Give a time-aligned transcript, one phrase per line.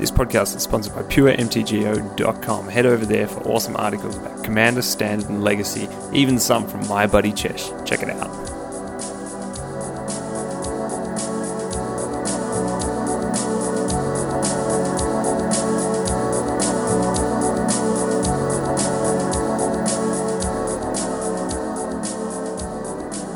[0.00, 2.68] This podcast is sponsored by PureMTGO.com.
[2.68, 7.06] Head over there for awesome articles about Commander, Standard, and Legacy, even some from my
[7.06, 7.86] buddy Chesh.
[7.86, 8.30] Check it out.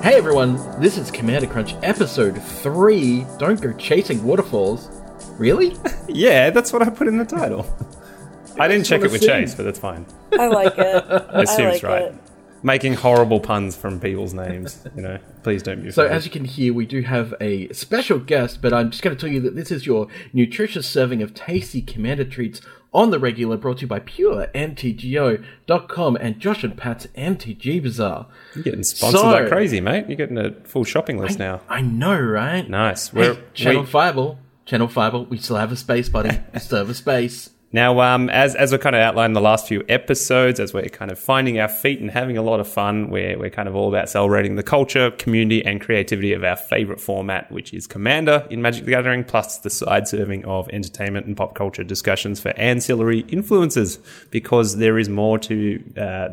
[0.03, 3.27] Hey everyone, this is Commander Crunch episode 3.
[3.37, 4.94] Don't go chasing waterfalls.
[5.39, 5.77] Really?
[6.09, 7.67] Yeah, that's what I put in the title.
[8.61, 9.31] I didn't check it with assume.
[9.31, 10.07] Chase, but that's fine.
[10.39, 11.05] I like it.
[11.31, 12.03] I assume it's like right.
[12.03, 12.15] it.
[12.63, 15.19] Making horrible puns from people's names, you know.
[15.43, 16.15] Please don't be So, afraid.
[16.17, 19.21] as you can hear, we do have a special guest, but I'm just going to
[19.21, 22.61] tell you that this is your nutritious serving of tasty Commander treats
[22.93, 28.27] on the regular, brought to you by PureMTGO.com and Josh and Pat's MTG Bazaar.
[28.55, 30.07] You're getting sponsored So- like crazy, mate.
[30.09, 31.61] You're getting a full shopping list now.
[31.69, 32.69] I know, right?
[32.69, 33.13] Nice.
[33.13, 34.39] We're, Channel we- Fireball.
[34.67, 36.39] Channel Fireball, we still have a space, buddy.
[36.55, 37.51] We still have a space.
[37.75, 40.85] Now, um, as as we kind of outlined in the last few episodes, as we're
[40.85, 43.75] kind of finding our feet and having a lot of fun, we're we're kind of
[43.75, 48.47] all about celebrating the culture, community, and creativity of our favorite format, which is Commander
[48.49, 52.51] in Magic the Gathering, plus the side serving of entertainment and pop culture discussions for
[52.51, 53.99] ancillary influences,
[54.31, 55.83] because there is more to.
[55.99, 56.29] Uh,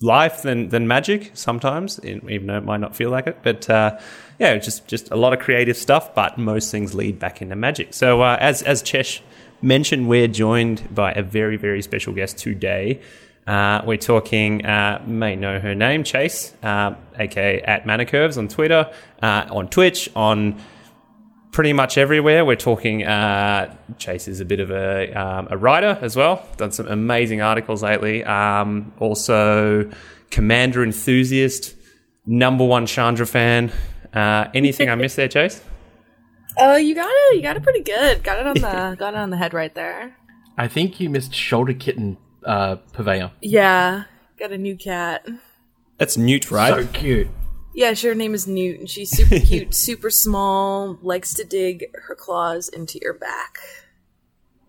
[0.00, 3.38] life than than magic sometimes, even though it might not feel like it.
[3.42, 3.98] But uh,
[4.38, 6.14] yeah, just just a lot of creative stuff.
[6.14, 7.94] But most things lead back into magic.
[7.94, 9.20] So uh, as as Chesh
[9.62, 13.00] mentioned, we're joined by a very very special guest today.
[13.46, 18.46] Uh, we're talking, uh, may know her name, Chase, uh, aka at Mana Curves on
[18.46, 20.60] Twitter, uh, on Twitch, on
[21.52, 22.44] pretty much everywhere.
[22.44, 23.04] We're talking.
[23.04, 26.46] Uh, Chase is a bit of a um, a writer as well.
[26.56, 28.24] Done some amazing articles lately.
[28.24, 29.90] Um, also,
[30.30, 31.74] Commander enthusiast,
[32.26, 33.72] number one Chandra fan.
[34.12, 35.62] Uh, anything I missed there, Chase?
[36.58, 37.36] Oh, you got it.
[37.36, 38.22] You got it pretty good.
[38.22, 40.16] Got it on the got it on the head right there.
[40.56, 43.30] I think you missed Shoulder Kitten uh, Purveyor.
[43.40, 44.04] Yeah,
[44.38, 45.26] got a new cat.
[45.98, 46.74] That's Newt, right?
[46.74, 47.28] So cute.
[47.78, 48.10] Yeah, sure.
[48.10, 52.68] Her name is Newt, and she's super cute, super small, likes to dig her claws
[52.68, 53.58] into your back.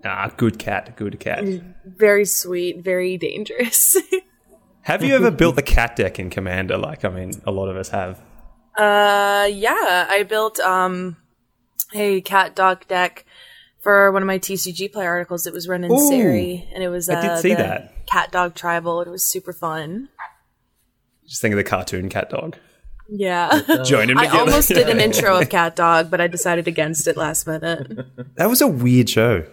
[0.05, 1.43] ah, good cat, good cat.
[1.83, 3.97] Very sweet, very dangerous.
[4.83, 6.77] Have you ever built the cat deck in Commander?
[6.77, 8.19] Like, I mean, a lot of us have.
[8.77, 11.17] uh, yeah, I built um
[11.95, 13.25] a cat dog deck
[13.79, 15.47] for one of my TCG play articles.
[15.47, 18.05] It was run in Ooh, Seri, and it was uh, I did see the that.
[18.05, 19.01] cat dog tribal.
[19.01, 20.09] It was super fun.
[21.25, 22.55] Just think of the cartoon cat dog.
[23.11, 23.61] Yeah.
[23.85, 27.17] Join him I almost did an intro of Cat Dog, but I decided against it
[27.17, 28.35] last minute.
[28.35, 29.45] That was a weird show.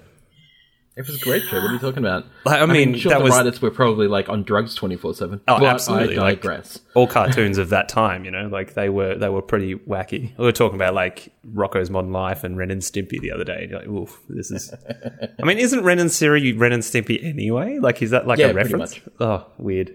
[0.96, 1.56] It was a great show.
[1.60, 2.24] What are you talking about?
[2.46, 5.12] Like, I mean, sure that the was- writers were probably like on drugs twenty four
[5.12, 5.42] seven.
[5.46, 6.16] Oh, but absolutely.
[6.16, 6.78] I like, digress.
[6.94, 10.34] all cartoons of that time, you know, like they were they were pretty wacky.
[10.38, 13.66] We were talking about like Rocko's Modern Life and Ren and Stimpy the other day.
[13.68, 14.72] You're like, oof, this is.
[15.38, 17.78] I mean, isn't Rin and Seri Ren and Stimpy anyway?
[17.78, 18.92] Like, is that like Yeah, a reference?
[18.94, 19.02] much.
[19.20, 19.94] Oh, weird.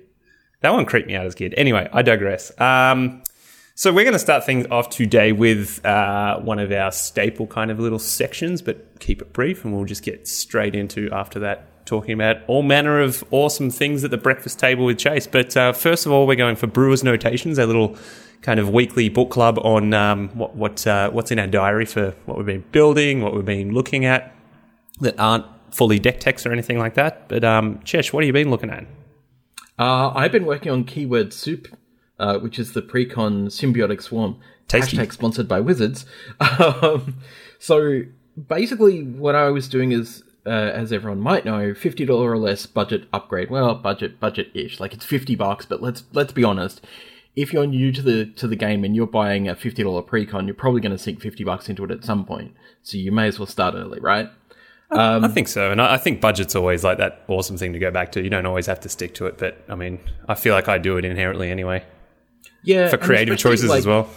[0.59, 1.55] That one creeped me out as a kid.
[1.57, 2.51] Anyway, I digress.
[2.61, 3.23] Um,
[3.81, 7.71] so we're going to start things off today with uh, one of our staple kind
[7.71, 11.83] of little sections, but keep it brief, and we'll just get straight into after that
[11.87, 15.25] talking about all manner of awesome things at the breakfast table with Chase.
[15.25, 17.97] But uh, first of all, we're going for Brewers Notations, a little
[18.43, 22.11] kind of weekly book club on um, what what uh, what's in our diary for
[22.27, 24.35] what we've been building, what we've been looking at
[24.99, 27.27] that aren't fully deck techs or anything like that.
[27.27, 28.85] But um, Chesh, what have you been looking at?
[29.79, 31.67] Uh, I've been working on Keyword Soup,
[32.21, 34.39] uh, which is the precon symbiotic swarm.
[34.67, 34.95] Tasty.
[34.95, 36.05] Hashtag sponsored by Wizards.
[36.59, 37.17] Um,
[37.59, 38.03] so
[38.47, 42.65] basically, what I was doing is, uh, as everyone might know, fifty dollar or less
[42.65, 43.49] budget upgrade.
[43.49, 45.65] Well, budget budget ish, like it's fifty bucks.
[45.65, 46.85] But let's let's be honest.
[47.35, 50.45] If you're new to the to the game and you're buying a fifty dollar precon,
[50.45, 52.53] you're probably going to sink fifty bucks into it at some point.
[52.83, 54.29] So you may as well start early, right?
[54.93, 58.11] I think so, and I think budget's always like that awesome thing to go back
[58.13, 58.21] to.
[58.21, 60.77] You don't always have to stick to it, but I mean, I feel like I
[60.77, 61.85] do it inherently anyway
[62.63, 64.09] Yeah, for creative choices like, as well.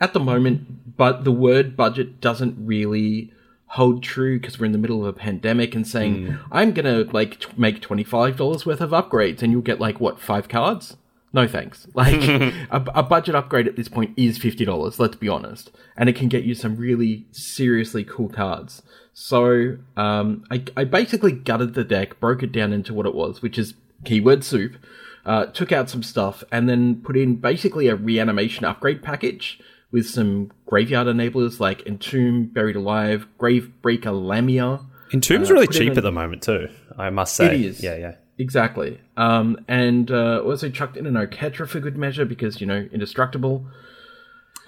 [0.00, 3.32] at the moment, but the word budget doesn't really
[3.70, 7.40] hold true because we're in the middle of a pandemic and saying I'm gonna like
[7.40, 10.96] t- make twenty five dollars worth of upgrades and you'll get like what five cards.
[11.32, 11.86] No thanks.
[11.94, 12.22] Like
[12.70, 14.98] a, a budget upgrade at this point is fifty dollars.
[14.98, 18.82] Let's be honest, and it can get you some really seriously cool cards.
[19.12, 23.40] So um, I, I basically gutted the deck, broke it down into what it was,
[23.40, 23.72] which is
[24.04, 24.76] keyword soup.
[25.26, 29.58] Uh, took out some stuff and then put in basically a reanimation upgrade package
[29.90, 34.80] with some graveyard enablers like Entomb, Buried Alive, Gravebreaker Lamia.
[35.12, 36.68] Entomb's uh, really cheap at the moment too.
[36.96, 37.82] I must say, It is.
[37.82, 38.14] Yeah, yeah.
[38.38, 39.00] Exactly.
[39.16, 43.66] Um, and uh, also chucked in an Oketra for good measure because, you know, indestructible.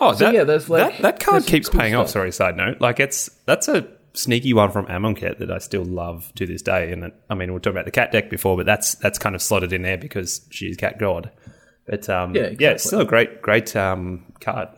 [0.00, 2.08] Oh, So, that, yeah, there's, like- that, that card keeps cool paying off.
[2.08, 2.80] Sorry, side note.
[2.80, 6.92] Like it's that's a sneaky one from Amonkhet that I still love to this day.
[6.92, 9.34] And I mean, we are talking about the cat deck before, but that's that's kind
[9.34, 11.30] of slotted in there because she's cat god.
[11.86, 12.64] But um, yeah, exactly.
[12.64, 14.68] yeah, it's still a great great um, card.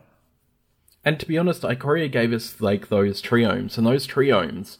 [1.04, 4.78] And to be honest, Ikoria gave us like those triomes, and those triomes,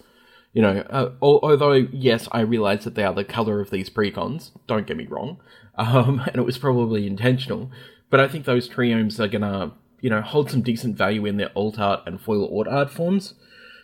[0.53, 4.51] you know, uh, although yes, I realize that they are the color of these precons.
[4.67, 5.41] Don't get me wrong,
[5.77, 7.71] um, and it was probably intentional.
[8.11, 11.51] But I think those triomes are gonna, you know, hold some decent value in their
[11.57, 13.35] alt art and foil alt art forms.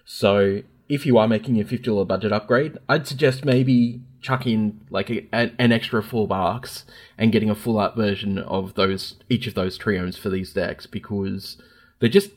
[0.07, 4.81] So if you are making a fifty dollar budget upgrade, I'd suggest maybe chuck in
[4.89, 6.85] like a, an extra four bucks
[7.19, 10.87] and getting a full art version of those each of those triomes for these decks
[10.87, 11.59] because
[11.99, 12.31] they're just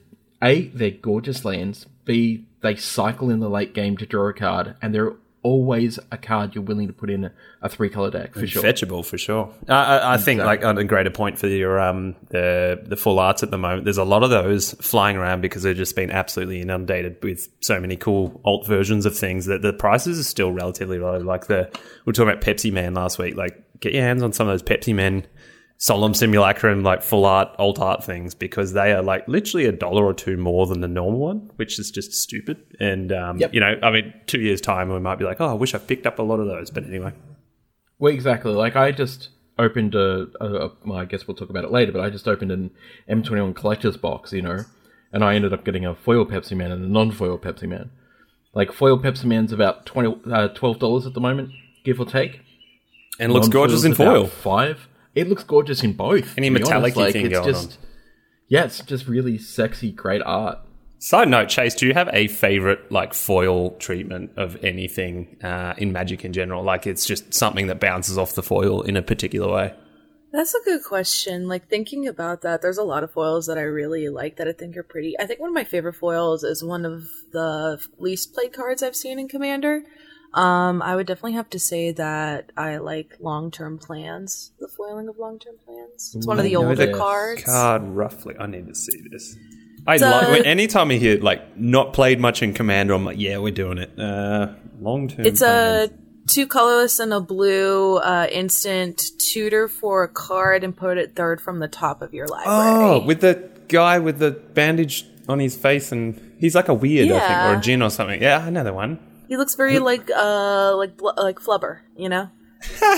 [0.43, 1.85] a they're gorgeous lands.
[2.05, 5.13] B they cycle in the late game to draw a card, and they're
[5.49, 7.31] always a card you're willing to put in a,
[7.61, 8.61] a three color deck for sure.
[8.61, 9.51] Fetchable for sure.
[9.67, 13.19] Uh, I, I think like on a greater point for your um the the full
[13.19, 13.83] arts at the moment.
[13.85, 17.79] There's a lot of those flying around because they've just been absolutely inundated with so
[17.79, 21.17] many cool alt versions of things that the prices are still relatively low.
[21.17, 23.35] Like the we were talking about Pepsi Man last week.
[23.35, 25.25] Like get your hands on some of those Pepsi Men
[25.81, 30.05] solemn simulacrum like full art alt art things because they are like literally a dollar
[30.05, 32.61] or two more than the normal one which is just stupid.
[32.81, 33.53] And um, yep.
[33.53, 35.77] you know i mean two years time we might be like oh i wish i
[35.77, 36.69] picked up a lot of those.
[36.69, 37.13] But anyway.
[37.97, 38.51] Well exactly.
[38.51, 41.91] Like i just opened a, a, a well, i guess we'll talk about it later
[41.91, 42.71] but i just opened an
[43.09, 44.59] m21 collector's box you know
[45.11, 47.89] and i ended up getting a foil pepsi man and a non-foil pepsi man.
[48.53, 51.51] Like foil pepsi man's about 20 uh, $12 at the moment
[51.85, 52.41] give or take.
[53.17, 54.27] And looks gorgeous in foil.
[54.27, 56.37] five it looks gorgeous in both.
[56.37, 57.77] Any metallic like, thing going just, on.
[58.47, 60.59] Yeah, it's just really sexy, great art.
[61.01, 65.93] Side note, Chase, do you have a favorite like foil treatment of anything uh, in
[65.93, 66.61] Magic in general?
[66.61, 69.73] Like it's just something that bounces off the foil in a particular way.
[70.31, 71.47] That's a good question.
[71.47, 74.51] Like thinking about that, there's a lot of foils that I really like that I
[74.51, 75.17] think are pretty.
[75.17, 78.95] I think one of my favorite foils is one of the least played cards I've
[78.95, 79.83] seen in Commander.
[80.33, 84.51] Um, I would definitely have to say that I like long term plans.
[84.59, 86.13] The foiling of long term plans.
[86.15, 87.43] It's one of the older cards.
[87.43, 88.35] Card roughly.
[88.39, 89.35] I need to see this.
[89.87, 92.93] I like anytime I hear like not played much in Commander.
[92.93, 93.97] I'm like, yeah, we're doing it.
[93.97, 95.25] Uh, long term.
[95.25, 95.91] It's plans.
[95.91, 101.15] a two colorless and a blue uh, instant tutor for a card and put it
[101.15, 102.55] third from the top of your library.
[102.55, 107.07] Oh, with the guy with the bandage on his face and he's like a weird,
[107.07, 107.15] yeah.
[107.15, 108.21] I think, or a djinn or something.
[108.21, 108.99] Yeah, I know the one.
[109.29, 112.31] He looks very like uh like like Flubber, you know.
[112.81, 112.89] but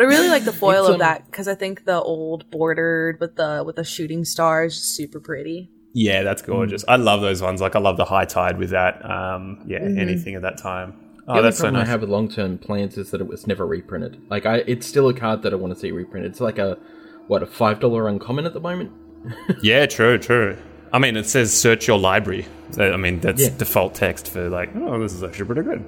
[0.00, 3.64] I really like the foil of that because I think the old bordered with the
[3.66, 5.70] with the shooting star is super pretty.
[5.94, 6.84] Yeah, that's gorgeous.
[6.84, 6.92] Mm.
[6.92, 7.62] I love those ones.
[7.62, 9.02] Like I love the high tide with that.
[9.10, 9.98] Um, yeah, mm-hmm.
[9.98, 10.94] anything at that time.
[11.26, 11.86] Oh, the that's so nice.
[11.86, 14.20] I have with long term plans is that it was never reprinted.
[14.28, 16.30] Like I, it's still a card that I want to see reprinted.
[16.30, 16.76] It's like a
[17.26, 18.92] what a five dollar uncommon at the moment.
[19.62, 20.58] yeah, true, true.
[20.92, 22.46] I mean, it says search your library.
[22.78, 23.48] I mean, that's yeah.
[23.56, 25.84] default text for like, oh, this is actually pretty good.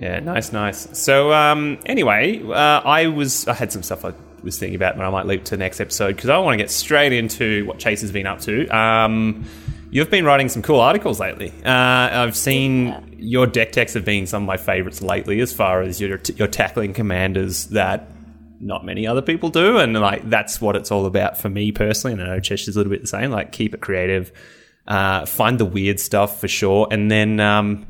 [0.00, 0.88] Yeah, nice, nice.
[0.98, 5.04] So, um, anyway, uh, I was I had some stuff I was thinking about, but
[5.04, 7.78] I might leap to the next episode because I want to get straight into what
[7.78, 8.68] Chase has been up to.
[8.68, 9.44] Um,
[9.90, 11.52] you've been writing some cool articles lately.
[11.64, 13.00] Uh, I've seen yeah.
[13.16, 16.48] your deck techs have been some of my favorites lately, as far as you're, you're
[16.48, 18.08] tackling commanders that
[18.60, 22.12] not many other people do, and like that's what it's all about for me personally.
[22.12, 23.30] And I know Cheshire's a little bit the same.
[23.30, 24.32] Like keep it creative,
[24.86, 27.86] uh, find the weird stuff for sure, and then um,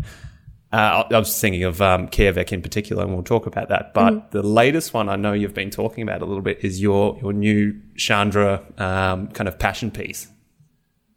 [0.72, 3.94] uh, I was thinking of um, Kaervek in particular, and we'll talk about that.
[3.94, 4.30] But mm.
[4.30, 7.32] the latest one I know you've been talking about a little bit is your your
[7.32, 10.28] new Chandra um, kind of passion piece.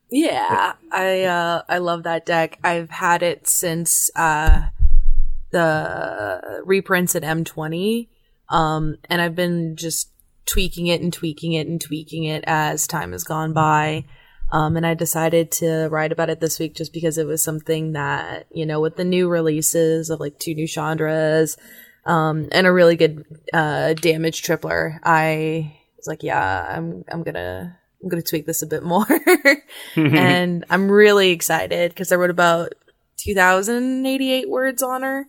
[0.10, 2.60] Yeah, I uh, I love that deck.
[2.64, 4.68] I've had it since uh,
[5.52, 8.08] the reprints at M20
[8.52, 10.12] um, and I've been just
[10.46, 14.06] tweaking it and tweaking it and tweaking it as time has gone by.
[14.52, 17.94] Um, and I decided to write about it this week just because it was something
[17.94, 21.58] that, you know, with the new releases of like two new Chandras,
[22.06, 27.78] um, and a really good, uh, damage tripler, I was like, yeah, I'm, I'm gonna,
[28.04, 29.06] I'm gonna tweak this a bit more.
[29.96, 32.74] and I'm really excited because I wrote about
[33.18, 35.28] 2088 words on her.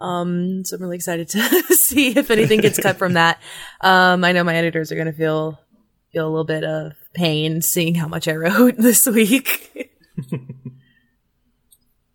[0.00, 1.40] Um, so I'm really excited to
[1.74, 3.40] see if anything gets cut from that.
[3.80, 5.58] Um, I know my editors are going to feel,
[6.12, 9.92] feel a little bit of pain seeing how much I wrote this week.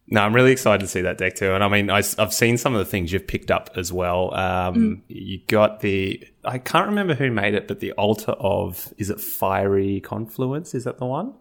[0.07, 1.53] no, I'm really excited to see that deck too.
[1.53, 4.33] And I mean, I, have seen some of the things you've picked up as well.
[4.33, 5.01] Um, mm.
[5.07, 9.19] you got the, I can't remember who made it, but the altar of, is it
[9.19, 10.73] Fiery Confluence?
[10.73, 11.33] Is that the one?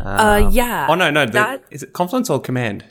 [0.00, 0.86] uh, um, yeah.
[0.88, 1.26] Oh no, no.
[1.26, 2.84] The, that, is it Confluence or Command?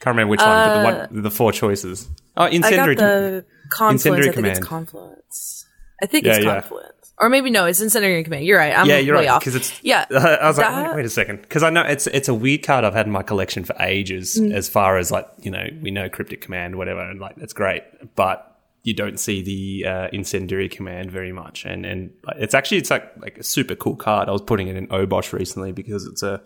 [0.00, 2.08] Can't remember which uh, one, but the one, uh, the four choices.
[2.36, 2.92] Oh, incendiary.
[2.92, 4.06] I got the confluence.
[4.06, 4.58] I think command.
[4.58, 5.66] it's confluence.
[6.02, 7.12] I think yeah, it's confluence.
[7.20, 8.46] Or maybe no, it's Incendiary Command.
[8.46, 8.76] You're right.
[8.76, 10.06] I'm yeah, you're way right because it's yeah.
[10.10, 12.62] I was like, that- wait, wait a second, because I know it's it's a weird
[12.62, 14.40] card I've had in my collection for ages.
[14.40, 14.54] Mm.
[14.54, 17.82] As far as like you know, we know cryptic command, whatever, and like that's great,
[18.16, 18.46] but
[18.84, 23.12] you don't see the uh, incendiary command very much, and and it's actually it's like
[23.18, 24.30] like a super cool card.
[24.30, 26.40] I was putting it in Obosh recently because it's a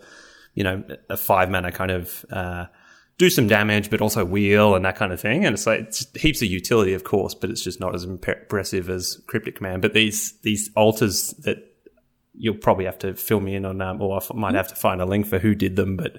[0.55, 2.25] you know a five mana kind of.
[2.29, 2.65] Uh,
[3.17, 5.45] do some damage, but also wheel and that kind of thing.
[5.45, 8.89] And it's like it's heaps of utility, of course, but it's just not as impressive
[8.89, 9.81] as Cryptic Command.
[9.81, 11.57] But these these altars that
[12.33, 14.75] you'll probably have to fill me in on, um, or I f- might have to
[14.75, 16.17] find a link for who did them, but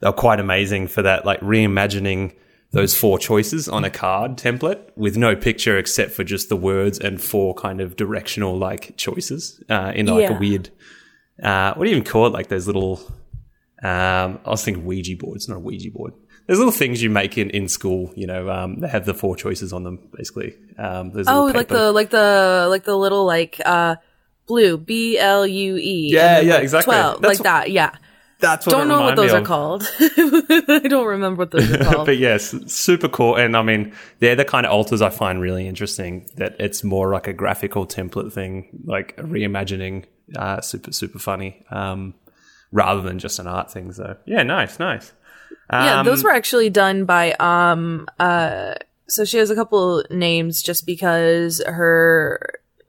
[0.00, 2.36] they're quite amazing for that, like reimagining
[2.72, 6.98] those four choices on a card template with no picture except for just the words
[6.98, 10.36] and four kind of directional like choices uh, in like Yeah.
[10.36, 10.70] a weird.
[11.42, 12.32] Uh, what do you even call it?
[12.32, 13.00] Like those little.
[13.82, 15.36] Um, I was thinking Ouija board.
[15.36, 16.12] It's not a Ouija board.
[16.46, 18.12] There's little things you make in, in school.
[18.14, 20.54] You know, um, they have the four choices on them basically.
[20.78, 23.96] Um, there's Oh, like the like the like the little like uh
[24.46, 26.10] blue B L U E.
[26.12, 26.92] Yeah, yeah, exactly.
[26.92, 27.70] Twelve, That's like that.
[27.70, 27.94] Yeah.
[28.38, 28.78] That's what I.
[28.78, 29.88] Don't know what those are called.
[29.98, 32.06] I don't remember what those are called.
[32.06, 33.34] but yes, super cool.
[33.36, 36.28] And I mean, they're the kind of altars I find really interesting.
[36.36, 40.04] That it's more like a graphical template thing, like a reimagining.
[40.36, 41.64] Uh, super super funny.
[41.70, 42.14] Um,
[42.72, 43.90] rather than just an art thing.
[43.92, 45.12] So yeah, nice, nice.
[45.70, 48.74] Yeah, Um, those were actually done by um uh
[49.08, 52.40] so she has a couple names just because her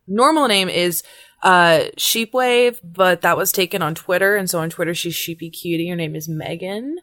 [0.08, 1.04] normal name is
[1.44, 5.90] uh Sheepwave, but that was taken on Twitter, and so on Twitter she's Sheepy Cutie.
[5.90, 6.98] Her name is Megan.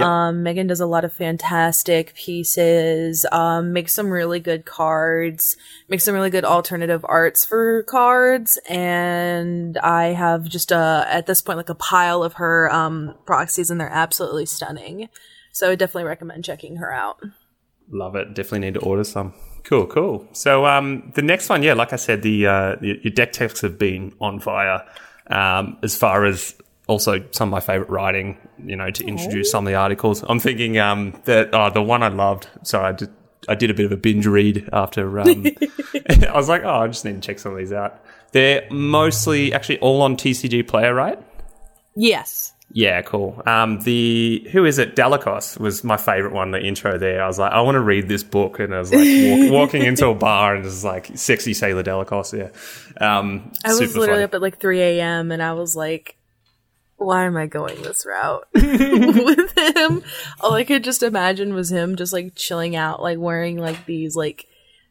[0.00, 5.56] Um, Megan does a lot of fantastic pieces, um, makes some really good cards,
[5.88, 11.40] makes some really good alternative arts for cards, and I have just a, at this
[11.40, 15.08] point, like a pile of her, um, proxies, and they're absolutely stunning.
[15.52, 17.20] So I definitely recommend checking her out.
[17.90, 18.34] Love it.
[18.34, 19.34] Definitely need to order some.
[19.64, 20.28] Cool, cool.
[20.32, 23.78] So um, the next one, yeah, like I said, the, uh, your deck techs have
[23.78, 24.84] been on fire.
[25.30, 26.54] Um, as far as
[26.88, 30.24] also some of my favorite writing, you know, to introduce some of the articles.
[30.28, 32.48] I'm thinking um, that oh, the one I loved.
[32.64, 33.10] Sorry, I did.
[33.48, 35.20] I did a bit of a binge read after.
[35.20, 35.46] Um,
[36.10, 38.02] I was like, oh, I just need to check some of these out.
[38.32, 41.18] They're mostly actually all on TCG Player, right?
[41.94, 42.52] Yes.
[42.70, 43.42] Yeah, cool.
[43.46, 44.94] Um, the who is it?
[44.94, 46.50] Dalakos was my favorite one.
[46.50, 48.92] The intro there, I was like, I want to read this book, and I was
[48.92, 52.36] like walk, walking into a bar and just like sexy Sailor Dalakos.
[52.36, 52.50] Yeah,
[53.04, 54.22] um, I was literally funny.
[54.24, 55.32] up at like 3 a.m.
[55.32, 56.17] and I was like,
[56.98, 60.02] why am I going this route with him?
[60.40, 64.14] All I could just imagine was him just like chilling out, like wearing like these,
[64.16, 64.46] like,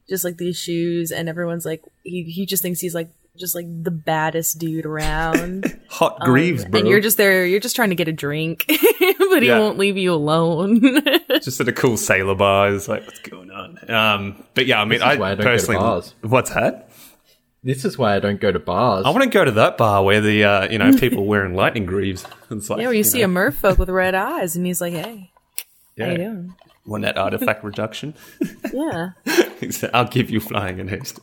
[0.09, 1.11] just like these shoes.
[1.11, 5.79] And everyone's like, he, he just thinks he's like, just like the baddest dude around.
[5.89, 6.79] Hot Greaves, bro.
[6.79, 9.59] Um, and you're just there, you're just trying to get a drink, but he Yeah.
[9.59, 10.81] won't leave you alone.
[11.43, 12.73] just at a cool sailor bar.
[12.73, 13.77] It's like, what's going on?
[13.91, 16.15] Um, but yeah, I mean, is I why I don't go to personally, bars.
[16.21, 16.89] what's that?
[17.63, 19.05] This is why I don't go to bars.
[19.05, 21.85] I want to go to that bar where the uh, you know people wearing lightning
[21.85, 22.25] greaves.
[22.49, 24.93] It's like, yeah, where you, see know, a merfolk with red eyes and he's like,
[24.93, 25.33] hey,
[25.99, 26.55] how yeah, you doing?
[26.85, 28.13] want that artifact reduction?
[28.73, 29.11] Yeah,
[29.93, 31.19] I'll give you flying and haste.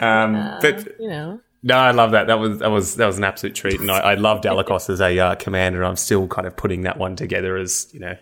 [0.00, 1.40] Um, but you know.
[1.62, 2.26] No, I love that.
[2.26, 5.00] That was that was that was an absolute treat, and I, I love Dalakos as
[5.00, 5.82] a uh, commander.
[5.82, 8.16] I'm still kind of putting that one together as you know.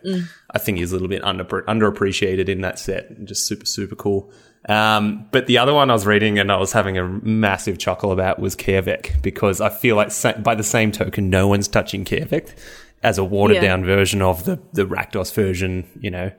[0.51, 3.97] I think he's a little bit under underappreciated in that set, and just super super
[3.97, 4.33] cool.
[4.69, 8.13] Um, but the other one I was reading and I was having a massive chuckle
[8.13, 12.05] about was Kaervek because I feel like sa- by the same token, no one's touching
[12.05, 12.55] Kaervek
[13.03, 13.63] as a watered Yeah.
[13.63, 15.85] down version of the the Rakdos version.
[16.01, 16.31] You know,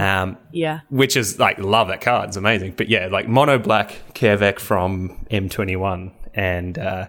[0.00, 0.80] um, Yeah.
[0.88, 2.28] which is like love that card.
[2.30, 2.74] It's amazing.
[2.76, 7.06] But yeah, like mono black Kaervek from M21, and uh,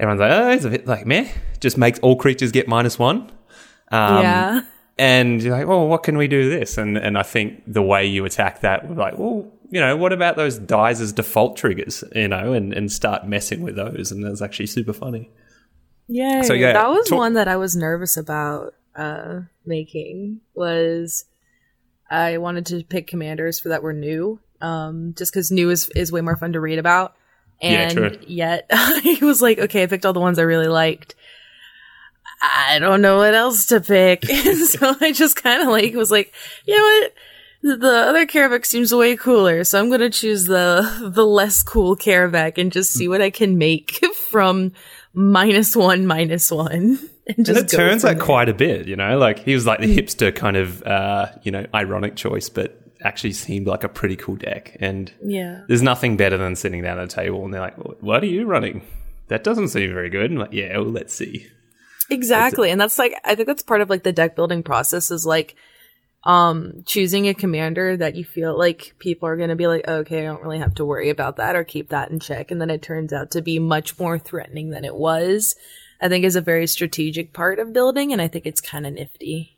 [0.00, 1.28] everyone's like, oh, it's a bit like meh.
[1.60, 3.30] Just makes all creatures get minus one.
[3.92, 4.60] Um, yeah.
[4.98, 6.76] And you're like, well, what can we do this?
[6.78, 10.12] And and I think the way you attack that was like, well, you know, what
[10.12, 12.02] about those dies as default triggers?
[12.14, 15.30] You know, and and start messing with those, and that's actually super funny.
[16.12, 20.40] Yeah, So, yeah, that was talk- one that I was nervous about uh, making.
[20.54, 21.24] Was
[22.10, 26.10] I wanted to pick commanders for that were new, um, just because new is is
[26.10, 27.14] way more fun to read about.
[27.62, 28.18] And true.
[28.26, 31.14] yet I was like, okay, I picked all the ones I really liked.
[32.42, 36.34] I don't know what else to pick, so I just kind of like was like,
[36.66, 37.12] you know what.
[37.62, 42.56] The other Karavak seems way cooler, so I'm gonna choose the the less cool Karavak
[42.56, 43.92] and just see what I can make
[44.30, 44.72] from
[45.12, 46.98] minus one, minus one.
[47.26, 48.24] And, just and it turns out there.
[48.24, 49.18] quite a bit, you know.
[49.18, 53.32] Like he was like the hipster kind of, uh, you know, ironic choice, but actually
[53.32, 54.76] seemed like a pretty cool deck.
[54.80, 55.60] And Yeah.
[55.68, 58.46] there's nothing better than sitting down at a table and they're like, "What are you
[58.46, 58.82] running?
[59.28, 61.46] That doesn't seem very good." And I'm like, yeah, well, let's see.
[62.10, 62.70] Exactly.
[62.70, 65.54] And that's like, I think that's part of like the deck building process is like,
[66.24, 70.20] um choosing a commander that you feel like people are going to be like okay
[70.20, 72.68] i don't really have to worry about that or keep that in check and then
[72.68, 75.56] it turns out to be much more threatening than it was
[76.00, 78.92] i think is a very strategic part of building and i think it's kind of
[78.92, 79.56] nifty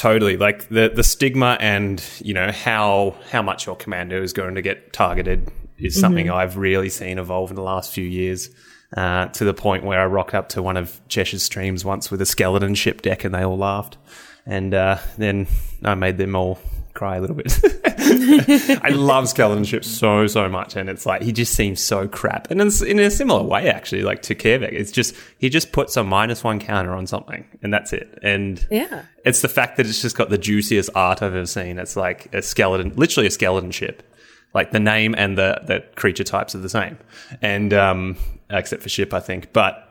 [0.00, 4.54] Totally, like the the stigma and you know how how much your commander is going
[4.54, 6.36] to get targeted is something Mm-hmm.
[6.36, 8.48] I've really seen evolve in the last few years.
[8.96, 12.20] Uh, to the point where I rocked up to one of Cheshire's streams once with
[12.22, 13.98] a skeleton ship deck, and they all laughed.
[14.46, 15.46] And uh, then
[15.84, 16.58] I made them all
[16.94, 17.58] cry a little bit.
[18.82, 22.50] I love skeleton ships so so much, and it's like he just seems so crap.
[22.50, 25.96] And it's in a similar way, actually, like to Kervek, it's just he just puts
[25.96, 28.18] a minus one counter on something, and that's it.
[28.22, 31.78] And yeah it's the fact that it's just got the juiciest art I've ever seen.
[31.78, 34.02] It's like a skeleton, literally a skeleton ship.
[34.54, 36.98] Like the name and the, the creature types are the same,
[37.40, 38.16] and um,
[38.50, 39.52] except for ship, I think.
[39.52, 39.88] But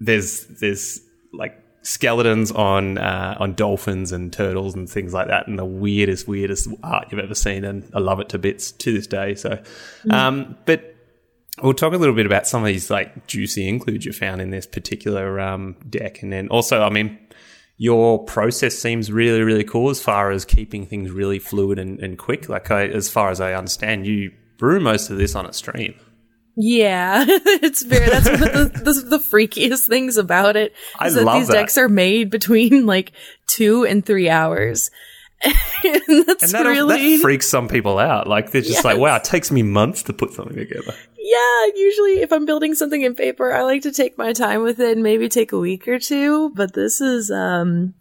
[0.00, 1.00] there's there's
[1.32, 6.28] like skeletons on uh, on dolphins and turtles and things like that, and the weirdest
[6.28, 9.34] weirdest art you've ever seen, and I love it to bits to this day.
[9.34, 9.62] So,
[10.10, 10.96] um, but
[11.62, 14.50] We'll talk a little bit about some of these like juicy includes you found in
[14.50, 17.18] this particular um, deck, and then also, I mean,
[17.76, 22.16] your process seems really, really cool as far as keeping things really fluid and, and
[22.16, 22.48] quick.
[22.48, 25.94] Like, I, as far as I understand, you brew most of this on a stream.
[26.62, 28.06] Yeah, it's very.
[28.10, 30.74] That's one of the, the, the freakiest things about it.
[30.98, 31.54] I is that love these that.
[31.54, 33.12] decks are made between like
[33.46, 34.90] two and three hours,
[35.42, 38.26] and that's And that, really that freaks some people out.
[38.26, 40.94] Like, they're just like, wow, it takes me months to put something together.
[41.18, 41.66] yeah.
[41.74, 44.92] Usually, if I'm building something in paper, I like to take my time with it
[44.92, 46.50] and maybe take a week or two.
[46.50, 47.94] But this is um,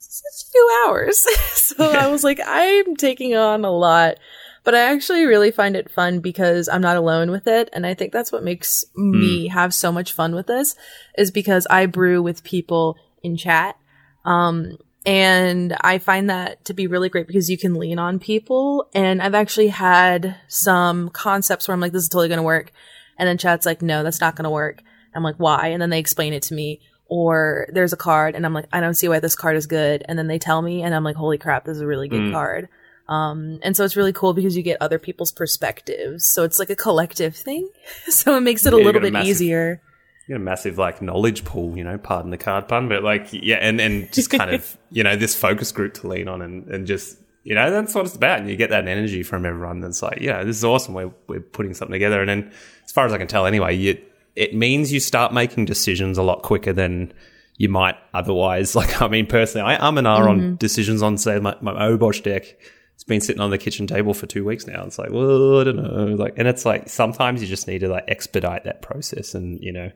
[0.00, 1.20] a few hours,
[1.54, 4.16] so I was like, I'm taking on a lot.
[4.66, 7.70] But I actually really find it fun because I'm not alone with it.
[7.72, 10.74] And I think that's what makes me have so much fun with this
[11.16, 13.76] is because I brew with people in chat.
[14.24, 18.90] Um, and I find that to be really great because you can lean on people.
[18.92, 22.72] And I've actually had some concepts where I'm like, this is totally going to work.
[23.20, 24.82] And then chat's like, no, that's not going to work.
[25.14, 25.68] I'm like, why?
[25.68, 26.80] And then they explain it to me.
[27.08, 30.02] Or there's a card and I'm like, I don't see why this card is good.
[30.08, 32.32] And then they tell me and I'm like, holy crap, this is a really good
[32.32, 32.68] card.
[33.08, 36.26] Um, and so it's really cool because you get other people's perspectives.
[36.26, 37.68] So it's like a collective thing.
[38.08, 39.82] so it makes it a Yeah, you little got a bit massive- easier.
[40.26, 43.56] you know, massive like knowledge pool, you know, pardon the card pun, but like, yeah,
[43.56, 46.86] and, and just kind of, you know, this focus group to lean on and, and
[46.86, 48.40] just, you know, that's what it's about.
[48.40, 50.94] And you get that energy from everyone that's like, yeah, this is awesome.
[50.94, 52.20] We're, we're putting something together.
[52.20, 52.52] And then
[52.84, 54.02] as far as I can tell anyway, you,
[54.34, 57.12] it means you start making decisions a lot quicker than
[57.56, 58.74] you might otherwise.
[58.74, 62.20] Like, I mean, personally, I um and ah on decisions on, say, my, my Obosh
[62.24, 62.56] deck.
[62.96, 64.82] It's been sitting on the kitchen table for two weeks now.
[64.84, 66.16] It's like, well, I don't know.
[66.16, 69.70] Like, and it's like sometimes you just need to like expedite that process, and you
[69.70, 69.92] know,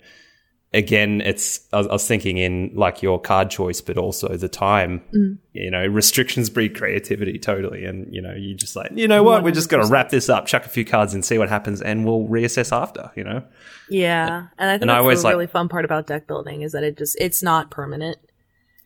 [0.73, 4.49] again, it's I was, I was thinking in like your card choice, but also the
[4.51, 5.03] time.
[5.15, 5.39] Mm.
[5.53, 9.43] You know, restrictions breed creativity totally, and you know, you just like, you know what,
[9.43, 11.81] we're just going to wrap this up, chuck a few cards, and see what happens,
[11.83, 13.11] and we'll reassess after.
[13.17, 13.43] You know,
[13.89, 14.47] Yeah.
[14.59, 16.73] And I think And I always the like- really fun part about deck building is
[16.73, 18.19] that it just, it's not permanent.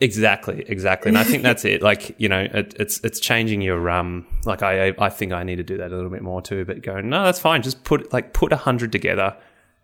[0.00, 1.80] Exactly, exactly, and I think that's it.
[1.80, 4.26] Like you know, it, it's it's changing your um.
[4.44, 6.64] Like I I think I need to do that a little bit more too.
[6.64, 7.62] But going no, that's fine.
[7.62, 9.36] Just put like put a hundred together,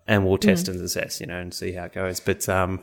[0.08, 1.20] and we'll test and assess.
[1.20, 2.18] You know, and see how it goes.
[2.20, 2.80] But um,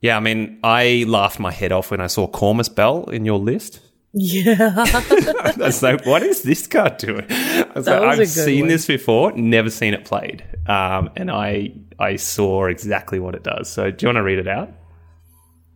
[0.00, 3.38] yeah, I mean, I laughed my head off when I saw Kormus Bell in your
[3.38, 3.80] list.
[4.14, 4.56] Yeah.
[4.76, 7.26] I was like, what is this card doing?
[7.30, 8.68] I was That like, was I've seen one.
[8.68, 13.68] this before, never seen it played, um, and I I saw exactly what it does.
[13.68, 14.72] So do you want to read it out?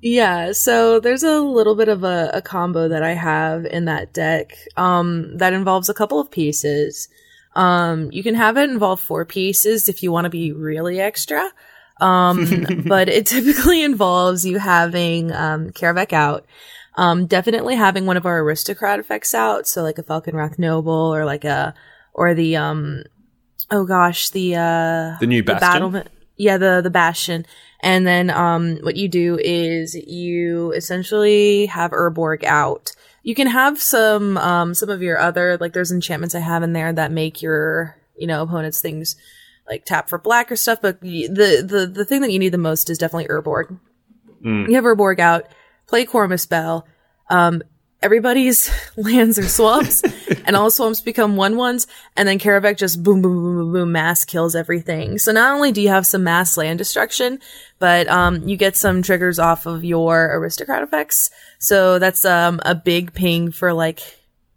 [0.02, 4.12] Yeah, so there's a little bit of a, a combo that I have in that
[4.14, 7.08] deck um, that involves a couple of pieces.
[7.54, 11.50] Um, you can have it involve four pieces if you want to be really extra.
[12.00, 16.46] Um, but it typically involves you having um, Karavek out,
[16.94, 21.26] um, definitely having one of our aristocrat effects out, so like a Falkenrath Noble or
[21.26, 21.74] like a
[22.14, 23.04] or the um
[23.70, 26.08] oh gosh the uh The new the battlement
[26.40, 27.46] yeah the the bastion.
[27.80, 32.92] And then um what you do is you essentially have urborg out.
[33.22, 36.72] You can have some um some of your other like there's enchantments i have in
[36.72, 39.16] there that make your you know opponents things
[39.68, 42.58] like tap for black or stuff but the the the thing that you need the
[42.58, 43.78] most is definitely urborg.
[44.68, 45.46] You have urborg out
[45.86, 46.86] play Kormus Bell
[47.28, 47.62] um
[48.02, 50.02] everybody's lands are swamps
[50.44, 51.86] and all swamps become one ones
[52.16, 55.18] and then Karavek just boom boom boom boom boom mass kills everything.
[55.18, 57.40] So not only do you have some mass land destruction,
[57.78, 61.30] but um you get some triggers off of your aristocrat effects.
[61.58, 64.00] So that's um a big ping for like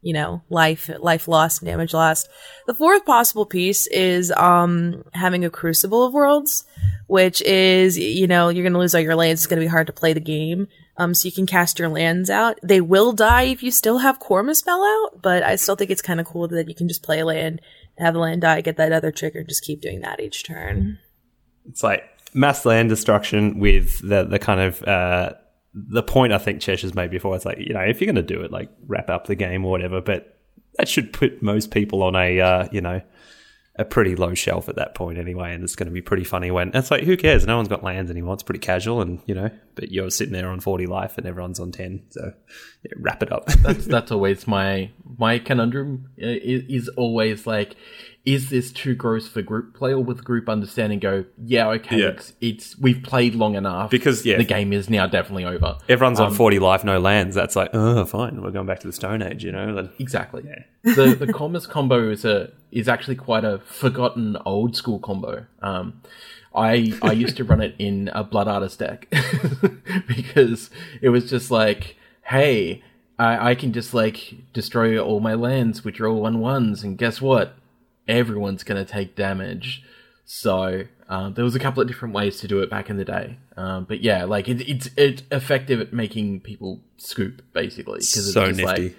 [0.03, 2.29] you know, life, life lost, damage lost.
[2.67, 6.65] The fourth possible piece is, um, having a crucible of worlds,
[7.07, 9.41] which is, you know, you're going to lose all your lands.
[9.41, 10.67] It's going to be hard to play the game.
[10.97, 12.59] Um, so you can cast your lands out.
[12.61, 16.03] They will die if you still have Kormus Bell out, but I still think it's
[16.03, 17.61] kind of cool that you can just play a land,
[17.97, 20.99] have the land die, get that other trigger, and just keep doing that each turn.
[21.67, 22.03] It's like
[22.33, 25.33] mass land destruction with the the kind of uh,
[25.73, 27.35] the point I think Cheshire's made before.
[27.35, 29.65] It's like you know if you're going to do it, like wrap up the game
[29.65, 30.01] or whatever.
[30.01, 30.37] But
[30.75, 33.01] that should put most people on a uh, you know
[33.75, 36.51] a pretty low shelf at that point anyway, and it's going to be pretty funny
[36.51, 37.45] when it's like, who cares?
[37.47, 38.35] No one's got lands anymore.
[38.35, 41.59] It's pretty casual, and you know, but you're sitting there on forty life, and everyone's
[41.59, 42.03] on ten.
[42.09, 42.33] So
[42.83, 43.47] yeah, wrap it up.
[43.47, 46.09] that's that's always my my conundrum.
[46.17, 47.75] Is, is always like,
[48.25, 50.99] is this too gross for group play, or with group understanding?
[50.99, 52.07] Go, yeah, okay, Yeah.
[52.07, 54.37] It's, it's we've played long enough Because, yeah.
[54.37, 55.77] the game is now definitely over.
[55.89, 57.35] Everyone's Um, on forty life, no lands.
[57.35, 59.89] That's like, oh, fine, we're going back to the Stone Age, you know.
[59.99, 60.43] Exactly.
[60.83, 65.45] the the Kormus combo is a is actually quite a forgotten old school combo.
[65.61, 66.01] Um,
[66.55, 69.07] I I used to run it in a Blood Artist deck
[70.07, 70.69] because
[71.01, 72.81] it was just like, hey,
[73.19, 76.97] I, I can just like destroy all my lands, which are all one ones, and
[76.97, 77.55] guess what?
[78.07, 79.83] Everyone's gonna take damage.
[80.25, 83.05] So um, there was a couple of different ways to do it back in the
[83.05, 83.37] day.
[83.57, 88.33] Um, but yeah, like it, it's it's effective at making people scoop basically because it's
[88.33, 88.83] so just nifty.
[88.89, 88.95] like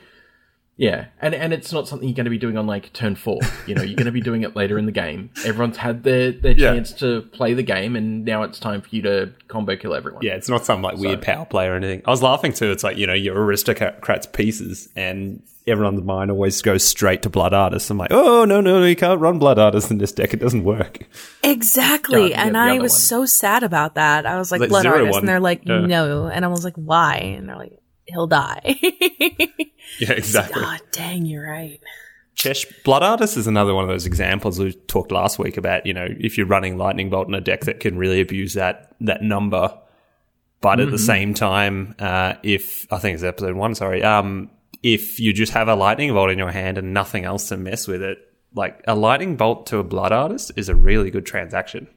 [0.76, 3.38] yeah, and and it's not something you're going to be doing on like turn four.
[3.66, 5.30] You know, you're going to be doing it later in the game.
[5.44, 6.72] Everyone's had their their Yeah.
[6.74, 10.22] chance to play the game, and now it's time for you to combo kill everyone.
[10.22, 12.02] yeah, it's not some like weird power play or anything.
[12.04, 12.70] I was laughing too.
[12.72, 17.54] It's like you know, your aristocrats pieces, and everyone's mind always goes straight to blood
[17.54, 17.88] artists.
[17.90, 20.34] I'm like, oh no, no, no, you can't run blood Artist in this deck.
[20.34, 20.98] It doesn't work.
[21.42, 22.30] Exactly.
[22.30, 23.00] Yeah, and the I was one.
[23.00, 24.26] so sad about that.
[24.26, 25.12] I was like, Like blood artist.
[25.12, 25.20] one.
[25.20, 25.80] And they're like, Yeah.
[25.80, 26.26] no.
[26.26, 27.16] And I was like, why?
[27.16, 28.78] And they're like, he'll die.
[30.00, 30.62] Yeah, exactly.
[30.62, 31.78] God dang, you're right.
[32.36, 35.84] Chesh Blood Artist is another one of those examples we talked last week about.
[35.86, 38.94] You know, if you're running Lightning Bolt in a deck that can really abuse that
[39.02, 39.78] that number,
[40.62, 44.50] but at the same time, uh, if I think it's episode one, sorry, um,
[44.84, 47.88] if you just have a Lightning Bolt in your hand and nothing else to mess
[47.88, 48.18] with it,
[48.54, 51.88] like a Lightning Bolt to a Blood Artist is a really good transaction.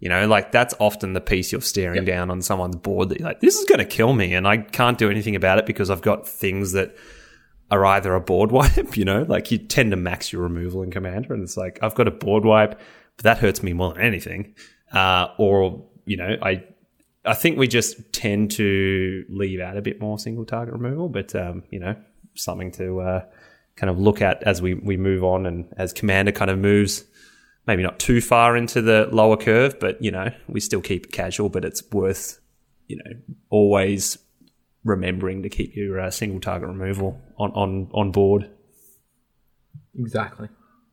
[0.00, 3.28] You know, like that's often the piece you're staring down on someone's board that you're
[3.28, 5.88] like, this is going to kill me, and I can't do anything about it because
[5.88, 6.96] I've got things that
[7.70, 10.90] are either a board wipe, you know, like you tend to max your removal in
[10.90, 12.80] Commander, and it's like I've got a board wipe,
[13.16, 14.56] but that hurts me more than anything.
[14.92, 16.64] Uh, or you know, I
[17.24, 21.32] I think we just tend to leave out a bit more single target removal, but
[21.36, 21.94] um, you know,
[22.34, 23.24] something to uh,
[23.76, 27.04] kind of look at as we we move on and as Commander kind of moves.
[27.64, 31.12] Maybe not too far into the lower curve, but you know, we still keep it
[31.12, 32.40] casual, but it's worth,
[32.88, 33.12] you know,
[33.50, 34.18] always
[34.84, 38.50] remembering to keep your uh, single target removal on, on, on board
[39.98, 40.48] exactly.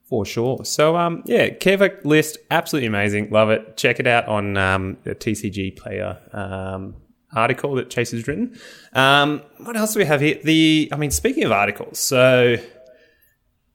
[0.08, 0.64] for sure.
[0.64, 3.30] So, um, yeah, Kevik list, absolutely amazing.
[3.32, 3.78] Love it.
[3.78, 6.96] Check it out on um, the TCG player um,
[7.34, 8.58] article that Chase has written.
[8.94, 10.40] Um, what else do we have here?
[10.44, 12.58] The, I mean, speaking of articles, so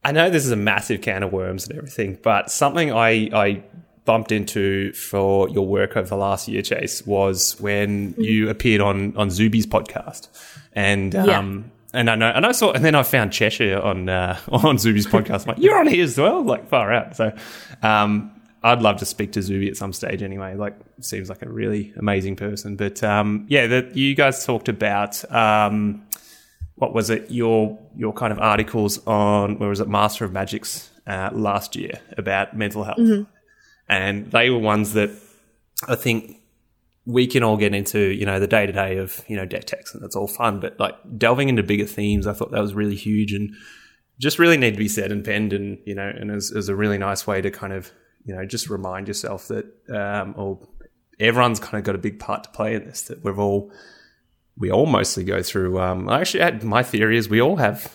[0.04, 3.62] I know this is a massive can of worms and everything, but something I, I
[4.04, 9.16] bumped into for your work over the last year, Chase, was when you appeared on
[9.16, 10.28] on Zuby's podcast,
[10.74, 11.38] and Yeah.
[11.38, 14.76] um, and I know, and I saw, and then I found Cheshire on uh, on
[14.76, 15.42] Zuby's podcast.
[15.42, 17.16] I'm like, you're on here as well, like far out.
[17.16, 17.32] So,
[17.82, 18.30] um,
[18.64, 20.54] I'd love to speak to Zuby at some stage anyway.
[20.54, 22.76] Like, seems like a really amazing person.
[22.76, 25.30] But um, yeah, that you guys talked about.
[25.30, 26.06] Um,
[26.76, 27.30] what was it?
[27.30, 29.88] Your your kind of articles on where was it?
[29.88, 32.98] Master of Magic's uh, last year about mental health,
[33.88, 35.10] and they were ones that
[35.86, 36.38] I think
[37.04, 37.98] we can all get into.
[37.98, 40.58] You know, the day to day of you know deck techs, and that's all fun.
[40.58, 43.54] But like delving into bigger themes, I thought that was really huge and
[44.18, 46.74] just really need to be said and penned, and you know, and as as a
[46.74, 47.92] really nice way to kind of
[48.24, 50.66] you know just remind yourself that um, or
[51.20, 53.02] everyone's kind of got a big part to play in this.
[53.02, 53.72] That we've all
[54.56, 55.80] we all mostly go through.
[55.80, 57.92] Um, actually, my theory is we all have,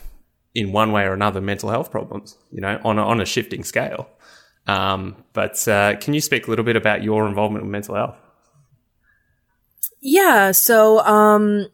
[0.54, 2.38] in one way or another, mental health problems.
[2.52, 4.10] You know, on a, on a shifting scale.
[4.68, 8.16] Um, but uh, can you speak a little bit about your involvement with mental health?
[10.02, 11.68] Yeah, so um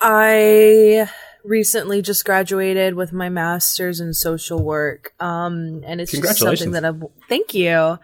[0.00, 1.08] I
[1.44, 5.14] recently just graduated with my masters in social work.
[5.20, 7.98] Um and it's just something that I've thank you.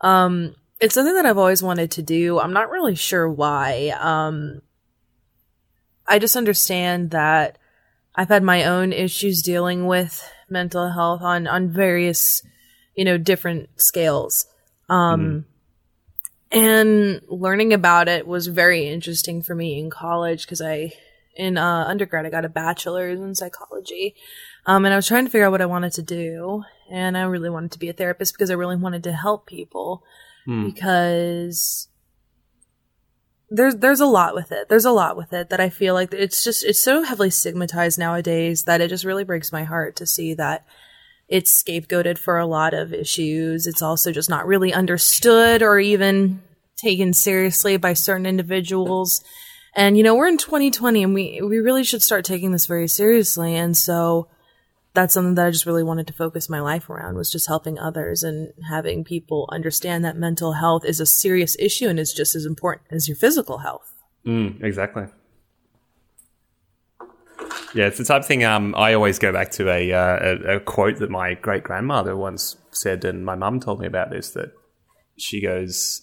[0.00, 2.38] Um it's something that I've always wanted to do.
[2.40, 3.94] I'm not really sure why.
[3.98, 4.62] Um
[6.06, 7.58] I just understand that
[8.14, 12.42] I've had my own issues dealing with mental health on on various,
[12.94, 14.46] you know, different scales.
[14.88, 15.44] Um
[16.52, 20.92] and learning about it was very interesting for me in college because I,
[21.40, 24.14] in uh, undergrad, I got a bachelor's in psychology,
[24.66, 27.22] um, and I was trying to figure out what I wanted to do, and I
[27.22, 30.04] really wanted to be a therapist because I really wanted to help people
[30.46, 30.64] Hmm.
[30.64, 31.88] because
[33.50, 34.68] there's there's a lot with it.
[34.68, 37.98] There's a lot with it that I feel like it's just it's so heavily stigmatized
[37.98, 40.64] nowadays that it just really breaks my heart to see that
[41.28, 43.66] it's scapegoated for a lot of issues.
[43.66, 46.42] It's also just not really understood or even
[46.76, 49.22] taken seriously by certain individuals.
[49.74, 52.88] And you know, we're in 2020 and we we really should start taking this very
[52.88, 53.54] seriously.
[53.56, 54.28] And so
[54.92, 57.78] that's something that I just really wanted to focus my life around was just helping
[57.78, 62.34] others and having people understand that mental health is a serious issue and is just
[62.34, 63.94] as important as your physical health.
[64.26, 65.04] Mm, exactly.
[67.72, 68.42] Yeah, it's the type of thing.
[68.42, 72.16] Um, I always go back to a, uh, a, a quote that my great grandmother
[72.16, 74.30] once said, and my mum told me about this.
[74.30, 74.52] That
[75.16, 76.02] she goes,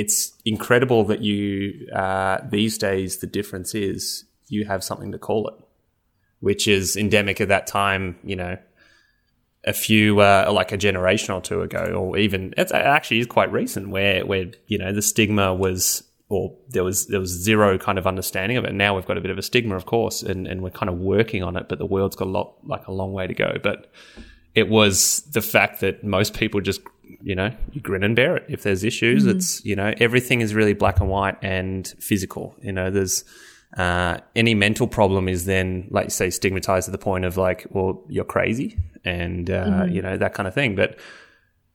[0.00, 3.18] "It's incredible that you uh, these days.
[3.18, 5.54] The difference is you have something to call it."
[6.40, 8.56] which is endemic at that time, you know,
[9.64, 13.52] a few uh, like a generation or two ago, or even it's actually is quite
[13.52, 17.98] recent, where where you know the stigma was or there was there was zero kind
[17.98, 18.72] of understanding of it.
[18.72, 20.98] Now we've got a bit of a stigma, of course, and, and we're kind of
[20.98, 23.56] working on it, but the world's got a lot like a long way to go.
[23.62, 23.90] But
[24.54, 26.80] it was the fact that most people just
[27.22, 28.44] you know you grin and bear it.
[28.48, 29.36] If there's issues, mm-hmm.
[29.36, 32.54] it's you know everything is really black and white and physical.
[32.62, 33.24] You know there's
[33.76, 37.66] uh, any mental problem is then, like you say, stigmatized to the point of like,
[37.70, 39.92] well, you're crazy, and uh, mm-hmm.
[39.94, 40.74] you know that kind of thing.
[40.74, 40.98] But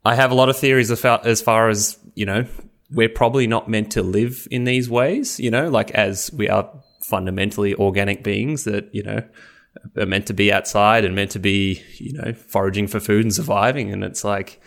[0.03, 2.45] I have a lot of theories as far as you know,
[2.91, 5.39] we're probably not meant to live in these ways.
[5.39, 6.69] You know, like as we are
[7.03, 9.21] fundamentally organic beings that you know
[9.97, 13.33] are meant to be outside and meant to be you know foraging for food and
[13.33, 14.59] surviving, and it's like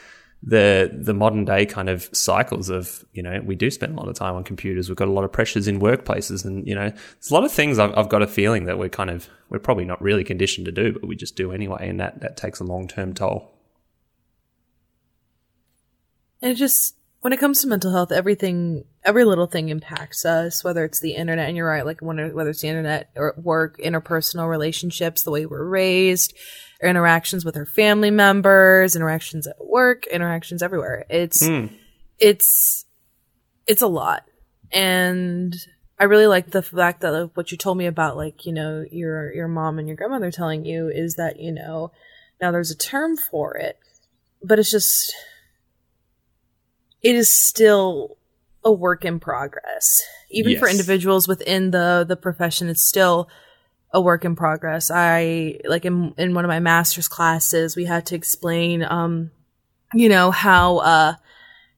[0.43, 4.09] the the modern day kind of cycles of you know we do spend a lot
[4.09, 4.89] of time on computers.
[4.89, 7.53] We've got a lot of pressures in workplaces, and you know there's a lot of
[7.53, 10.67] things I've, I've got a feeling that we're kind of we're probably not really conditioned
[10.67, 13.53] to do, but we just do anyway, and that that takes a long term toll.
[16.43, 16.97] And it just
[17.27, 21.17] when it comes to mental health, everything, every little thing impacts us, whether it's the
[21.17, 25.45] internet, and you're right, like whether it's the internet or work, interpersonal relationships, the way
[25.45, 26.35] we're raised,
[26.83, 31.07] interactions with her family members, interactions at work, interactions everywhere.
[31.09, 31.73] It's, mm.
[32.19, 32.85] it's,
[33.67, 34.25] it's a lot.
[34.73, 35.55] And
[35.99, 38.85] I really like the fact that like, what you told me about, like, you know,
[38.91, 41.93] your, your mom and your grandmother telling you is that, you know,
[42.41, 43.79] now there's a term for it,
[44.43, 45.15] but it's just,
[47.03, 48.19] it is still
[48.65, 50.03] a work in progress.
[50.31, 50.61] Even yes.
[50.61, 53.29] for individuals within the, the profession, it's still,
[53.93, 54.91] a work in progress.
[54.91, 59.31] I like in in one of my master's classes, we had to explain, um,
[59.95, 61.15] you know how uh,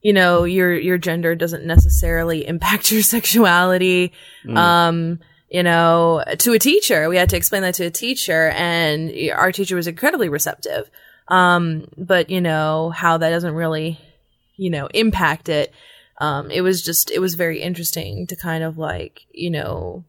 [0.01, 4.13] you know your your gender doesn't necessarily impact your sexuality.
[4.45, 4.57] Mm.
[4.57, 5.19] Um,
[5.49, 9.51] you know, to a teacher, we had to explain that to a teacher, and our
[9.51, 10.89] teacher was incredibly receptive.
[11.27, 13.99] Um, but you know how that doesn't really,
[14.57, 15.73] you know, impact it.
[16.19, 20.03] Um, it was just it was very interesting to kind of like you know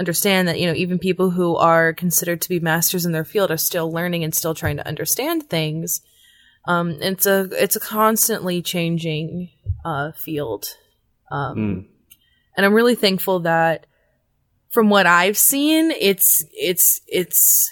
[0.00, 3.50] understand that you know even people who are considered to be masters in their field
[3.50, 6.00] are still learning and still trying to understand things
[6.64, 9.50] um, it's a it's a constantly changing
[9.84, 10.74] uh, field
[11.30, 11.86] um, mm.
[12.56, 13.86] and i'm really thankful that
[14.70, 17.70] from what i've seen it's it's it's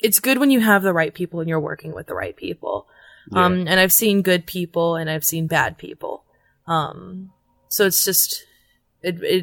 [0.00, 2.88] it's good when you have the right people and you're working with the right people
[3.30, 3.44] yeah.
[3.44, 6.24] um, and i've seen good people and i've seen bad people
[6.66, 7.30] um,
[7.68, 8.46] so it's just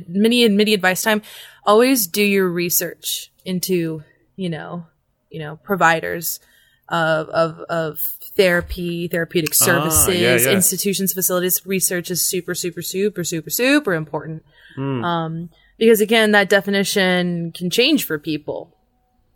[0.07, 1.21] mini and midi advice time.
[1.65, 4.03] Always do your research into,
[4.35, 4.85] you know,
[5.29, 6.39] you know, providers
[6.87, 7.99] of, of, of
[8.35, 10.51] therapy, therapeutic services, ah, yeah, yeah.
[10.51, 11.65] institutions, facilities.
[11.65, 14.43] Research is super, super, super, super, super important.
[14.77, 15.03] Mm.
[15.03, 18.75] Um, because again, that definition can change for people.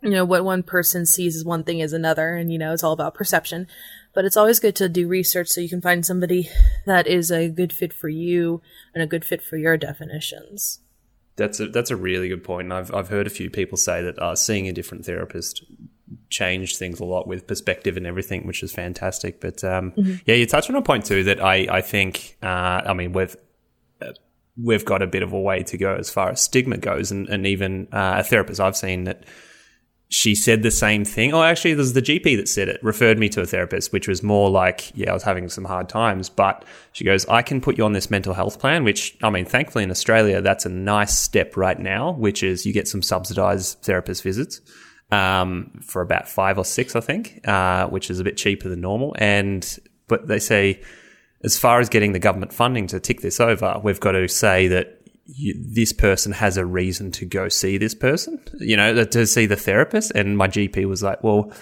[0.02, 2.84] You know, what one person sees as one thing is another, and you know, it's
[2.84, 3.66] all about perception
[4.14, 6.48] but it's always good to do research so you can find somebody
[6.86, 8.62] that is a good fit for you
[8.94, 10.80] and a good fit for your definitions.
[11.36, 12.66] That's a that's a really good point.
[12.66, 15.64] and I've I've heard a few people say that uh, seeing a different therapist
[16.30, 19.40] changed things a lot with perspective and everything, which is fantastic.
[19.40, 20.16] But um, mm-hmm.
[20.26, 23.36] yeah, you touched on a point too that I I think uh, I mean we've
[24.00, 24.12] uh,
[24.62, 27.28] we've got a bit of a way to go as far as stigma goes, and
[27.28, 29.24] and even uh, a therapist I've seen that
[30.14, 31.34] she said the same thing.
[31.34, 34.22] Oh, actually, there's the GP that said it, referred me to a therapist, which was
[34.22, 36.28] more like, yeah, I was having some hard times.
[36.28, 39.44] But she goes, I can put you on this mental health plan, which, I mean,
[39.44, 43.82] thankfully in Australia, that's a nice step right now, which is you get some subsidized
[43.82, 44.60] therapist visits
[45.10, 48.80] um, for about five or six, I think, uh, which is a bit cheaper than
[48.80, 49.16] normal.
[49.18, 49.66] And,
[50.06, 50.80] but they say,
[51.42, 54.68] as far as getting the government funding to tick this over, we've got to say
[54.68, 59.26] that you, this person has a reason to go see this person, you know, to
[59.26, 60.10] see the therapist.
[60.12, 61.52] And my GP was like, well,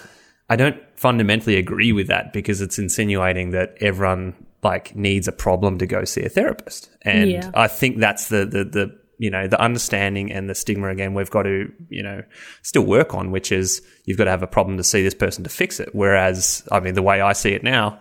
[0.49, 5.77] I don't fundamentally agree with that because it's insinuating that everyone like needs a problem
[5.77, 6.89] to go see a therapist.
[7.01, 7.51] And Yeah.
[7.53, 11.29] I think that's the, the, the, you know, the understanding and the stigma again, we've
[11.29, 12.23] got to, you know,
[12.61, 15.43] still work on, which is you've got to have a problem to see this person
[15.43, 15.89] to fix it.
[15.93, 17.99] Whereas, I mean, the way I see it now,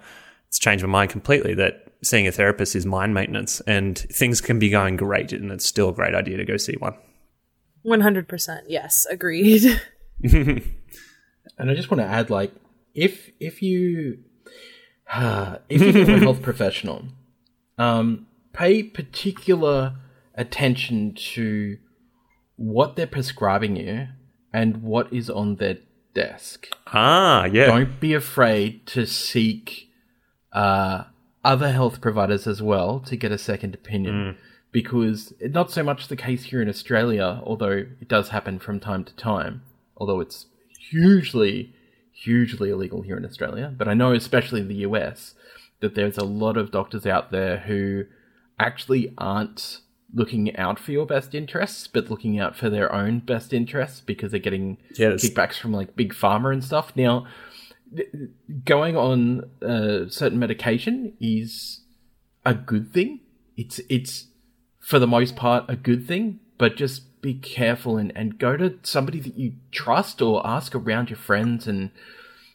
[0.49, 4.59] it's changed my mind completely that seeing a therapist is mind maintenance and things can
[4.59, 6.95] be going great and it's still a great idea to go see one.
[7.87, 8.63] 100%.
[8.69, 9.81] Yes, agreed.
[11.59, 12.53] And I just want to add, like,
[12.95, 14.19] if if you
[15.69, 17.05] if you're a health professional,
[17.79, 19.95] um, pay particular
[20.35, 21.79] attention to
[22.57, 24.09] what they're prescribing you
[24.53, 25.79] and what is on their
[26.15, 26.69] desk.
[26.89, 27.67] Ah, yeah.
[27.67, 29.89] Don't be afraid to seek
[30.53, 31.05] uh,
[31.45, 34.15] other health providers as well to get a second opinion.
[34.15, 34.37] Mm.
[34.71, 38.81] Because it's not so much the case here in Australia, although it does happen from
[38.81, 39.61] time to time,
[39.99, 40.47] although it's
[40.91, 41.75] hugely,
[42.11, 43.75] hugely illegal here in Australia.
[43.77, 45.35] But I know, especially in the US,
[45.81, 48.05] that there's a lot of doctors out there who
[48.59, 49.81] actually aren't
[50.15, 54.31] looking out for your best interests, but looking out for their own best interests because
[54.31, 56.93] they're getting that's- kickbacks from like big pharma and stuff.
[56.97, 57.27] Now,
[58.65, 61.81] going on uh, certain medication is
[62.45, 63.21] a good thing.
[63.57, 64.27] It's it's
[64.81, 68.79] for the most part a good thing, but just be careful and, and go to
[68.83, 71.91] somebody that you trust or ask around your friends and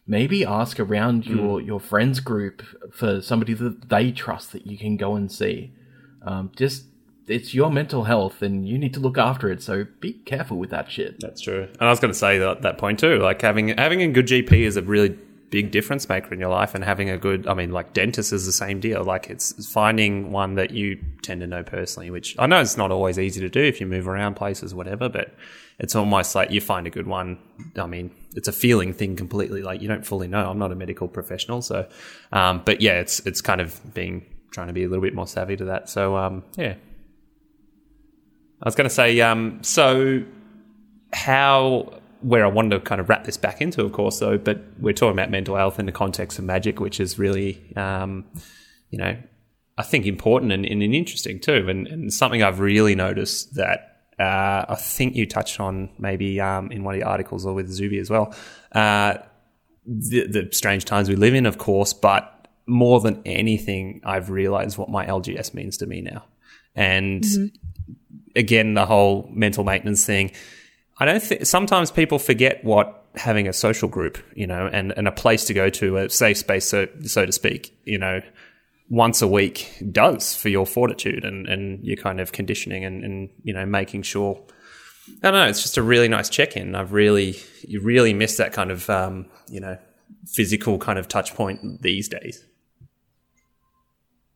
[0.06, 4.98] maybe ask around your, your friends group for somebody that they trust that you can
[4.98, 5.74] go and see.
[6.22, 6.86] Um, just
[7.28, 10.70] it's your mental health and you need to look after it, so be careful with
[10.70, 11.20] that shit.
[11.20, 11.64] That's true.
[11.64, 13.20] And I was going to say that that point too.
[13.20, 15.18] Like having having a good GP is a really
[15.50, 18.46] big difference maker in your life, and having a good, I mean, like dentist is
[18.46, 19.04] the same deal.
[19.04, 22.92] Like it's finding one that you tend to know personally, which I know it's not
[22.92, 25.10] always easy to do if you move around places, whatever.
[25.10, 25.34] But
[25.80, 27.38] it's almost like you find a good one.
[27.78, 29.62] I mean, it's a feeling thing completely.
[29.62, 30.50] Like you don't fully know.
[30.50, 31.88] I'm not a medical professional, so
[32.32, 35.28] um, but yeah, it's it's kind of being trying to be a little bit more
[35.28, 35.90] savvy to that.
[35.90, 36.76] So um, yeah.
[38.60, 40.24] I was going to say, um, so
[41.14, 44.62] how where I wanted to kind of wrap this back into, of course, though, but
[44.80, 48.26] we're talking about mental health in the context of magic, which is really, um,
[48.90, 49.18] you know,
[49.78, 54.66] I think important and, and interesting too, and, and something I've really noticed that uh,
[54.70, 58.00] I think you touched on maybe um, in one of your articles or with Zuby
[58.00, 58.34] as well.
[58.72, 59.18] Uh,
[59.86, 64.78] the, the strange times we live in, of course, but more than anything, I've realized
[64.78, 66.26] what my LGS means to me now.
[66.76, 67.24] And
[68.36, 70.32] again, the whole mental maintenance thing.
[71.00, 75.08] I don't think sometimes people forget what having a social group, you know, and, and
[75.08, 78.22] a place to go to, a safe space, so, so to speak, you know,
[78.90, 83.30] once a week does for your fortitude and, and your kind of conditioning and, and,
[83.44, 84.42] you know, making sure.
[85.24, 85.48] I don't know.
[85.48, 86.76] It's just a really nice check in.
[86.76, 89.78] I've really, you really miss that kind of, um, you know,
[90.26, 92.44] physical kind of touch point these days.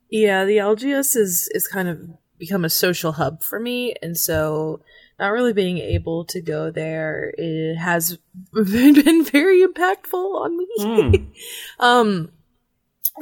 [0.10, 2.02] Yeah, the LGS is is kind of
[2.38, 4.82] become a social hub for me, and so
[5.22, 8.18] not really being able to go there it has
[8.54, 11.32] been very impactful on me.
[11.80, 12.32] um,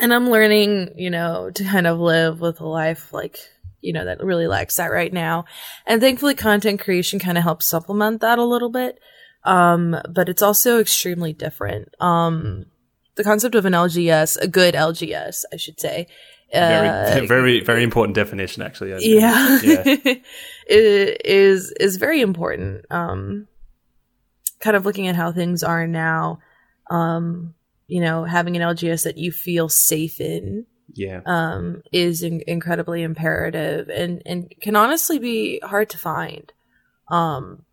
[0.01, 3.37] and I'm learning, you know, to kind of live with a life like
[3.81, 5.45] you know that really lacks that right now,
[5.85, 8.99] and thankfully, content creation kind of helps supplement that a little bit.
[9.45, 11.95] Um, but it's also extremely different.
[12.01, 12.65] Um,
[13.15, 16.07] the concept of an LGS, a good LGS, I should say.
[16.51, 18.89] Very, uh, very, very important definition, actually.
[18.89, 19.83] yeah, yeah.
[20.67, 22.85] it is is very important.
[22.89, 23.47] Um,
[24.59, 26.39] kind of looking at how things are now,
[26.89, 27.53] um,
[27.87, 31.21] you know, having an LGS that you feel safe in yeah.
[31.25, 36.51] um, is in- incredibly imperative and and can honestly be hard to find.
[37.09, 37.63] Um,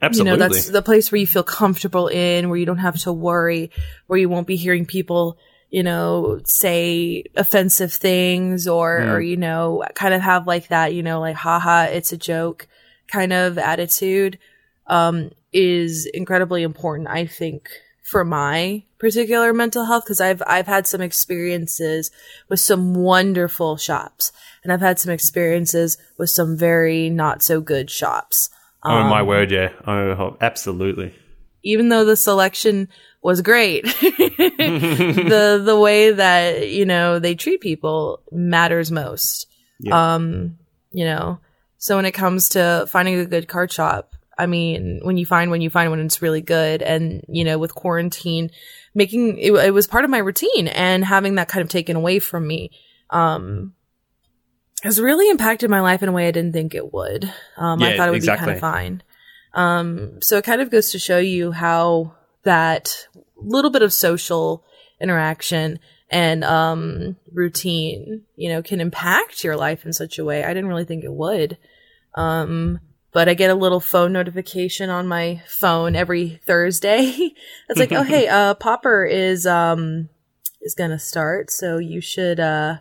[0.00, 0.32] Absolutely.
[0.32, 3.12] you know, that's the place where you feel comfortable in, where you don't have to
[3.12, 3.70] worry,
[4.06, 5.38] where you won't be hearing people,
[5.76, 9.10] you know, say offensive things or, Mm.
[9.12, 12.68] or, you know, kind of have like that, you know, like, haha, it's a joke
[13.16, 14.38] kind of attitude,
[14.86, 17.68] um, is incredibly important, I think,
[18.10, 20.04] for my particular mental health.
[20.06, 22.12] Cause I've, I've had some experiences
[22.48, 24.30] with some wonderful shops
[24.62, 28.48] and I've had some experiences with some very not so good shops.
[28.84, 29.70] oh, my Um, word, yeah.
[29.88, 31.12] Oh, absolutely.
[31.64, 32.88] even though the selection
[33.24, 39.46] was great, the the way that you know they treat people matters most.
[39.80, 40.14] Yeah.
[40.14, 40.58] Um,
[40.92, 41.40] you know,
[41.78, 45.50] so when it comes to finding a good card shop, I mean, when you find
[45.50, 46.82] when you find one, it's really good.
[46.82, 48.50] And you know, with quarantine,
[48.94, 52.18] making it, it was part of my routine, and having that kind of taken away
[52.18, 52.72] from me,
[53.08, 53.72] um,
[54.82, 57.24] has really impacted my life in a way I didn't think it would.
[57.56, 59.02] Um, I thought it would be kind of fine.
[59.54, 63.08] Um, so it kind of goes to show you how that
[63.44, 64.64] little bit of social
[65.00, 65.78] interaction
[66.10, 70.44] and um, routine, you know, can impact your life in such a way.
[70.44, 71.58] I didn't really think it would.
[72.14, 72.80] Um,
[73.12, 77.02] but I get a little phone notification on my phone every Thursday.
[77.68, 80.08] it's like, oh hey, uh, Pauper is um
[80.60, 82.78] is gonna start, so you should uh,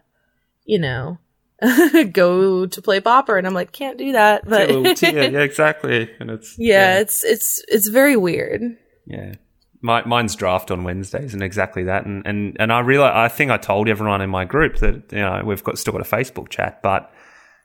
[0.65, 1.19] you know,
[2.11, 4.47] go to play Pauper, and I'm like, can't do that.
[4.47, 6.09] But yeah, yeah, exactly.
[6.19, 8.61] And it's yeah, yeah, it's it's it's very weird.
[9.05, 9.35] Yeah.
[9.83, 12.05] My, mine's draft on Wednesdays and exactly that.
[12.05, 15.19] And, and, and I realize, I think I told everyone in my group that, you
[15.19, 17.11] know, we've got, still got a Facebook chat, but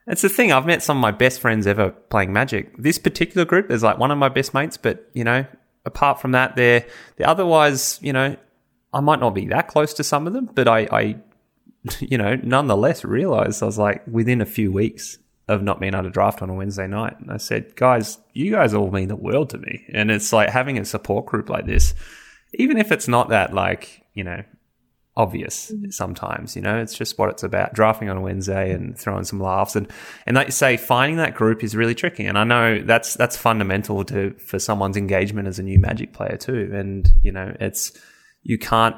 [0.07, 0.53] it's the thing.
[0.53, 2.77] I've met some of my best friends ever playing Magic.
[2.77, 5.47] This particular group is like one of my best mates, but you know,
[5.85, 6.85] apart from that, they're,
[7.17, 8.37] they're otherwise, you know,
[8.93, 11.17] I might not be that close to some of them, but I, I
[12.01, 15.19] you know, nonetheless realized I was like within a few weeks
[15.49, 17.19] of not being able to draft on a Wednesday night.
[17.19, 19.85] And I said, guys, you guys all mean the world to me.
[19.93, 21.95] And it's like having a support group like this,
[22.55, 24.43] even if it's not that like, you know,
[25.17, 25.91] obvious mm-hmm.
[25.91, 27.73] sometimes, you know, it's just what it's about.
[27.73, 29.91] Drafting on a Wednesday and throwing some laughs and,
[30.27, 32.27] and like you say, finding that group is really tricky.
[32.27, 36.37] And I know that's, that's fundamental to, for someone's engagement as a new magic player
[36.37, 36.71] too.
[36.75, 37.99] And, you know, it's,
[38.43, 38.97] you can't,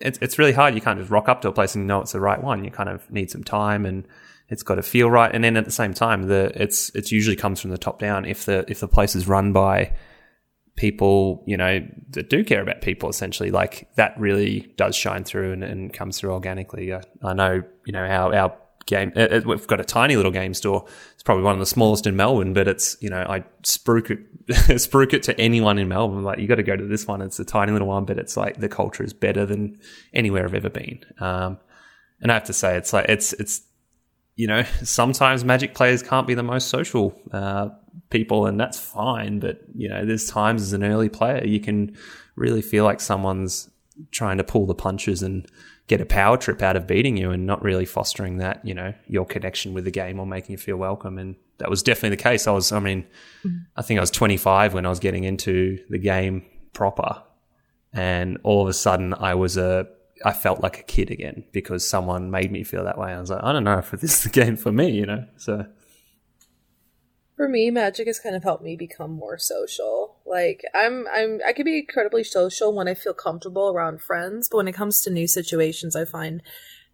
[0.00, 0.74] it's, it's really hard.
[0.74, 2.64] You can't just rock up to a place and know it's the right one.
[2.64, 4.08] You kind of need some time and,
[4.48, 5.32] it's got to feel right.
[5.34, 8.24] And then at the same time, the it's it's usually comes from the top down.
[8.24, 9.92] If the if the place is run by
[10.76, 11.80] people, you know,
[12.10, 16.18] that do care about people, essentially, like that really does shine through and, and comes
[16.18, 16.94] through organically.
[16.94, 19.12] I, I know, you know, our our game.
[19.14, 20.84] It, it, we've got a tiny little game store.
[21.12, 24.20] It's probably one of the smallest in Melbourne, but it's you know I spruik it
[24.48, 26.24] spruik it to anyone in Melbourne.
[26.24, 27.22] Like you got to go to this one.
[27.22, 29.78] It's a tiny little one, but it's like the culture is better than
[30.12, 31.04] anywhere I've ever been.
[31.20, 31.58] Um,
[32.20, 33.62] and I have to say, it's like it's it's
[34.38, 37.70] you know, sometimes Magic players can't be the most social uh,
[38.08, 39.40] people, and that's fine.
[39.40, 41.96] But you know, there's times as an early player you can
[42.36, 43.68] really feel like someone's
[44.12, 45.44] trying to pull the punches and
[45.88, 48.94] get a power trip out of beating you, and not really fostering that, you know,
[49.08, 51.18] your connection with the game or making you feel welcome.
[51.18, 52.46] And that was definitely the case.
[52.46, 53.06] I was, I mean.
[53.76, 57.24] I think I was 25 when I was getting into the game proper,
[57.92, 59.88] and all of a sudden I was a
[60.24, 63.12] I felt like a kid again because someone made me feel that way.
[63.12, 65.26] I was like, I don't know if this is the game for me, you know.
[65.36, 65.66] So
[67.36, 70.16] for me, magic has kind of helped me become more social.
[70.26, 74.58] Like I'm, I'm, I can be incredibly social when I feel comfortable around friends, but
[74.58, 76.42] when it comes to new situations, I find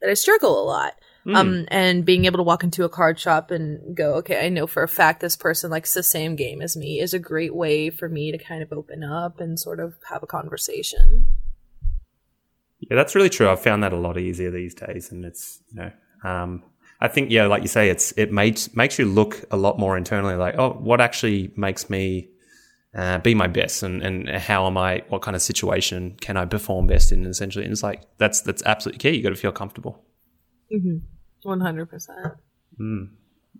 [0.00, 0.92] that I struggle a lot.
[1.26, 1.36] Mm.
[1.36, 4.66] Um, and being able to walk into a card shop and go, okay, I know
[4.66, 7.88] for a fact this person likes the same game as me is a great way
[7.88, 11.26] for me to kind of open up and sort of have a conversation.
[12.90, 13.48] Yeah, that's really true.
[13.48, 15.90] I've found that a lot easier these days, and it's you know,
[16.28, 16.62] um,
[17.00, 19.96] I think yeah, like you say, it's it makes makes you look a lot more
[19.96, 22.28] internally, like oh, what actually makes me
[22.94, 25.02] uh, be my best, and and how am I?
[25.08, 27.24] What kind of situation can I perform best in?
[27.26, 29.16] Essentially, and it's like that's that's absolutely key.
[29.16, 30.04] You got to feel comfortable.
[30.72, 30.98] Mm-hmm.
[31.42, 32.34] One hundred percent.
[32.80, 33.10] Mm.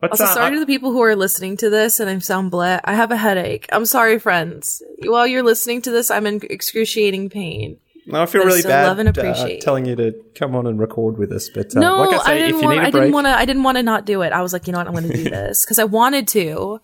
[0.03, 2.81] Also, uh, sorry to the people who are listening to this and I sound bleh.
[2.85, 3.69] I have a headache.
[3.73, 4.83] I'm sorry, friends.
[5.05, 7.79] While you're listening to this, I'm in excruciating pain.
[8.07, 11.49] No, I feel really bad uh, telling you to come on and record with us.
[11.49, 12.79] But uh, no, like I, say, I didn't want.
[12.79, 13.31] I didn't want to.
[13.31, 14.33] I didn't want to not do it.
[14.33, 16.81] I was like, you know what, I'm going to do this because I wanted to.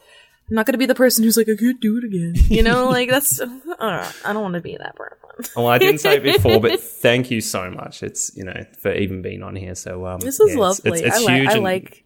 [0.48, 2.34] I'm not going to be the person who's like, I can't do it again.
[2.48, 3.40] You know, like that's.
[3.40, 5.52] I don't, I don't want to be that person.
[5.56, 8.02] well, I didn't say it before, but thank you so much.
[8.02, 9.74] It's you know for even being on here.
[9.74, 10.92] So um, this is yeah, lovely.
[10.92, 11.48] It's, it's, it's I, huge.
[11.48, 12.04] I like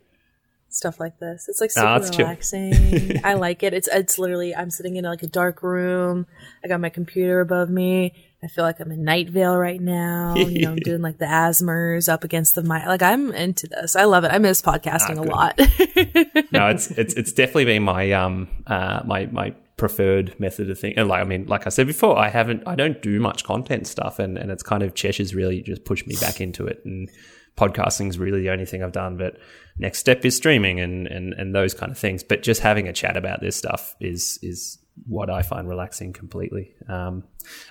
[0.75, 1.49] stuff like this.
[1.49, 3.21] It's like super relaxing.
[3.25, 3.73] I like it.
[3.73, 6.27] It's it's literally I'm sitting in like a dark room.
[6.65, 8.13] I got my computer above me.
[8.45, 10.35] I feel like I'm in Night Vale right now.
[10.35, 12.85] You know, I'm doing like the asmers up against the mic.
[12.87, 13.97] Like I'm into this.
[13.97, 14.29] I love it.
[14.33, 16.53] I miss podcasting ah, a lot.
[16.53, 20.95] no, it's it's it's definitely been my um uh my my preferred method of thing.
[20.97, 23.87] And like I mean, like I said before, I haven't I don't do much content
[23.87, 26.83] stuff, and and it's kind of Cheshire's really just pushed me back into it.
[26.85, 27.09] And
[27.57, 29.17] podcasting is really the only thing I've done.
[29.17, 29.39] But
[29.79, 32.23] next step is streaming and and and those kind of things.
[32.23, 36.75] But just having a chat about this stuff is is what I find relaxing completely.
[36.89, 37.25] Um,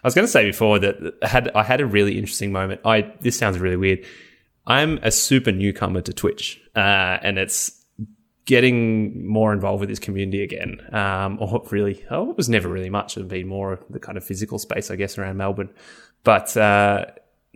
[0.03, 2.81] I was going to say before that I had I had a really interesting moment.
[2.85, 4.05] I this sounds really weird.
[4.65, 7.83] I'm a super newcomer to Twitch, uh, and it's
[8.45, 10.81] getting more involved with this community again.
[10.93, 13.17] Um, or really, oh, it was never really much.
[13.17, 15.69] It'd been more the kind of physical space, I guess, around Melbourne.
[16.23, 17.05] But uh,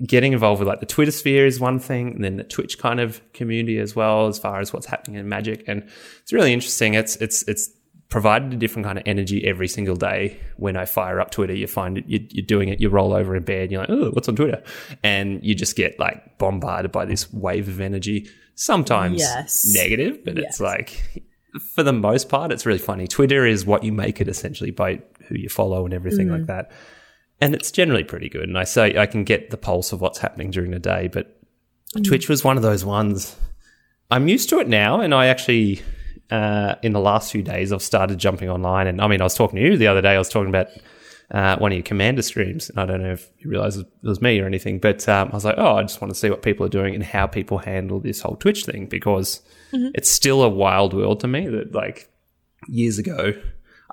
[0.06, 3.00] getting involved with like the Twitter sphere is one thing, and then the Twitch kind
[3.00, 5.90] of community as well, as far as what's happening in Magic, and
[6.22, 6.94] it's really interesting.
[6.94, 7.70] It's it's it's
[8.10, 10.40] provided a different kind of energy every single day.
[10.56, 13.44] When I fire up Twitter, you find it, you're doing it, you roll over in
[13.44, 14.64] bed, you're like, oh, what's on Twitter?
[15.04, 19.66] And you just get like bombarded by this wave of energy, sometimes yes.
[19.74, 20.46] negative, but yes.
[20.48, 21.24] it's like,
[21.74, 23.08] for the most part, it's really funny.
[23.08, 26.38] Twitter is what you make it essentially by who you follow and everything mm.
[26.38, 26.72] like that.
[27.40, 28.44] and it's generally pretty good.
[28.44, 31.40] And I say I can get the pulse of what's happening during the day, but
[32.06, 33.36] Twitch was one of those ones.
[34.10, 35.82] I'm used to it now, and I actually,
[36.30, 38.88] uh, in the last few days, I've started jumping online.
[38.88, 40.16] And I mean, I was talking to you the other day.
[40.16, 40.68] I was talking about
[41.32, 42.70] uh, one of your commander streams.
[42.70, 45.36] And I don't know if you realize it was me or anything, but um, I
[45.36, 47.60] was like, oh, I just want to see what people are doing and how people
[47.60, 49.42] handle this whole Twitch thing because
[49.94, 52.10] it's still a wild world to me that like
[52.68, 53.34] years ago.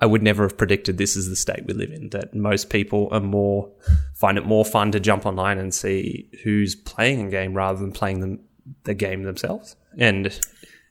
[0.02, 2.08] I would never have predicted this is the state we live in.
[2.10, 3.70] That most people are more
[4.14, 7.92] find it more fun to jump online and see who's playing a game rather than
[7.92, 8.40] playing them
[8.82, 9.76] the game themselves.
[9.96, 10.38] And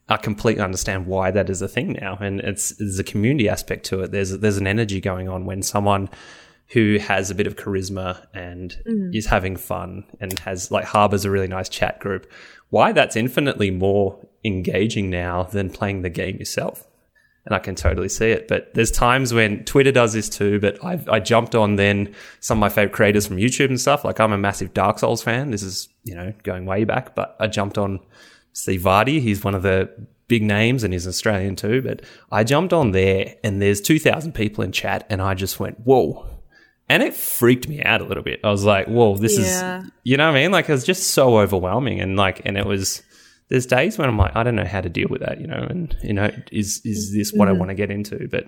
[0.08, 2.18] I completely understand why that is a thing now.
[2.20, 4.12] And it's there's a community aspect to it.
[4.12, 6.10] There's there's an energy going on when someone
[6.68, 9.14] who has a bit of charisma and mm.
[9.14, 12.30] is having fun and has like harbors a really nice chat group.
[12.70, 16.86] Why that's infinitely more engaging now than playing the game yourself
[17.46, 18.48] and I can totally see it.
[18.48, 20.58] But there's times when Twitter does this too.
[20.60, 24.04] But I, I jumped on then some of my favorite creators from YouTube and stuff.
[24.04, 25.50] Like I'm a massive Dark Souls fan.
[25.50, 27.14] This is you know going way back.
[27.14, 28.00] But I jumped on
[28.54, 29.20] Steve Vardy.
[29.20, 29.90] He's one of the
[30.26, 31.82] big names and he's Australian too.
[31.82, 32.00] But
[32.32, 36.26] I jumped on there and there's 2,000 people in chat, and I just went whoa.
[36.88, 38.40] And it freaked me out a little bit.
[38.44, 39.80] I was like, whoa, this Yeah.
[39.84, 40.52] is, you know what I mean?
[40.52, 42.00] Like, it was just so overwhelming.
[42.00, 43.02] And like, and it was,
[43.48, 45.66] there's days when I'm like, I don't know how to deal with that, you know,
[45.68, 48.28] and you know, is is this what I want to get into?
[48.30, 48.46] But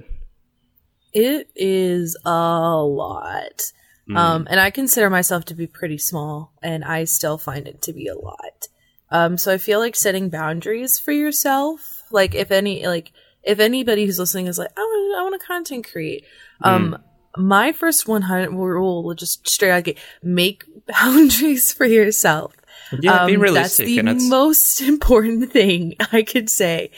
[1.13, 3.73] It is a lot.
[4.15, 7.93] Um, and I consider myself to be pretty small, and I still find it to
[7.93, 8.69] be a lot.
[9.11, 14.05] Um, so I feel like setting boundaries for yourself, like if any, like if anybody
[14.05, 16.25] who's listening is like, I want, I want to content create.
[16.63, 16.99] Um,
[17.37, 22.55] my first 100 rule will just straight out get make boundaries for yourself.
[23.01, 26.91] yeah, be Um, realistic, That's the it's most important thing I could say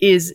[0.00, 0.34] is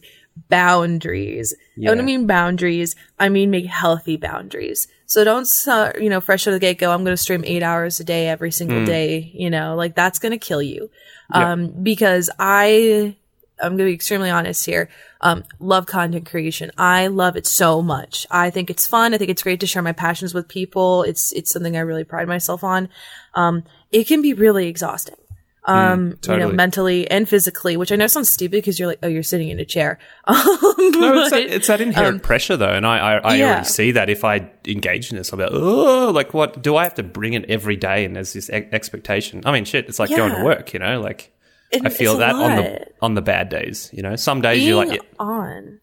[0.50, 1.54] boundaries.
[1.80, 1.92] Yeah.
[1.92, 4.90] When I mean boundaries, I mean make healthy boundaries.
[5.06, 7.46] So don't start, you know, fresh out of the get go, I'm going to stream
[7.46, 10.92] eight hours a day every single day, you know, like that's going to kill you.
[11.34, 11.54] Yeah.
[11.54, 13.16] Um, because I,
[13.62, 14.90] I'm going to be extremely honest here.
[15.22, 16.70] Um, love content creation.
[16.78, 18.28] I love it so much.
[18.30, 19.14] I think it's fun.
[19.14, 21.04] I think it's great to share my passions with people.
[21.04, 22.90] It's, it's something I really pride myself on.
[23.36, 25.16] Um, it can be really exhausting.
[25.70, 29.08] Um, you know, mentally and physically, which I know sounds stupid because you're like, oh,
[29.08, 30.00] you're sitting in a chair.
[30.28, 33.46] Um, no, it's that, it's that inherent pressure though, and I I, I yeah.
[33.46, 36.84] already see that if I engage in this, I'm like, oh, like what do I
[36.84, 38.06] have to bring it every day?
[38.06, 39.42] And there's this e- expectation.
[39.46, 41.32] I mean, shit, it's like going to work, you know, like.
[41.72, 44.16] it- I feel that on the on the bad days, you know.
[44.16, 45.80] Some days being you're like, yeah, on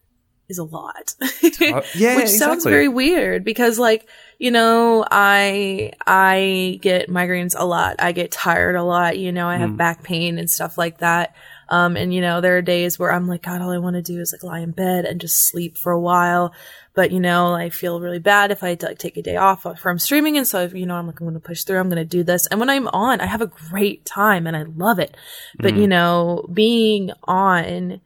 [0.49, 1.13] is a lot.
[1.59, 4.07] yeah, Which sounds very weird because like,
[4.39, 7.97] you know, I I get migraines a lot.
[7.99, 9.59] I get tired a lot, you know, I Mm.
[9.59, 11.35] have back pain and stuff like that.
[11.69, 14.01] Um and you know, there are days where I'm like, God, all I want to
[14.01, 16.53] do is like lie in bed and just sleep for a while.
[16.93, 19.99] But you know, I feel really bad if I like take a day off from
[19.99, 22.47] streaming and so you know, I'm like, I'm gonna push through, I'm gonna do this.
[22.47, 25.17] And when I'm on, I have a great time and I love it.
[25.59, 25.81] But Mm.
[25.81, 27.99] you know, being on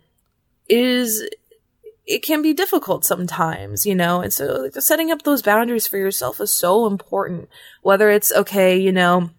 [0.69, 1.27] is
[2.11, 5.97] it can be difficult sometimes, you know, and so like, setting up those boundaries for
[5.97, 7.47] yourself is so important.
[7.81, 9.29] Whether it's okay, you know,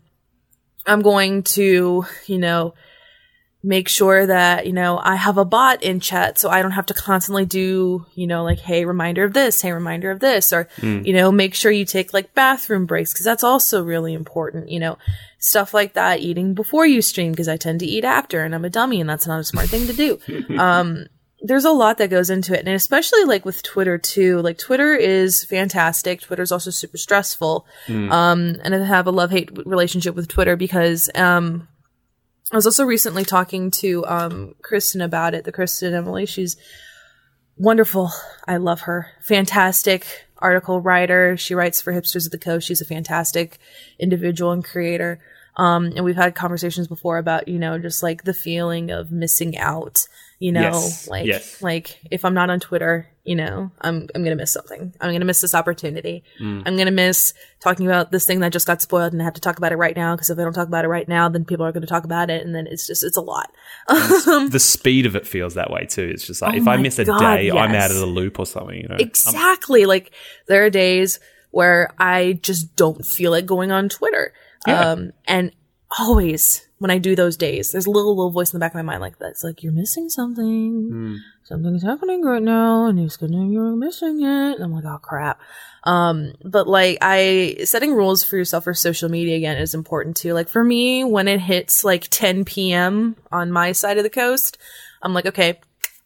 [0.87, 2.75] I'm going to, you know,
[3.63, 6.87] make sure that, you know, I have a bot in chat so I don't have
[6.87, 10.67] to constantly do, you know, like, hey, reminder of this, hey, reminder of this, or,
[11.05, 14.81] you know, make sure you take like bathroom breaks because that's also really important, you
[14.81, 14.97] know,
[15.39, 18.65] stuff like that, eating before you stream because I tend to eat after and I'm
[18.65, 20.19] a dummy and that's not a smart thing to do.
[20.59, 21.07] Um,
[21.43, 24.41] there's a lot that goes into it and especially like with twitter too.
[24.41, 26.21] Like twitter is fantastic.
[26.21, 27.67] Twitter's also super stressful.
[28.11, 31.69] Um and i have a love-hate relationship with twitter because um
[32.53, 36.27] i was also recently talking to um kristen about it the kristen emily.
[36.27, 36.57] She's
[37.57, 38.11] wonderful.
[38.47, 39.09] I love her.
[39.23, 40.07] Fantastic
[40.39, 41.37] article writer.
[41.37, 42.67] She writes for hipsters of the coast.
[42.67, 43.59] She's a fantastic
[43.99, 45.19] individual and creator.
[45.57, 49.59] Um and we've had conversations before about you know just like the feeling of missing
[49.59, 50.07] out
[50.43, 51.63] you know Yes, like yes.
[51.63, 55.25] like if i'm not on twitter you know i'm i'm gonna miss something i'm gonna
[55.25, 56.63] miss this opportunity Mm.
[56.67, 59.41] i'm gonna miss talking about this thing that just got spoiled and i have to
[59.41, 61.45] talk about it right now because if i don't talk about it right now then
[61.45, 63.51] people are gonna talk about it and then it's just it's a lot
[63.89, 66.09] um, the speed of it feels that way too.
[66.13, 68.39] It's just like Oh if I miss a God, day, I'm out of the loop
[68.39, 68.77] or something.
[68.77, 70.13] You know, I'm- exactly like
[70.49, 71.21] there are days
[71.51, 74.33] where i just don't feel like going on twitter
[74.67, 74.91] Yeah.
[74.93, 75.53] um and
[75.99, 78.77] always when i do those days there's a little little voice in the back of
[78.77, 81.17] my mind like that it's like you're missing something Hmm.
[81.45, 85.41] something's happening right now and it's gonna you're missing it and i'm like oh crap
[85.85, 90.33] um but like i setting rules for yourself for social media again is important too
[90.35, 94.59] like for me when it hits like 10 p.m on my side of the coast
[95.03, 95.59] i'm like okay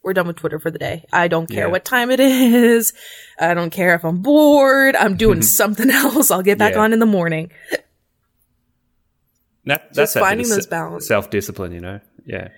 [0.07, 1.03] We're done with Twitter for the day.
[1.13, 1.73] I don't care Yeah.
[1.75, 2.93] what time it is.
[3.41, 4.95] I don't care if I'm bored.
[4.95, 6.31] I'm doing something else.
[6.31, 6.83] I'll get back Yeah.
[6.87, 7.51] on in the morning.
[9.67, 11.07] That, that's that finding those se- balance.
[11.07, 12.01] self-discipline, you know?
[12.25, 12.49] Yeah.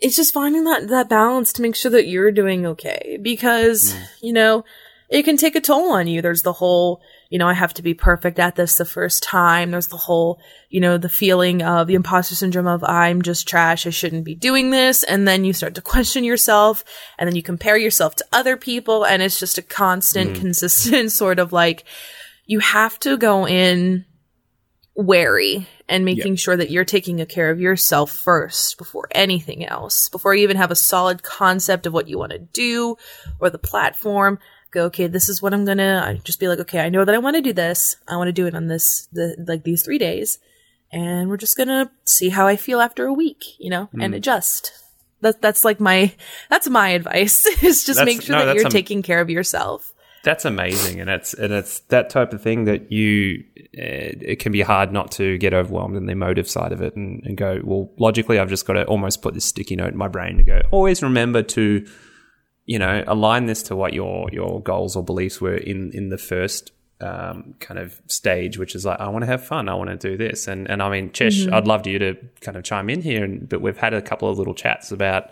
[0.00, 4.06] it's just finding that that balance to make sure that you're doing okay because Mm.
[4.22, 4.64] you know
[5.10, 7.82] it can take a toll on you there's the whole you know i have to
[7.82, 10.38] be perfect at this the first time there's the whole
[10.68, 14.34] you know the feeling of the imposter syndrome of i'm just trash i shouldn't be
[14.34, 16.84] doing this and then you start to question yourself
[17.18, 21.38] and then you compare yourself to other people and it's just a constant consistent sort
[21.38, 21.84] of like
[22.44, 24.04] you have to go in
[24.98, 30.08] wary and making sure that you're taking care of yourself first before anything else.
[30.08, 32.96] Before you even have a solid concept of what you want to do
[33.38, 34.40] or the platform,
[34.72, 37.14] go, okay, this is what I'm gonna I just be like, okay, I know that
[37.14, 37.96] I want to do this.
[38.08, 40.40] I want to do it on this, the, like these three days.
[40.90, 44.16] And we're just gonna see how I feel after a week, you know, and mm.
[44.16, 44.72] adjust.
[45.20, 46.12] That, that's like my,
[46.50, 49.30] that's my advice is just That's- make sure no, that you're am- taking care of
[49.30, 49.92] yourself.
[50.24, 54.52] That's amazing, and it's and it's that type of thing that you uh, it can
[54.52, 57.60] be hard not to get overwhelmed in the emotive side of it and, and go
[57.62, 60.42] well logically I've just got to almost put this sticky note in my brain to
[60.42, 61.86] go always remember to
[62.66, 66.18] you know align this to what your your goals or beliefs were in in the
[66.18, 69.90] first um, kind of stage, which is like I want to have fun, I want
[69.90, 72.90] to do this, and and I mean Chesh, I'd love you to kind of chime
[72.90, 75.30] in here, and, but we've had a couple of little chats about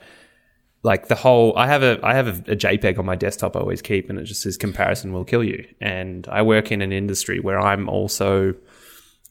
[0.86, 3.58] like the whole i have a i have a, a jpeg on my desktop i
[3.60, 5.66] always keep and it just says comparison will kill you.
[5.80, 8.54] And i work in an industry where i'm also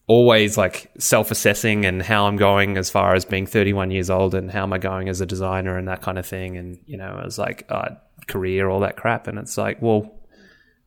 [0.06, 4.50] always like self-assessing and how i'm going as far as being 31 years old and
[4.50, 6.58] how am i going as a designer and that kind of thing.
[6.58, 7.88] And you know i was like uh,
[8.28, 9.26] career all that crap.
[9.26, 10.12] And it's like well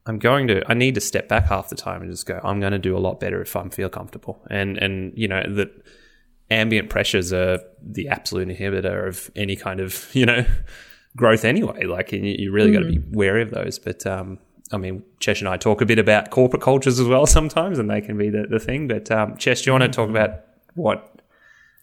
[0.05, 2.59] i'm going to i need to step back half the time and just go i'm
[2.59, 4.45] going to do a lot better if i'm feel comfortable.
[4.51, 5.72] And and you know that
[6.52, 10.45] ambient pressures are the absolute inhibitor of any kind of you know
[11.16, 11.86] growth anyway.
[11.86, 13.80] Like you, you really got to be wary of those.
[13.80, 14.39] But um,
[14.72, 17.89] I mean, Chesh and I talk a bit about corporate cultures as well sometimes, and
[17.89, 18.88] they can be the, the thing.
[18.88, 20.41] But um, Chesh, do you want to talk about
[20.76, 21.06] what?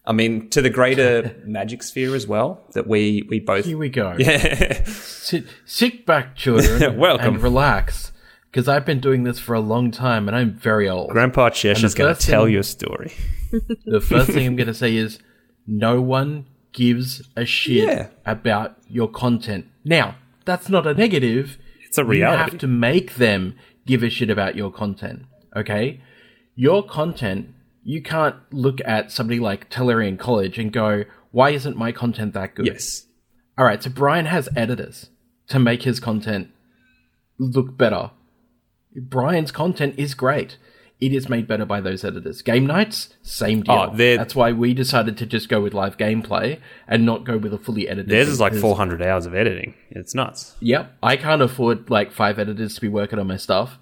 [0.05, 3.89] I mean, to the greater magic sphere as well that we we both Here we
[3.89, 4.15] go.
[4.17, 6.97] yeah Sit, sit back, children.
[6.97, 7.35] Welcome.
[7.35, 8.13] And relax.
[8.57, 11.11] Because I've been doing this for a long time and I'm very old.
[11.11, 13.13] Grandpa Chesh is going to tell thing- you a story.
[13.85, 15.19] the first thing I'm going to say is
[15.67, 18.07] no one gives a shit Yeah.
[18.25, 19.67] about your content.
[19.85, 21.59] Now, that's not a negative.
[21.85, 22.41] It's a reality.
[22.45, 23.53] You have to make them
[23.85, 25.25] give a shit about your content.
[25.55, 26.01] Okay?
[26.55, 27.49] Your content,
[27.83, 32.55] you can't look at somebody like Tolarian College and go, why isn't my content that
[32.55, 32.65] good?
[32.65, 33.05] yes.
[33.55, 35.11] All right, so Brian has editors
[35.49, 36.49] to make his content
[37.37, 38.09] look better.
[38.97, 40.57] Brian's content is great.
[40.99, 42.41] It is made better by those editors.
[42.41, 44.09] Game Knights, same oh, deal.
[44.09, 47.53] Oh, That's why we decided to just go with live gameplay and not go with
[47.53, 48.09] a fully edited.
[48.09, 49.75] Theirs is like 400 hours of editing.
[49.91, 50.55] It's nuts.
[50.59, 53.77] Yep, I can't afford like five editors to be working on my stuff.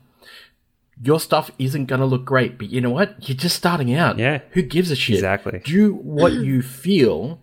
[1.01, 3.15] Your stuff isn't going to look great, but you know what?
[3.27, 4.17] You're just starting out.
[4.19, 4.41] Yeah.
[4.51, 5.15] Who gives a shit?
[5.15, 5.61] Exactly.
[5.63, 7.39] Do what you feel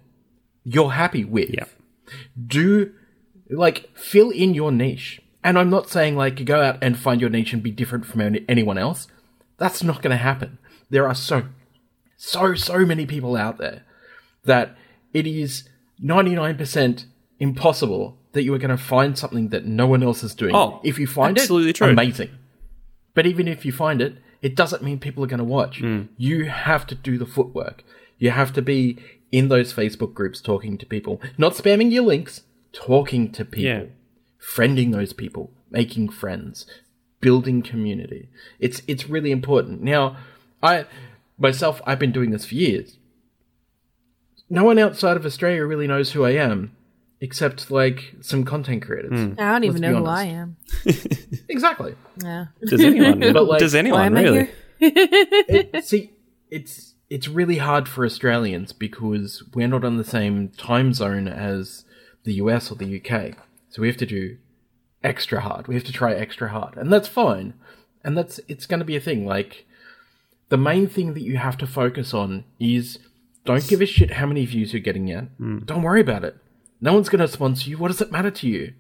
[0.65, 1.65] you're happy with Yeah.
[2.47, 2.93] do
[3.49, 5.22] like fill in your niche.
[5.45, 8.21] And I'm not saying like go out and find your niche and be different from
[8.21, 9.09] any- anyone else.
[9.59, 10.59] That's not going to happen.
[10.91, 11.45] There are so,
[12.17, 13.83] so, so many people out there
[14.45, 14.77] that
[15.13, 15.69] it is
[16.03, 17.05] 99%
[17.39, 20.55] impossible that you are going to find something that no one else is doing.
[20.55, 21.89] Oh, if you find absolutely it, true.
[21.89, 22.31] amazing.
[23.15, 25.79] But even if you find it, it doesn't mean people are going to watch.
[25.81, 26.03] Hmm.
[26.17, 27.85] You have to do the footwork.
[28.19, 28.99] You have to be
[29.31, 33.85] in those Facebook groups talking to people, not spamming your links, talking to people, Yeah.
[34.43, 36.67] Friending those people, making friends,
[37.21, 38.29] building community.
[38.59, 39.83] It's it's really important.
[39.83, 40.17] Now,
[40.63, 40.87] I
[41.39, 42.99] myself I've been doing this for years.
[44.51, 46.77] No one outside of Australia really knows who I am,
[47.21, 49.19] except like some content creators.
[49.19, 49.35] Hmm.
[49.39, 50.57] I don't even know be who I am.
[51.49, 51.95] Exactly.
[52.23, 52.47] Yeah.
[52.67, 53.21] Does anyone?
[53.33, 54.49] But, like, does anyone really?
[54.81, 56.11] it, see,
[56.51, 61.85] it's it's really hard for Australians because we're not on the same time zone as
[62.25, 63.37] the US or the UK.
[63.73, 64.37] So we have to do
[65.03, 65.67] extra hard.
[65.67, 67.55] We have to try extra hard, and that's fine.
[68.05, 69.27] And that's it's going to be a thing.
[69.27, 69.65] Like
[70.51, 72.99] the main thing that you have to focus on is
[73.47, 75.25] don't give a shit how many views you're getting yet.
[75.39, 75.61] Hmm.
[75.61, 76.37] Don't worry about it.
[76.83, 77.79] No one's going to sponsor you.
[77.79, 78.75] What does it matter to you?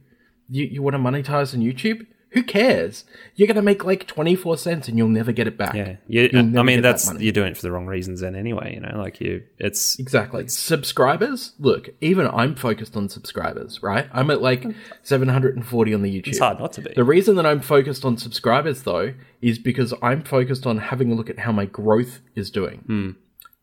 [0.50, 2.06] You you want to monetize on YouTube?
[2.32, 3.04] Who cares?
[3.34, 5.74] You're going to make like 24 cents and you'll never get it back.
[5.74, 7.24] Yeah, you, I mean that that's money.
[7.24, 8.74] you're doing it for the wrong reasons then anyway.
[8.74, 10.48] You know, like you, it's Exactly.
[10.48, 14.08] Subscribers, look, even I'm focused on subscribers, right?
[14.12, 14.66] I'm at like
[15.02, 16.28] 740 on the YouTube.
[16.28, 16.92] it's hard not to be.
[16.94, 21.14] The reason that I'm focused on subscribers, though, is because I'm focused on having a
[21.14, 22.78] look at how my growth is doing.
[22.86, 23.10] Hmm.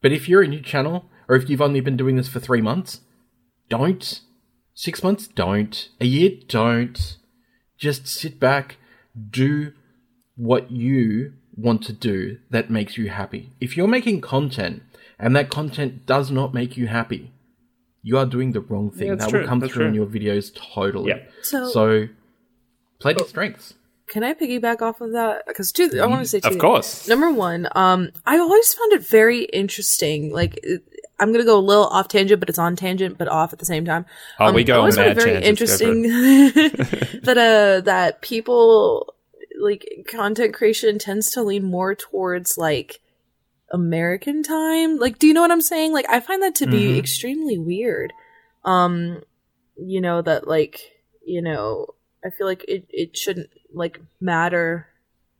[0.01, 2.61] But if you're a new channel, or if you've only been doing this for three
[2.61, 3.01] months,
[3.67, 4.21] don't
[4.79, 5.89] Six months, don't.
[5.99, 7.17] A year, don't.
[7.79, 8.77] Just sit back,
[9.31, 9.73] do
[10.35, 13.49] what you want to do that makes you happy.
[13.59, 14.83] If you're making content
[15.17, 17.31] and that content does not make you happy,
[18.03, 19.07] you are doing the wrong thing.
[19.07, 21.09] Yeah, that true, will come that's through in your videos totally.
[21.09, 21.19] Yeah.
[21.41, 22.07] So, So,
[22.99, 23.73] play to your strengths.
[24.07, 25.45] can I piggyback off of that?
[25.47, 26.47] Because two, I want to say two.
[26.47, 26.61] Of things.
[26.61, 27.07] course.
[27.07, 30.31] Number one, um, I always found it very interesting.
[30.31, 30.83] Like, it-
[31.19, 33.65] I'm gonna go a little off tangent, but it's on tangent, but off at the
[33.65, 34.05] same time.
[34.39, 37.81] Oh, Um, we go I always found it very tangents, go for interesting that uh
[37.81, 39.13] that people
[39.59, 43.01] like content creation tends to lean more towards like
[43.71, 44.97] American time.
[44.97, 45.93] Like, do you know what I'm saying?
[45.93, 46.97] Like, I find that to be Mhm.
[46.99, 48.13] extremely weird.
[48.65, 49.23] Um,
[49.77, 50.79] you know that like
[51.25, 51.93] you know
[52.25, 54.87] I feel like it it shouldn't like matter,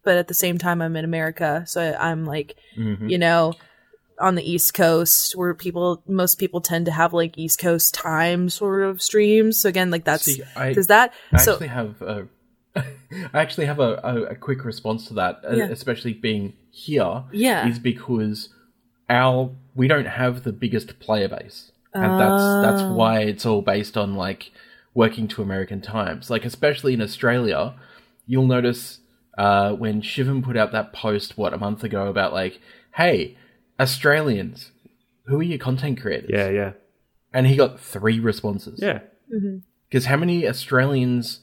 [0.03, 3.09] but at the same time I'm in America, so I, I'm like Mhm.
[3.09, 3.53] you know
[4.19, 8.49] on the east coast where people most people tend to have like east coast time
[8.49, 10.25] sort of streams so again like that's
[10.73, 12.27] does that I so actually have a,
[12.75, 12.83] I
[13.33, 15.65] actually have a, a, a quick response to that, uh, Yeah.
[15.69, 18.49] especially being here, yeah is because
[19.09, 22.93] our we don't have the biggest player base, and that's that's Oh.
[22.93, 24.51] why it's all based on like
[24.93, 26.29] working to American times.
[26.29, 27.73] Like especially in Australia,
[28.27, 28.99] you'll notice
[29.37, 32.59] uh, when Shivam put out that post what a month ago about like,
[32.95, 33.37] hey,
[33.79, 34.71] Australians,
[35.25, 36.29] who are your content creators?
[36.31, 36.71] Yeah, yeah,
[37.33, 38.79] and he got three responses.
[38.81, 38.99] yeah.
[39.87, 41.39] Because how many Australians,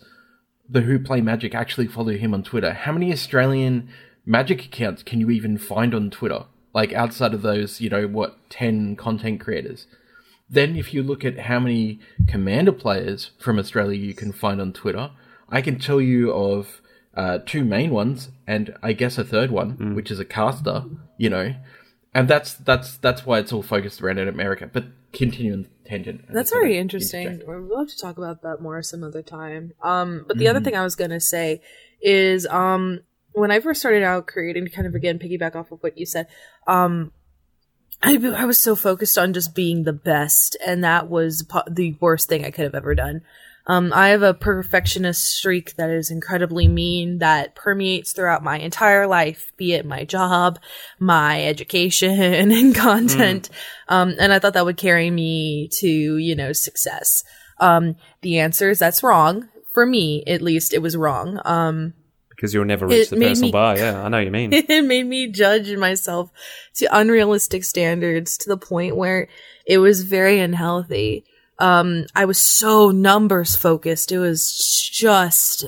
[0.69, 2.73] the who play Magic, actually follow him on Twitter?
[2.73, 3.89] How many Australian
[4.25, 6.45] Magic accounts can you even find on Twitter?
[6.75, 9.87] Like outside of those, you know, what, 10 content creators?
[10.51, 14.73] Then if you look at how many Commander players from Australia you can find on
[14.73, 15.11] Twitter,
[15.49, 16.81] I can tell you of
[17.17, 20.85] uh, two main ones and I guess a third one, which is a caster,
[21.19, 21.55] you know.
[22.17, 24.71] And that's that's that's why it's all focused around in America.
[24.73, 26.25] But continuing on tangent.
[26.29, 30.37] That's very interesting we'll have to talk about that more some other time um but
[30.37, 31.63] the other thing i was gonna say
[32.03, 33.01] is um
[33.33, 36.27] when i first started out creating kind of again piggyback off of what you said
[36.67, 37.13] um
[38.03, 41.97] I, I was so focused on just being the best, and that was po- the
[41.99, 43.23] worst thing I could have ever done.
[43.69, 49.09] Um, I have a perfectionist streak that is incredibly mean that permeates throughout my entire
[49.09, 50.61] life, be it my job,
[51.01, 52.21] my education,
[52.53, 53.51] and content.
[53.89, 57.25] Um, and I thought that would carry me to, you know, success.
[57.59, 59.49] Um, the answer is that's wrong.
[59.75, 61.41] For me, at least, it was wrong.
[61.45, 61.95] Um,
[62.31, 63.77] Because you'll never reach It the personal me- bar.
[63.77, 64.53] Yeah, I know what you mean.
[64.53, 66.31] it made me judge myself
[66.77, 69.29] to unrealistic standards to the point where
[69.67, 71.25] it was very unhealthy.
[71.59, 74.13] Um, I was so numbers focused.
[74.13, 74.53] It was
[74.93, 75.65] just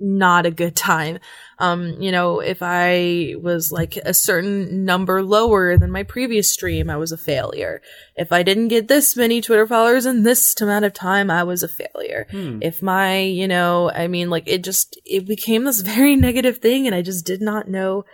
[0.00, 1.18] not a good time.
[1.58, 6.88] Um, you know, if I was like a certain number lower than my previous stream,
[6.88, 7.82] I was a failure.
[8.14, 11.64] If I didn't get this many Twitter followers in this amount of time, I was
[11.64, 12.26] a failure.
[12.62, 16.86] If my, you know, I mean, like it just, it became this very negative thing
[16.86, 18.04] and I just did not know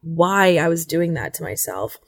[0.00, 1.98] why I was doing that to myself.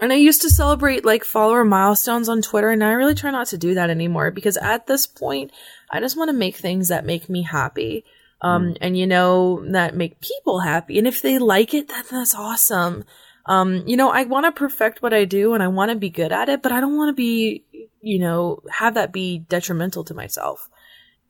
[0.00, 3.48] And I used to celebrate like follower milestones on Twitter and I really try not
[3.48, 5.52] to do that anymore because at this point,
[5.90, 8.04] I just want to make things that make me happy.
[8.40, 10.98] Um, and you know, that make people happy.
[10.98, 13.04] And if they like it, then that's awesome.
[13.44, 16.08] Um, you know, I want to perfect what I do and I want to be
[16.08, 17.64] good at it, but I don't want to be,
[18.00, 20.70] you know, have that be detrimental to myself.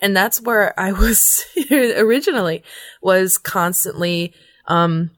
[0.00, 2.62] And that's where I was originally
[3.02, 4.32] was constantly,
[4.66, 5.10] um,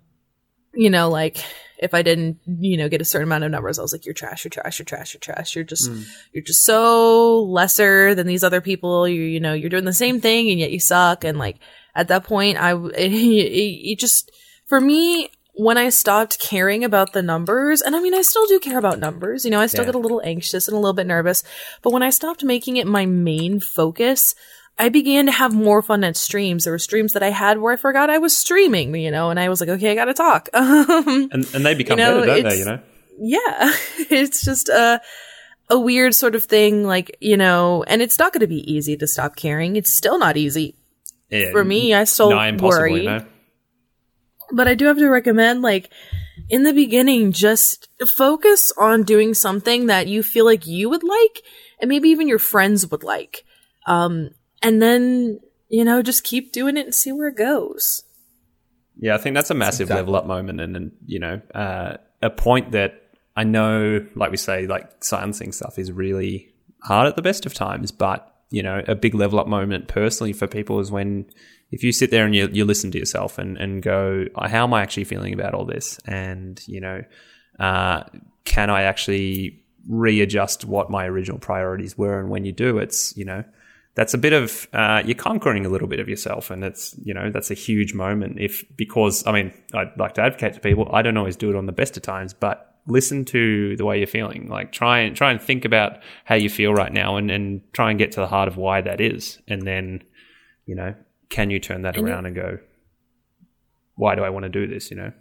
[0.74, 1.44] you know, like
[1.83, 4.14] if I didn't, you know, get a certain amount of numbers, I was like, you're
[4.14, 5.55] trash, you're trash, you're trash, you're trash.
[5.55, 6.05] You're just, mm.
[6.33, 9.09] you're just so lesser than these other people.
[9.09, 11.24] You, you know, you're doing the same thing and yet you suck.
[11.24, 11.59] And like
[11.95, 14.30] at that point, I, it, it, it just,
[14.66, 18.59] for me, when I stopped caring about the numbers, and I mean, I still do
[18.59, 19.87] care about numbers, you know, I still Yeah.
[19.93, 21.45] get a little anxious and a little bit nervous,
[21.83, 24.35] but when I stopped making it my main focus,
[24.78, 26.64] I began to have more fun at streams.
[26.64, 29.38] There were streams that I had where I forgot I was streaming, you know, and
[29.38, 30.48] I was like, okay, I gotta talk.
[30.54, 32.58] Um, And and they become know, better, don't they?
[32.58, 32.80] You know.
[33.18, 33.72] yeah,
[34.10, 35.00] it's just a
[35.70, 38.96] a weird sort of thing, like you know, and it's not going to be easy
[38.96, 39.76] to stop caring.
[39.76, 40.74] It's still not easy
[41.30, 41.94] Yeah, for me.
[41.94, 42.68] I still impossible.
[42.68, 43.26] worry, You know.
[44.50, 45.90] but I do have to recommend, like
[46.50, 51.42] in the beginning, just focus on doing something that you feel like you would like,
[51.80, 53.44] and maybe even your friends would like,
[53.86, 54.30] um,
[54.62, 55.40] and then
[55.72, 58.04] you know, just keep doing it and see where it goes.
[58.98, 61.96] Yeah, I think that's a massive exactly- level up moment, and, and you know, uh,
[62.20, 63.02] a point that
[63.34, 66.52] I know, like we say, like silencing stuff is really
[66.82, 67.90] hard at the best of times.
[67.90, 71.24] But you know, a big level up moment personally for people is when
[71.70, 74.64] if you sit there and you, you listen to yourself and and go, "Oh, how
[74.64, 75.98] am I actually feeling about all this?
[76.04, 77.02] And you know,
[77.58, 78.02] uh,
[78.44, 82.20] can I actually readjust what my original priorities were?
[82.20, 83.42] And when you do, it's you know.
[83.95, 87.12] That's a bit of uh, you're conquering a little bit of yourself, and it's you
[87.14, 88.38] know that's a huge moment.
[88.40, 90.88] If because I mean I'd like to advocate to people.
[90.93, 93.99] I don't always do it on the best of times, but listen to the way
[93.99, 94.49] you're feeling.
[94.49, 97.90] Like try and try and think about how you feel right now, and and try
[97.90, 100.03] and get to the heart of why that is, and then
[100.66, 100.95] you know
[101.28, 102.59] can you turn that And around and go,
[103.95, 104.90] why do I want to do this?
[104.90, 105.12] You know.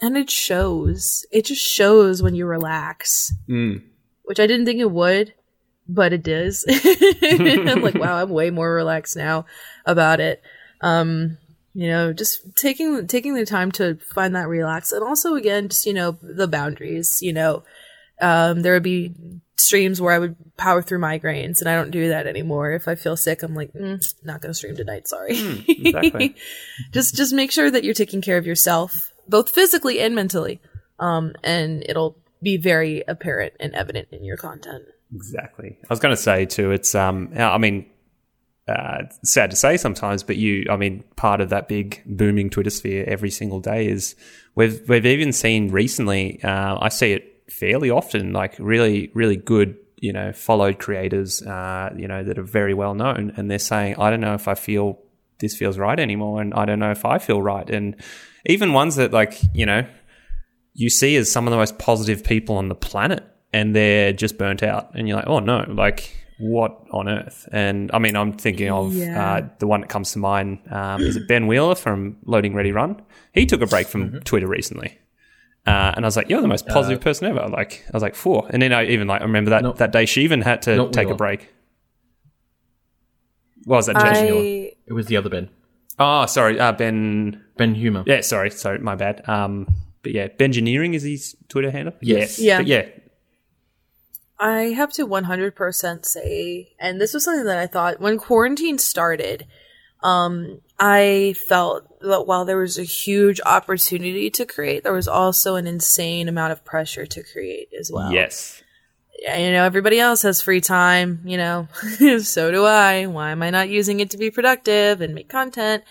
[0.00, 1.26] And it shows.
[1.32, 3.82] It just shows when you relax, Mm.
[4.24, 5.34] which I didn't think it would,
[5.88, 6.64] but it does.
[7.22, 9.46] I'm like, wow, I'm way more relaxed now
[9.86, 10.42] about it.
[10.80, 11.38] Um,
[11.74, 15.86] you know, just taking taking the time to find that relax, and also again, just
[15.86, 17.20] you know, the boundaries.
[17.22, 17.62] You know,
[18.20, 19.14] um, there would be
[19.56, 22.72] streams where I would power through migraines, and I don't do that anymore.
[22.72, 25.08] If I feel sick, I'm like, mm, not gonna stream tonight.
[25.08, 25.64] Sorry.
[25.68, 26.34] exactly.
[26.92, 30.60] just just make sure that you're taking care of yourself, both physically and mentally,
[30.98, 34.84] um, and it'll be very apparent and evident in your content.
[35.14, 35.78] Exactly.
[35.82, 36.70] I was going to say too.
[36.70, 37.30] It's um.
[37.36, 37.86] I mean,
[38.68, 40.66] uh, sad to say sometimes, but you.
[40.70, 44.14] I mean, part of that big booming Twitter sphere every single day is
[44.54, 46.42] we've we've even seen recently.
[46.42, 48.32] Uh, I see it fairly often.
[48.32, 49.76] Like really, really good.
[49.96, 51.42] You know, followed creators.
[51.42, 54.46] Uh, you know that are very well known, and they're saying, I don't know if
[54.46, 54.98] I feel
[55.40, 57.96] this feels right anymore, and I don't know if I feel right, and
[58.46, 59.86] even ones that like you know
[60.74, 64.36] you see as some of the most positive people on the planet and they're just
[64.38, 68.32] burnt out and you're like oh no like what on earth and i mean i'm
[68.32, 69.34] thinking of Yeah.
[69.36, 72.70] uh, the one that comes to mind um, is it ben wheeler from loading ready
[72.72, 73.00] run
[73.32, 74.98] he took a break from twitter recently
[75.66, 78.14] uh, and I was like, "You're the most positive person ever." Like, I was like,
[78.14, 80.62] "Four." And then I even like I remember that Not- that day she even had
[80.62, 81.50] to take a break.
[83.64, 83.96] What was that?
[83.96, 85.50] I It was the other Ben,
[85.98, 87.44] oh, sorry, uh, Ben.
[87.58, 88.04] Ben Humer.
[88.06, 89.28] Yeah, sorry, sorry, my bad.
[89.28, 89.66] Um,
[90.02, 91.92] but yeah, Bengineering is his Twitter handle.
[92.00, 92.38] Yes.
[92.38, 92.58] Yeah.
[92.58, 92.86] But yeah,
[94.40, 99.46] I have to 100% say, and this was something that I thought when quarantine started,
[100.02, 105.56] um, I felt that while there was a huge opportunity to create, there was also
[105.56, 108.12] an insane amount of pressure to create as well.
[108.12, 108.62] yes,
[109.20, 111.68] you know, everybody else has free time, you know,
[112.22, 113.06] so do I.
[113.06, 115.82] Why am I not using it to be productive and make content?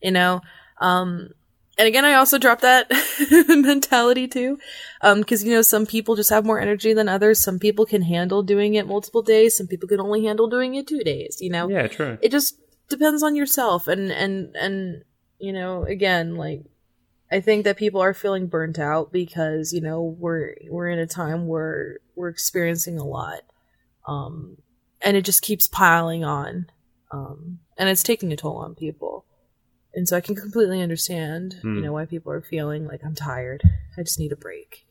[0.00, 0.40] You know,
[0.80, 1.30] um,
[1.78, 2.90] and again, I also dropped that
[3.48, 4.58] mentality too.
[5.02, 7.42] Um, cause you know, some people just have more energy than others.
[7.42, 9.56] Some people can handle doing it multiple days.
[9.56, 11.68] Some people can only handle doing it two days, you know?
[11.68, 12.18] yeah, true.
[12.22, 12.56] it just
[12.88, 15.02] depends on yourself and and and
[15.38, 16.62] you know again like
[17.30, 21.06] i think that people are feeling burnt out because you know we're we're in a
[21.06, 23.40] time where we're experiencing a lot
[24.06, 24.56] um
[25.02, 26.66] and it just keeps piling on
[27.10, 29.24] um and it's taking a toll on people
[29.96, 31.76] and so i can completely understand Hmm.
[31.76, 33.62] you know why people are feeling like i'm tired
[33.98, 34.86] i just need a break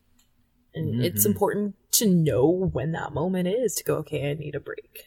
[0.73, 1.29] and it's Mhm.
[1.31, 5.05] important to know when that moment is to go okay i need a break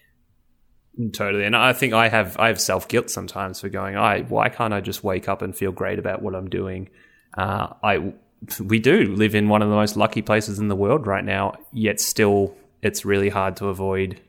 [1.12, 3.96] Totally, and I think I have I have self guilt sometimes for going.
[3.96, 6.88] I why can't I just wake up and feel great about what I'm doing?
[7.36, 8.14] Uh, I
[8.60, 11.54] we do live in one of the most lucky places in the world right now.
[11.72, 14.20] Yet still, it's really hard to avoid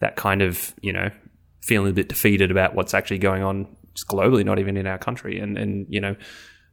[0.00, 1.08] that kind of you know
[1.62, 4.98] feeling a bit defeated about what's actually going on just globally, not even in our
[4.98, 6.16] country, and and you know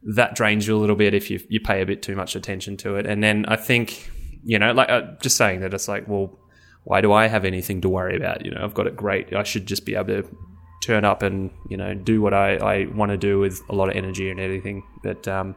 [0.02, 2.76] that drains you a little bit if you you pay a bit too much attention
[2.78, 3.06] to it.
[3.06, 4.10] And then I think
[4.44, 6.38] you know like uh, just saying that it's like well
[6.84, 8.44] why do I have anything to worry about?
[8.44, 9.34] You know, I've got it great.
[9.34, 10.36] I should just be able to
[10.82, 13.88] turn up and you know do what I, I want to do with a lot
[13.90, 14.82] of energy and everything.
[15.02, 15.54] But um,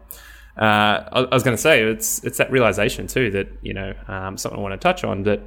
[0.57, 4.38] uh, I, was going to say it's it's that realization too that you know um,
[4.38, 5.41] something I want to touch on that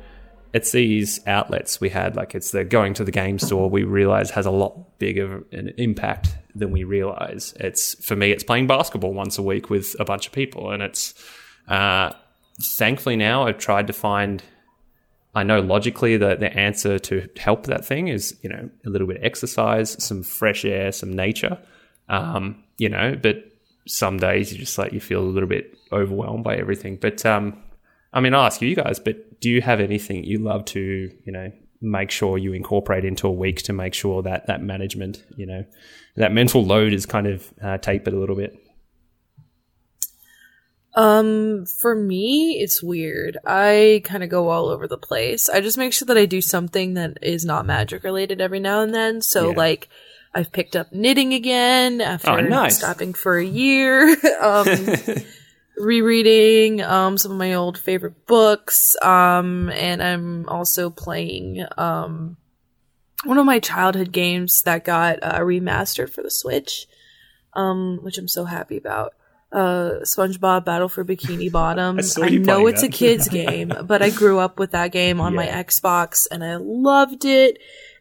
[0.57, 4.30] it's these outlets we had like it's the going to the game store we realize
[4.30, 7.52] has a lot bigger an impact than we realize.
[7.61, 10.82] It's for me it's playing basketball once a week with a bunch of people and
[10.82, 11.12] it's
[11.68, 12.12] uh,
[12.59, 14.42] thankfully now I've tried to find
[15.34, 19.07] I know logically that the answer to help that thing is, you know, a little
[19.07, 21.59] bit of exercise, some fresh air, some nature,
[22.09, 23.44] um, you know, but
[23.86, 26.96] some days you just like, you feel a little bit overwhelmed by everything.
[26.96, 27.62] But, um,
[28.16, 30.80] I mean, I'll ask you guys, but do you have anything you love to,
[31.24, 31.52] you know,
[31.82, 35.66] make sure you incorporate into a week to make sure that that management, you know,
[36.16, 38.56] that mental load is kind of uh, tapered a little bit?
[40.94, 43.36] Um, for me, it's weird.
[43.44, 45.50] I kind of go all over the place.
[45.50, 48.80] I just make sure that I do something that is not magic related every now
[48.80, 49.20] and then.
[49.20, 49.56] So, Yeah.
[49.58, 49.90] like,
[50.34, 52.78] I've picked up knitting again after Oh, nice.
[52.78, 54.08] stopping for a year.
[54.40, 54.66] um,
[55.77, 58.97] rereading um some of my old favorite books.
[59.03, 62.37] Um, and I'm also playing um
[63.24, 66.87] one of my childhood games that got uh, remastered for the Switch.
[67.55, 69.14] Um, which I'm so happy about
[69.53, 71.99] uh SpongeBob Battle for Bikini Bottom.
[72.22, 75.35] I I know it's a kids game, but I grew up with that game on
[75.35, 75.62] my Yeah.
[75.62, 77.59] Xbox and I loved it.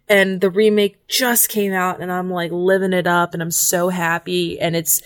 [0.10, 3.90] and the remake just came out and I'm like living it up and I'm so
[3.90, 5.02] happy and it's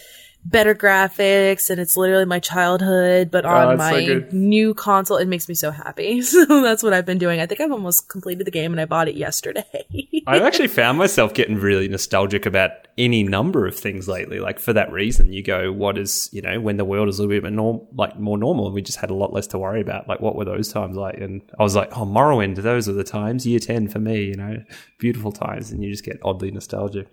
[0.46, 5.18] better graphics and it's literally my childhood but on Oh, it's so my new console
[5.18, 8.08] it makes me so happy so that's what i've been doing i think i've almost
[8.08, 9.64] completed the game and i bought it yesterday
[10.28, 14.40] I've actually found myself getting really nostalgic about any number of things lately.
[14.40, 17.24] Like for that reason, you go, what is you know when the world is a
[17.24, 19.82] little bit norm- like more normal, and we just had a lot less to worry
[19.82, 20.08] about.
[20.08, 21.18] Like what were those times like?
[21.18, 23.48] And I was like, oh, Morrowind, those were the times.
[23.48, 24.64] Year ten for me, you know,
[25.00, 27.08] beautiful times, and you just get oddly nostalgic.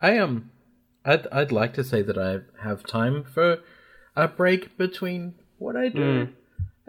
[0.00, 0.50] I um,
[1.04, 3.58] I'd I'd like to say that I have time for
[4.16, 6.28] a break between what I do,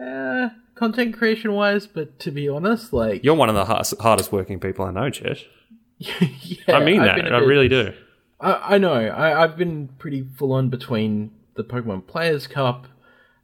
[0.00, 1.86] uh, content creation wise.
[1.86, 5.10] But to be honest, like You're one of the hardest, hardest working people I know,
[5.10, 5.44] Chesh.
[5.98, 7.32] yeah, I mean I've that.
[7.32, 7.92] I bit- really do.
[8.40, 8.92] I, I know.
[8.92, 12.86] I, I've been pretty full on between the Pokemon Players Cup,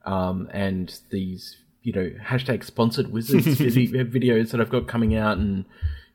[0.05, 5.65] um, and these you know hashtag sponsored wizards videos that I've got coming out, and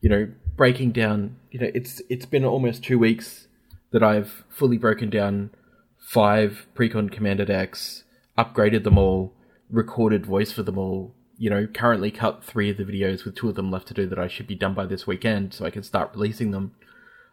[0.02, 1.38] you know breaking down.
[1.52, 3.45] You know, it's it's been almost two weeks
[3.92, 5.52] that I've fully broken down
[5.98, 8.04] five precon commander decks,
[8.38, 9.34] upgraded them all,
[9.70, 11.16] recorded voice for them all.
[11.38, 14.08] You know, currently cut three of the videos with two of them left to do
[14.08, 16.74] that I should be done by this weekend, so I can start releasing them.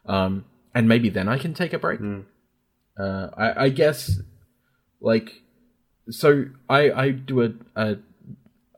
[0.06, 0.44] Um,
[0.74, 2.00] and maybe then I can take a break.
[2.98, 4.20] Uh, I, I guess,
[5.00, 5.42] like,
[6.10, 7.96] so I I do a a,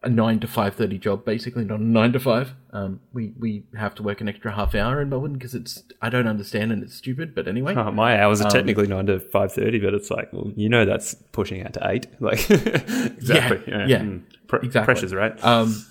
[0.03, 2.55] a nine to five thirty job basically, not a nine to five.
[2.75, 6.11] Um, we we have to work an extra half hour in Melbourne because it's I
[6.11, 7.33] don't understand and it's stupid.
[7.35, 10.33] But anyway, Oh, my hours Um, are technically nine to five thirty, but it's like,
[10.33, 12.09] well, you know, that's pushing out to eight.
[12.20, 13.62] Like, exactly.
[13.68, 14.22] Yeah, yeah, Mm.
[14.49, 14.93] Pre- exactly.
[14.93, 15.43] Pressures, right?
[15.45, 15.87] Um,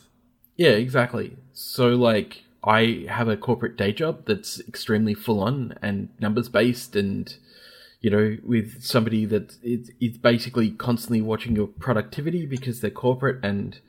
[0.58, 1.38] yeah, exactly.
[1.54, 6.96] So like, I have a corporate day job that's extremely full on and numbers based,
[6.96, 7.34] and
[8.04, 13.80] you know, with somebody that is, basically constantly watching your productivity because they're corporate, and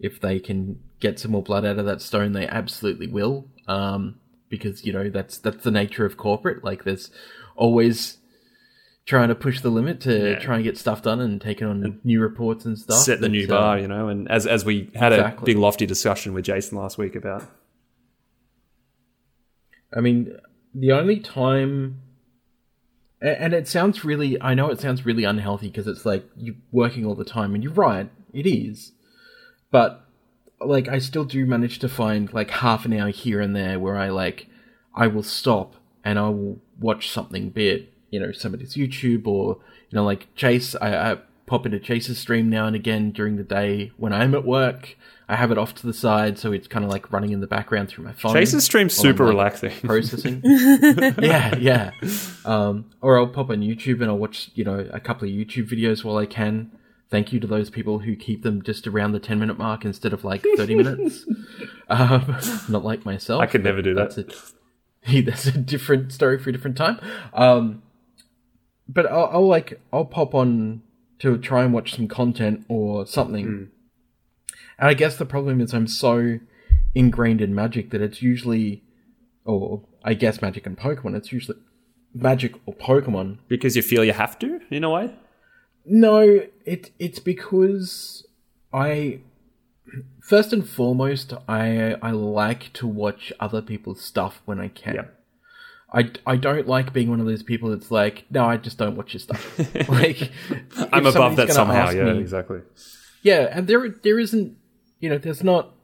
[0.00, 3.46] if they can get some more blood out of that stone, they absolutely will.
[3.68, 4.16] Um,
[4.48, 6.64] because you know that's that's the nature of corporate.
[6.64, 7.12] Like, there's
[7.54, 8.18] always
[9.06, 10.38] trying to push the limit to Yeah.
[10.40, 12.98] try and get stuff done and taking on new reports and stuff.
[12.98, 14.08] Set the that, new uh, bar, you know.
[14.08, 15.42] And as as we had Exactly.
[15.42, 17.44] a big lofty discussion with Jason last week about
[19.96, 20.36] I mean,
[20.74, 22.02] the only time,
[23.20, 27.04] and it sounds really, I know it sounds really unhealthy because it's like you're working
[27.04, 28.92] all the time, and you're right, it is.
[29.70, 30.04] But,
[30.60, 33.96] like, I still do manage to find like half an hour here and there where
[33.96, 34.46] I like,
[34.94, 39.58] I will stop and I will watch something, be it, you know, somebody's YouTube or,
[39.88, 43.44] you know, like Chase, I, I pop into Chase's stream now and again during the
[43.44, 44.96] day when I'm at work.
[45.30, 47.46] I have it off to the side, so it's kind of like running in the
[47.46, 48.32] background through my phone.
[48.32, 49.70] Chase's stream's while I'm, super like, relaxing.
[49.84, 50.40] processing.
[50.44, 51.92] yeah, yeah.
[52.44, 55.70] Um, or I'll pop on YouTube and I'll watch, you know, a couple of YouTube
[55.70, 56.72] videos while I can.
[57.10, 60.12] Thank you to those people who keep them just around the 10 minute mark instead
[60.12, 61.26] of like 30 minutes.
[61.92, 63.42] Um, not like myself.
[63.42, 64.14] I could never do that.
[64.14, 64.32] That's
[65.12, 67.00] a, that's a different story for a different time.
[67.34, 67.82] Um,
[68.88, 70.82] but I'll, I'll like, I'll pop on
[71.18, 73.44] to try and watch some content or something.
[73.44, 73.64] Hmm.
[74.80, 76.38] And I guess the problem is I'm so
[76.94, 78.82] ingrained in Magic that it's usually,
[79.44, 81.58] or I guess Magic and Pokemon, it's usually
[82.14, 83.38] Magic or Pokemon.
[83.46, 85.14] because you feel you have to, in a way.
[85.84, 88.26] No, it it's because
[88.72, 89.20] I
[90.22, 94.94] first and foremost I I like to watch other people's stuff when I can.
[94.94, 95.04] Yeah.
[95.92, 98.94] I, I don't like being one of those people that's like, no, I just don't
[98.96, 99.58] watch your stuff.
[99.88, 100.30] like,
[100.92, 101.90] I'm above that somehow.
[101.90, 102.60] Yeah, me- exactly.
[103.22, 104.56] yeah, and there there isn't,
[105.00, 105.74] you know, there's not.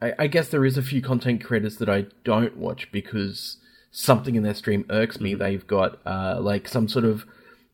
[0.00, 3.58] I, I guess there is a few content creators that I don't watch because
[3.90, 5.34] something in their stream irks me.
[5.34, 7.24] They've got uh, like some sort of,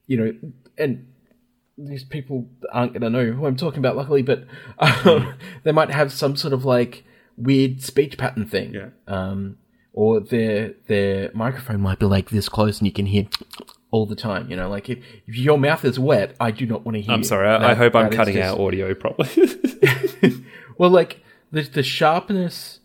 [0.07, 0.35] you know,
[0.79, 1.09] and
[1.77, 4.45] these people aren't going to know who I'm talking about, luckily, but
[4.79, 5.35] um,
[5.65, 7.05] they might have some sort of like
[7.37, 8.75] weird speech pattern thing.
[8.75, 8.91] Yeah.
[9.09, 9.59] Um,
[9.93, 13.27] or their their microphone might be like this close and you can hear
[13.93, 14.51] all the time.
[14.51, 17.15] You know, like if, if your mouth is wet, I do not want to hear.
[17.15, 17.49] I'm sorry.
[17.49, 19.31] I, I hope I'm cutting just- out audio properly.
[20.79, 21.21] well, like
[21.53, 22.81] the the sharpness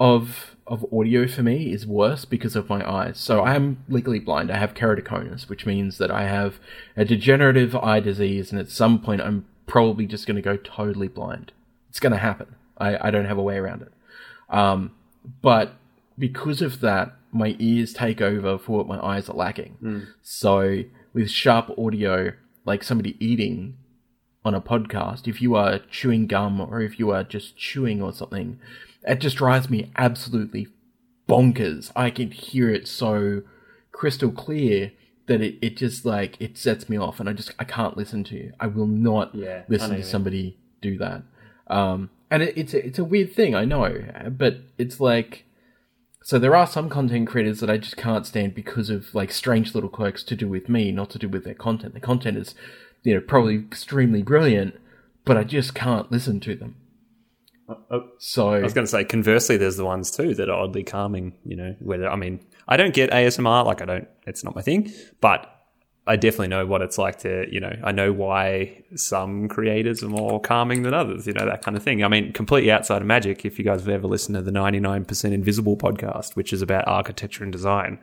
[0.00, 3.18] of of audio for me is worse because of my eyes.
[3.18, 4.50] So I am legally blind.
[4.50, 6.58] I have keratoconus, which means that I have
[6.96, 11.08] a degenerative eye disease, and at some point I'm probably just going to go totally
[11.08, 11.52] blind.
[11.88, 12.54] It's going to happen.
[12.76, 13.92] I, I don't have a way around it.
[14.50, 14.92] Um,
[15.42, 15.74] but
[16.18, 19.76] because of that, my ears take over for what my eyes are lacking.
[20.22, 22.32] So with sharp audio,
[22.64, 23.76] like somebody eating,
[24.44, 28.12] on a podcast, if you are chewing gum or if you are just chewing or
[28.12, 28.58] something,
[29.06, 30.68] it just drives me absolutely
[31.28, 31.90] bonkers.
[31.94, 33.42] I can hear it so
[33.92, 34.92] crystal clear
[35.26, 38.24] that it, it just like it sets me off and I just I can't listen
[38.24, 38.52] to you.
[38.58, 41.22] I will not Yeah, listen to somebody do that.
[41.66, 45.44] Um and it, it's a, it's a weird thing, I know, but it's like
[46.28, 49.74] so there are some content creators that I just can't stand because of like strange
[49.74, 51.94] little quirks to do with me, not to do with their content.
[51.94, 52.54] The content is,
[53.02, 54.78] you know, probably extremely brilliant,
[55.24, 56.76] but I just can't listen to them.
[57.66, 60.60] Uh, oh, So I was going to say, conversely, there's the ones too that are
[60.60, 61.32] oddly calming.
[61.46, 64.60] You know, whether I mean, I don't get ASMR, like I don't, it's not my
[64.60, 65.57] thing, but
[66.08, 70.08] I definitely know what it's like to, you know, I know why some creators are
[70.08, 72.02] more calming than others, you know, that kind of thing.
[72.02, 75.32] I mean, completely outside of magic, if you guys have ever listened to the 99%
[75.32, 77.98] Invisible podcast, which is about architecture and design,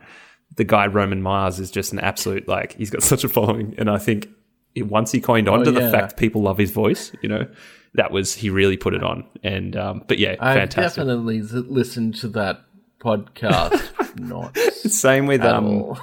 [0.54, 3.74] the guy Roman Mars is just an absolute, like, he's got such a following.
[3.76, 4.28] And I think
[4.76, 7.48] it, once he coined on to the fact people love his voice, you know,
[7.94, 9.24] that was, he really put it on.
[9.42, 11.02] And, um, but yeah, I've fantastic.
[11.02, 12.65] definitely listened to that
[13.06, 14.16] podcast.
[14.18, 15.94] not Same with, um,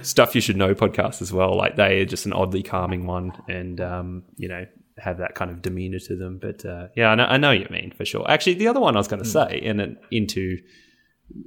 [0.02, 1.56] stuff you should know podcast as well.
[1.56, 4.66] Like they are just an oddly calming one, and um, you know
[4.98, 6.38] have that kind of demeanor to them.
[6.38, 8.28] But uh, yeah, I know, I know what you mean for sure.
[8.30, 10.58] Actually, the other one I was going to say, and it, into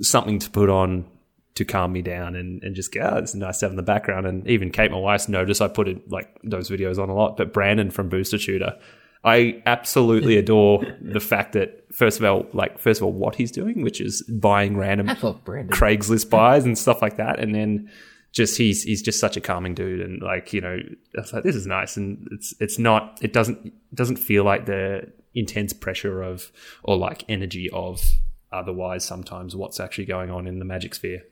[0.02, 1.10] something to put on
[1.56, 3.84] to calm me down and, and just go, oh, it's nice to have in the
[3.84, 4.26] background.
[4.26, 7.38] And even Kate, my wife, noticed I put it like those videos on a lot.
[7.38, 8.78] But Brandon from Booster Tutor,
[9.24, 13.52] I absolutely adore the fact that first of all, like first of all, what he's
[13.52, 15.76] doing, which is buying random I love Brandon.
[15.76, 17.90] Craigslist buys and stuff like that, and then
[18.32, 20.80] just he's he's just such a calming dude, and like you know,
[21.34, 25.12] like, this is nice, and it's it's not it doesn't it doesn't feel like the
[25.36, 26.52] intense pressure of
[26.84, 28.02] or like energy of
[28.52, 31.24] otherwise sometimes what's actually going on in the magic sphere.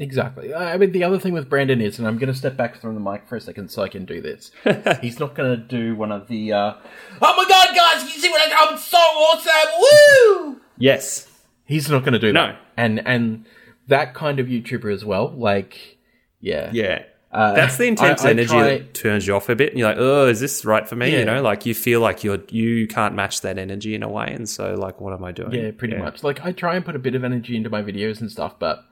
[0.00, 0.54] Exactly.
[0.54, 2.94] I mean, the other thing with Brandon is, and I'm going to step back from
[2.94, 4.50] the mic for a second so I can do this.
[5.02, 6.72] He's not going to do one of the, uh,
[7.20, 10.60] oh my god, guys, you see what I, I'm so awesome, woo!
[10.78, 11.28] Yes,
[11.66, 12.46] He's not going to do No.
[12.48, 12.58] that.
[12.76, 13.44] And, and
[13.88, 15.98] that kind of YouTuber as well, like,
[16.40, 16.70] yeah.
[16.72, 17.02] yeah.
[17.32, 19.78] That's the intense Uh, I- I energy try- that turns you off a bit, and
[19.78, 21.18] you're like, "Oh, is this right for me?" Yeah.
[21.20, 24.32] You know, like you feel like you're you can't match that energy in a way,
[24.32, 25.52] and so like, what am I doing?
[25.52, 26.24] Yeah, pretty much.
[26.24, 28.82] Like, I try and put a bit of energy into my videos and stuff, but,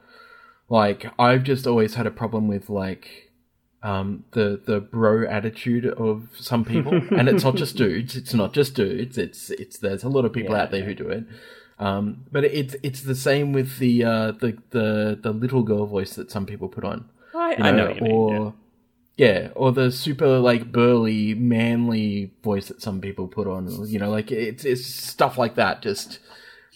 [0.69, 3.31] like, I've just always had a problem with, like,
[3.81, 8.15] um, the the bro attitude of some people, and it's not just dudes.
[8.15, 9.17] It's not just dudes.
[9.17, 11.25] It's it's there's a lot of people out there who do it.
[11.79, 16.13] Um, but it's it's the same with the uh, the the the little girl voice
[16.15, 17.09] that some people put on.
[17.33, 18.11] I, you I know you mean.
[18.11, 18.53] or
[19.15, 19.27] yeah.
[19.27, 23.87] yeah, or the super like burly, manly voice that some people put on.
[23.87, 25.81] You know, like it's it's stuff like that.
[25.81, 26.19] Just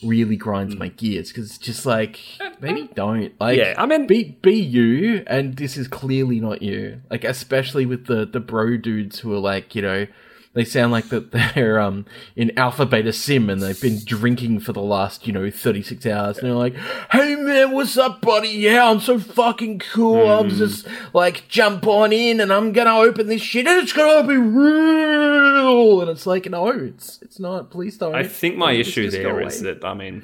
[0.02, 0.80] really grinds mm.
[0.80, 2.20] my gears because it's just like
[2.60, 3.58] maybe don't like.
[3.58, 7.02] Yeah, I mean- be be you, and this is clearly not you.
[7.10, 10.08] Like especially with the the bro dudes who are like you know.
[10.54, 14.72] They sound like that they're um in alpha beta sim and they've been drinking for
[14.72, 16.76] the last you know thirty six hours and they're like,
[17.12, 18.50] "Hey man, what's up, buddy?
[18.50, 20.30] Yeah, I'm so fucking cool.
[20.30, 24.28] I'm just like jump on in and I'm gonna open this shit and it's gonna
[24.28, 27.72] be real." And it's like, no, it's it's not.
[27.72, 28.14] Please don't.
[28.16, 30.24] I think my issue there is that I mean,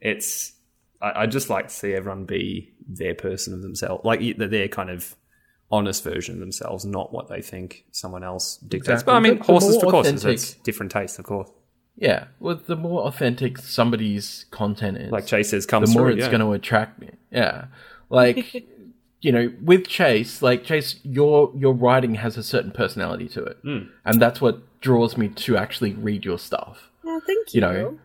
[0.00, 0.52] it's
[1.02, 4.68] I, I just like to see everyone be their person of themselves, like that their
[4.68, 5.14] kind of
[5.70, 8.88] honest version of themselves, not what they think someone else dictates.
[9.02, 9.04] Exactly.
[9.12, 11.48] But I mean, The- the horses more for courses, authentic- it's different tastes, of course.
[11.96, 12.24] yeah.
[12.40, 16.06] Well, the more authentic somebody's content is, Like Chase says, the more through.
[16.08, 16.28] it's yeah.
[16.30, 17.10] going to attract me.
[17.30, 17.66] Yeah,
[18.08, 18.66] like
[19.20, 23.58] you know, with Chase, like Chase, your your writing has a certain personality to it,
[23.62, 23.78] Hmm.
[24.04, 26.90] and that's what draws me to actually read your stuff.
[27.04, 27.58] Oh, thank you.
[27.58, 27.98] You know,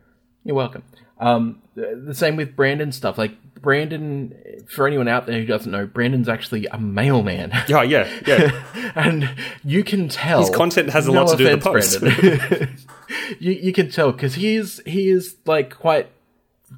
[0.43, 0.83] you're welcome.
[1.19, 3.17] Um, the same with Brandon stuff.
[3.17, 4.35] Like Brandon,
[4.67, 7.51] for anyone out there who doesn't know, Brandon's actually a mailman.
[7.69, 8.91] Oh yeah, yeah.
[8.95, 9.29] and
[9.63, 11.99] you can tell His content has a lot to do with the post.
[11.99, 12.77] Brandon.
[13.39, 16.09] you you can tell because he is he is like quite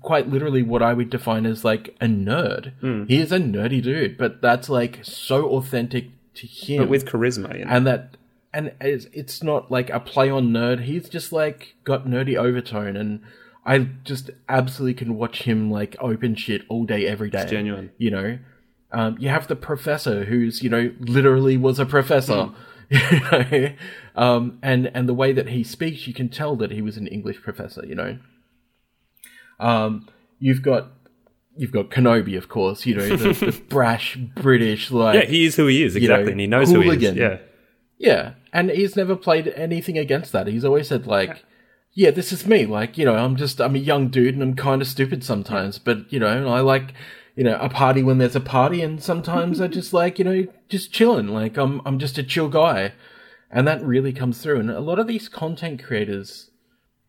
[0.01, 2.73] quite literally what I would define as like a nerd.
[2.79, 3.05] Hmm.
[3.05, 7.57] He is a nerdy dude, but that's like so authentic to him, but with charisma,
[7.57, 7.71] you know?
[7.71, 8.17] and that
[8.53, 10.83] and it's, it's not like a play on nerd.
[10.83, 13.21] He's just like got nerdy overtone and.
[13.67, 17.45] I just absolutely can watch him like open shit all day, every day.
[17.45, 17.91] genuine.
[17.97, 18.39] You know,
[18.93, 22.49] um, you have the professor who's you know literally was a professor.
[22.89, 23.73] You know,
[24.15, 27.05] um, and and the way that he speaks, you can tell that he was an
[27.07, 27.85] English professor.
[27.85, 28.17] You know,
[29.59, 30.07] um,
[30.39, 30.93] you've got
[31.57, 32.85] you've got Kenobi, of course.
[32.85, 36.13] You know, the, the brash British like yeah, he is who he is you know,
[36.13, 37.13] exactly, and he knows who he is.
[37.13, 37.39] Yeah,
[37.97, 40.47] yeah, and he's never played anything against that.
[40.47, 41.43] He's always said like,
[41.97, 44.55] "Yeah, this is me." Like, you know, I'm just I'm a young dude and I'm
[44.55, 46.93] kind of stupid sometimes, but you know, I like
[47.35, 50.45] you know a party when there's a party, and sometimes I just like you know
[50.69, 51.27] just chilling.
[51.29, 52.93] Like I'm I'm just a chill guy,
[53.51, 54.59] and that really comes through.
[54.59, 56.51] And a lot of these content creators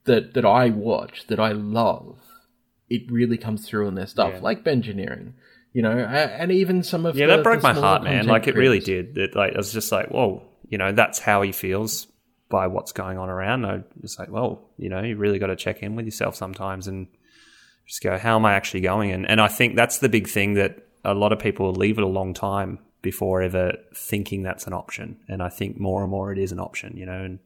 [0.04, 2.18] that that I watch that I love,
[2.88, 4.40] it really comes through in their stuff, Yeah.
[4.40, 5.34] like Bengineering.
[5.74, 8.26] You know, and even some of yeah, the, that broke my heart, man.
[8.26, 9.14] Like it really did.
[9.14, 12.06] That like I was just like, whoa, you know, that's how he feels.
[12.48, 13.66] By what's going on around.
[13.66, 16.86] I just like, well, you know, you really got to check in with yourself sometimes
[16.86, 17.08] and
[17.86, 19.10] just go, how am I actually going?
[19.12, 22.04] And and I think that's the big thing that a lot of people leave it
[22.04, 25.18] a long time before ever thinking that's an option.
[25.28, 27.24] And I think more and more it is an option, you know.
[27.24, 27.38] And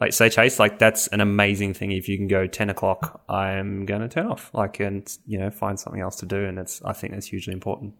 [0.00, 1.92] like say Chase, like that's an amazing thing.
[1.92, 5.50] If you can go ten o'clock, I'm going to turn off, like, and you know,
[5.50, 6.44] find something else to do.
[6.44, 7.94] And it's I think that's hugely important.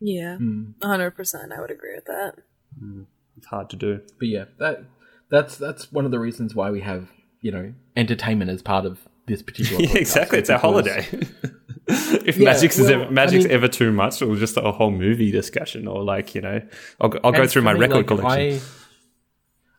[0.00, 0.72] Yeah, hmm.
[0.82, 1.52] hundred percent.
[1.52, 2.34] I would agree with that.
[2.78, 3.02] Hmm.
[3.36, 4.00] It's hard to do.
[4.18, 4.84] But yeah, that
[5.30, 7.08] that's that's one of the reasons why we have
[7.40, 9.82] you know entertainment as part of this particular.
[9.82, 10.38] Yeah, podcast, exactly.
[10.38, 11.06] It's our holiday.
[11.88, 14.90] if Yeah, magic's well, ever, magic's I mean- ever too much, or just a whole
[14.90, 16.60] movie discussion, or like you know,
[17.00, 18.60] I'll, go- I'll go through my me, record like, collection.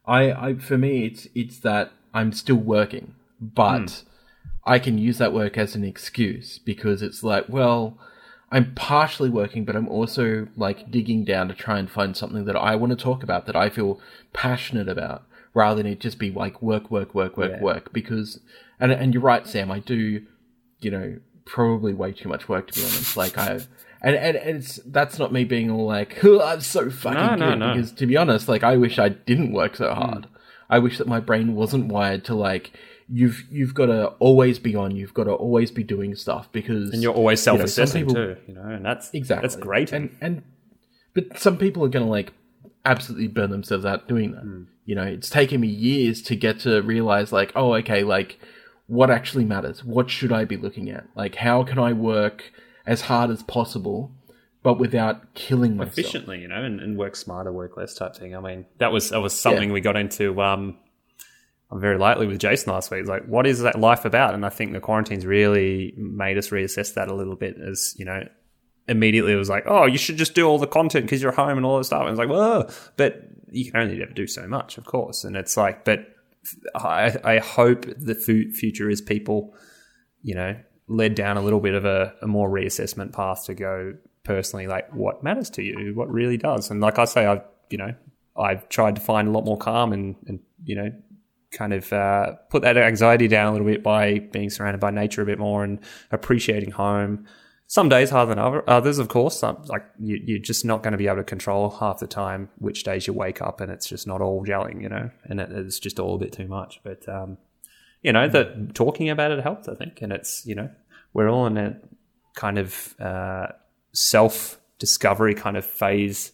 [0.06, 4.08] I, I, I, for me, it's it's that I'm still working, but Hmm.
[4.66, 7.98] I can use that work as an excuse because it's like, well,
[8.52, 12.56] I'm partially working, but I'm also like digging down to try and find something that
[12.56, 14.00] I want to talk about that I feel
[14.34, 15.24] passionate about,
[15.54, 17.62] rather than it just be like work, work, work, work, Yeah.
[17.62, 17.94] work.
[17.94, 18.40] Because,
[18.80, 19.72] and and you're right, Sam.
[19.72, 20.24] I do,
[20.80, 23.18] you know, probably way too much work to be honest.
[23.18, 23.60] Like I.
[24.04, 27.36] And, and, and it's that's not me being all like "Oh, I'm so fucking No,
[27.36, 27.74] no, good no.
[27.74, 30.02] because to be honest, like I wish I didn't work so hmm.
[30.02, 30.28] hard.
[30.72, 32.72] I wish that my brain wasn't wired to like
[33.08, 36.92] you've you've got to always be on, you've got to always be doing stuff because
[36.92, 39.92] and you're always you know, self-assessing people- too, you know, and that's exactly that's great.
[39.92, 40.44] And and
[41.14, 42.34] but some people are going to like
[42.86, 44.42] absolutely burn themselves out doing that.
[44.42, 44.64] Hmm.
[44.86, 48.40] You know, it's taken me years to get to realize like, oh, okay, like
[48.88, 49.86] what actually matters?
[49.86, 51.06] What should I be looking at?
[51.16, 52.52] Like, how can I work
[52.86, 54.12] as hard as possible,
[54.64, 55.98] but without killing myself?
[55.98, 58.36] efficiently, you know, and, and work smarter, work less type thing.
[58.36, 60.78] I mean, that was that was something we got into um,
[61.72, 63.02] very lightly with Jason last week.
[63.02, 64.34] It's like, what is that life about?
[64.34, 67.56] And I think the quarantine's really made us reassess that a little bit.
[67.58, 68.28] As you know,
[68.88, 71.58] immediately it was like, oh, you should just do all the content because you're home
[71.58, 72.02] and all that stuff.
[72.02, 75.24] And it's like, well, but you can only ever do so much, of course.
[75.24, 76.16] And it's like, but
[76.76, 79.54] I, I hope the fu- future is people,
[80.22, 83.94] you know, led down a little bit of a, a more reassessment path to go
[84.24, 86.70] personally, like what matters to you, what really does.
[86.70, 87.94] And like I say, I've, you know,
[88.38, 90.92] I've tried to find a lot more calm and, and you know,
[91.52, 95.22] kind of uh, put that anxiety down a little bit by being surrounded by nature
[95.22, 95.80] a bit more and
[96.12, 97.26] appreciating home.
[97.72, 99.42] Some days harder than other, others, of course.
[99.42, 102.84] Like you, you're just not going to be able to control half the time which
[102.84, 105.80] days you wake up, and it's just not all gelling, you know, and it, it's
[105.80, 106.82] just all a bit too much.
[106.84, 107.38] But um,
[108.02, 110.70] you know, that talking about it helps, I think, and it's you know,
[111.14, 111.78] we're all in a
[112.36, 113.48] kind of uh,
[113.94, 116.34] self discovery kind of phase.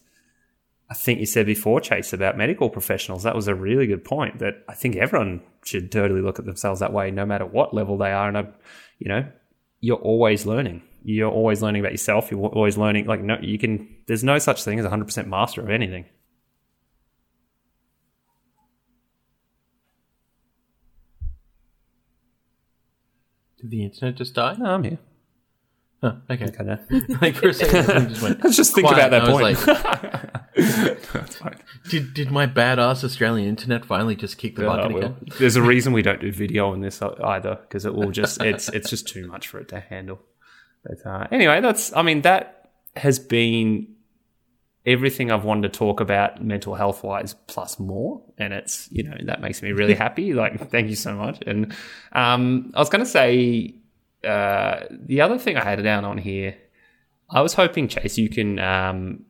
[0.89, 3.21] I think you said before, Chase, about medical professionals.
[3.21, 4.39] That was a really good point.
[4.39, 7.95] That I think everyone should totally look at themselves that way, no matter what level
[7.95, 8.27] they are.
[8.27, 8.47] And I,
[8.97, 9.27] you know,
[9.81, 10.81] you're always learning.
[11.03, 12.29] You're always learning about yourself.
[12.31, 13.05] You're always learning.
[13.05, 13.87] Like no, you can.
[14.07, 16.05] There's no such thing as a hundred percent master of anything.
[23.59, 24.55] Did the internet just die?
[24.57, 24.99] No, I'm here.
[26.03, 26.45] Oh, okay.
[26.45, 26.77] Okay, no.
[27.21, 28.43] like for a second, just went.
[28.43, 31.41] Let's just think quiet, about that and I was point.
[31.43, 31.57] like,
[31.89, 35.15] did did my badass Australian internet finally just kick the Yeah, bucket again?
[35.39, 38.41] There's a reason we don't do video on this uh, either because it will just
[38.43, 40.19] it's it's just too much for it to handle.
[40.87, 43.87] But uh, anyway, that's I mean that has been
[44.85, 49.15] everything I've wanted to talk about mental health wise plus more, and it's you know
[49.25, 50.33] that makes me really happy.
[50.33, 51.39] Like thank you so much.
[51.45, 51.75] And
[52.13, 53.75] um, I was going to say
[54.23, 56.55] uh, the other thing I had down on here.
[57.29, 59.25] I was hoping Chase, you can um,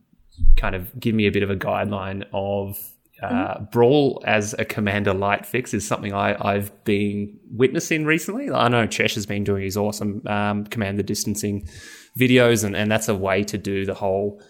[0.56, 2.80] kind of give me a bit of a guideline of
[3.22, 8.52] uh, Brawl as a Commander Light fix is something I, I've been witnessing recently.
[8.52, 11.68] I know Chesh has been doing his awesome um, Commander distancing
[12.18, 14.42] videos, and, and that's a way to do the whole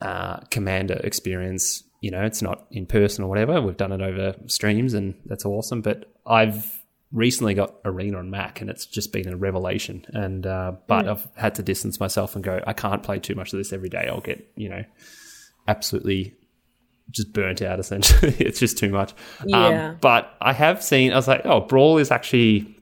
[0.00, 1.84] uh, Commander experience.
[2.00, 3.60] You know, it's not in person or whatever.
[3.60, 5.80] We've done it over streams, and that's awesome.
[5.80, 6.82] But I've
[7.12, 10.04] recently got Arena on Mac, and it's just been a revelation.
[10.08, 12.60] And uh, but I've had to distance myself and go.
[12.66, 14.08] I can't play too much of this every day.
[14.08, 14.84] I'll get you know
[15.68, 16.34] absolutely
[17.10, 18.34] just burnt out essentially.
[18.38, 19.14] it's just too much.
[19.44, 19.90] Yeah.
[19.90, 22.76] Um, but I have seen, I was like, oh, Brawl is actually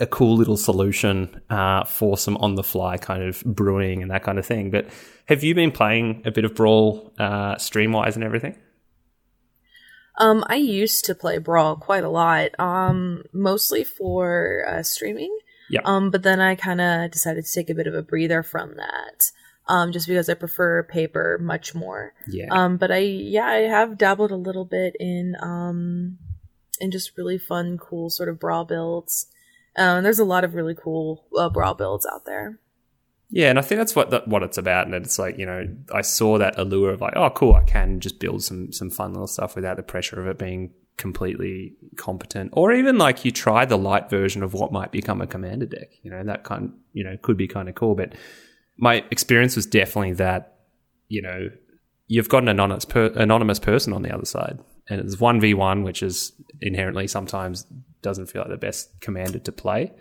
[0.00, 4.22] a cool little solution uh, for some on the fly kind of brewing and that
[4.22, 4.70] kind of thing.
[4.70, 4.88] But
[5.26, 8.56] have you been playing a bit of Brawl uh, stream wise and everything?
[10.18, 15.36] Um, I used to play Brawl quite a lot, um, mostly for uh, streaming.
[15.70, 15.86] Yep.
[15.86, 18.76] Um, but then I kind of decided to take a bit of a breather from
[18.76, 19.30] that,
[19.68, 22.14] um, just because I prefer paper much more.
[22.26, 22.48] Yeah.
[22.50, 26.18] Um, but I, yeah, I have dabbled a little bit in, um,
[26.80, 29.26] in just really fun, cool sort of Brawl builds.
[29.76, 32.58] Um, there's a lot of really cool uh, Brawl builds out there.
[33.30, 34.86] Yeah, and I think that's what that, what it's about.
[34.86, 38.00] And it's like you know, I saw that allure of like, oh, cool, I can
[38.00, 42.50] just build some some fun little stuff without the pressure of it being completely competent,
[42.54, 45.90] or even like you try the light version of what might become a commander deck.
[46.02, 47.94] You know, that kind, you know, could be kind of cool.
[47.94, 48.14] But
[48.78, 50.58] my experience was definitely that,
[51.08, 51.50] you know,
[52.06, 55.54] you've got an anonymous per- anonymous person on the other side, and it's one v
[55.54, 57.66] one, which is inherently sometimes
[58.02, 59.92] doesn't feel like the best commander to play.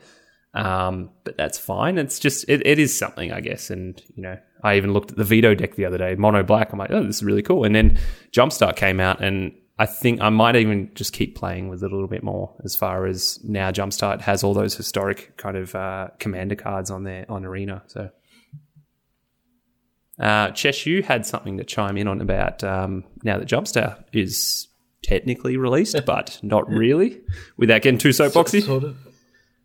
[0.54, 1.98] Um, but that's fine.
[1.98, 3.70] It's just it, it is something, I guess.
[3.70, 6.72] And you know, I even looked at the Vito deck the other day, mono black.
[6.72, 7.64] I'm like, oh, this is really cool.
[7.64, 8.00] And then
[8.32, 11.94] Jumpstart came out, and I think I might even just keep playing with it a
[11.94, 12.56] little bit more.
[12.64, 17.04] As far as now, Jumpstart has all those historic kind of uh, commander cards on
[17.04, 17.84] there on Arena.
[17.88, 18.10] So,
[20.20, 24.68] uh, Chesh, you had something to chime in on about um, now that Jumpstart is
[25.04, 27.22] technically released, but not really,
[27.58, 28.64] without getting too soapboxy.
[28.64, 28.98] Sort of,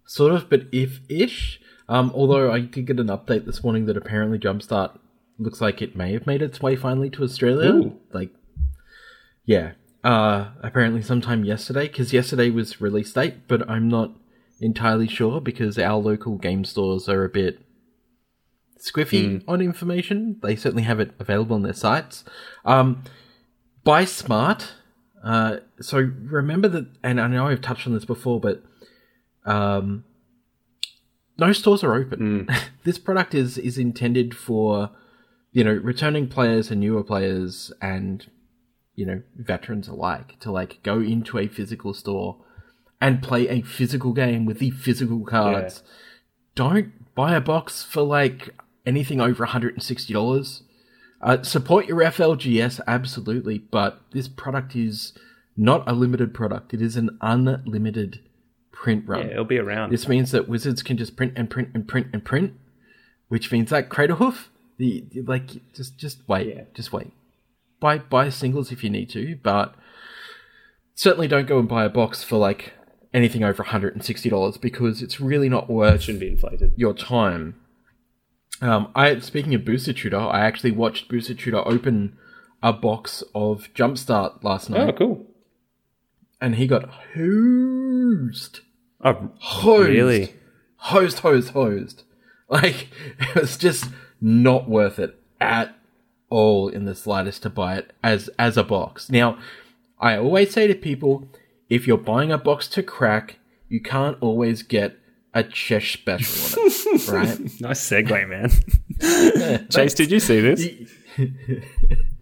[0.06, 1.60] sort of, but if ish.
[1.88, 4.98] Um, although I did get an update this morning that apparently Jumpstart
[5.38, 7.72] looks like it may have made its way finally to Australia.
[7.72, 7.98] Ooh.
[8.12, 8.30] Like,
[9.44, 9.72] yeah,
[10.04, 14.12] uh, apparently sometime yesterday, because yesterday was release date, but I'm not
[14.60, 17.60] entirely sure because our local game stores are a bit
[18.82, 20.36] squiffy on information.
[20.42, 22.24] They certainly have it available on their sites.
[22.64, 23.04] Um,
[23.84, 24.74] buy smart.
[25.22, 28.64] Uh, so remember that, and I know I've touched on this before, but
[29.44, 30.04] um,
[31.38, 32.48] no stores are open.
[32.84, 34.90] this product is is intended for
[35.52, 38.28] you know returning players and newer players and
[38.96, 42.38] you know veterans alike to like go into a physical store
[43.00, 45.82] and play a physical game with the physical cards.
[46.54, 48.50] Don't buy a box for like
[48.86, 50.62] anything over $160.
[51.20, 55.12] Uh, support your FLGS, absolutely, but this product is
[55.56, 56.74] not a limited product.
[56.74, 58.20] It is an unlimited
[58.72, 59.26] print run.
[59.26, 59.90] Yeah, it'll be around.
[59.92, 62.54] This means that wizards can just print and print and print and print,
[63.28, 64.46] which means that Cradlehoof,
[64.78, 66.62] the the- like, just just wait, Yeah.
[66.74, 67.12] just wait.
[67.78, 69.74] Buy buy singles if you need to, but
[70.94, 72.72] certainly don't go and buy a box for like
[73.14, 76.72] anything over hundred and sixty dollars because it's really not worth it shouldn't be inflated.
[76.76, 77.54] your time.
[78.62, 82.16] Um, I speaking of Booster Tutor, I actually watched Booster Tutor open
[82.62, 85.26] a box of Jumpstart last night, Oh, cool.
[86.40, 88.60] and he got hosed
[89.04, 89.88] Oh, hosed.
[89.88, 90.34] really?
[90.76, 92.04] Hosed, hosed, hosed.
[92.48, 93.86] Like, it was just
[94.20, 95.74] not worth it at
[96.30, 99.10] all in the slightest to buy it as, as a box.
[99.10, 99.38] Now,
[99.98, 101.28] I always say to people,
[101.68, 104.96] if you're buying a box to crack, you can't always get
[105.34, 107.60] a Chesh special on it, right?
[107.60, 108.50] Nice segue, man.
[109.70, 110.66] Chase, did you see this?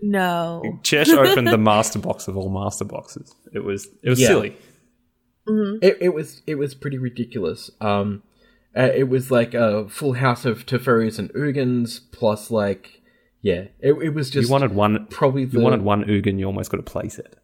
[0.03, 0.63] No.
[0.83, 3.35] Chesh opened the master box of all master boxes.
[3.53, 4.29] It was it was Yeah.
[4.29, 4.57] silly.
[5.83, 7.71] It, it was it was pretty ridiculous.
[7.81, 8.23] Um,
[8.77, 13.03] uh, it was like a full house of Teferis and Ugins plus like
[13.43, 15.07] yeah, it, it was just You wanted one.
[15.11, 16.39] probably the You wanted one Ugin.
[16.39, 17.37] You almost got a place it.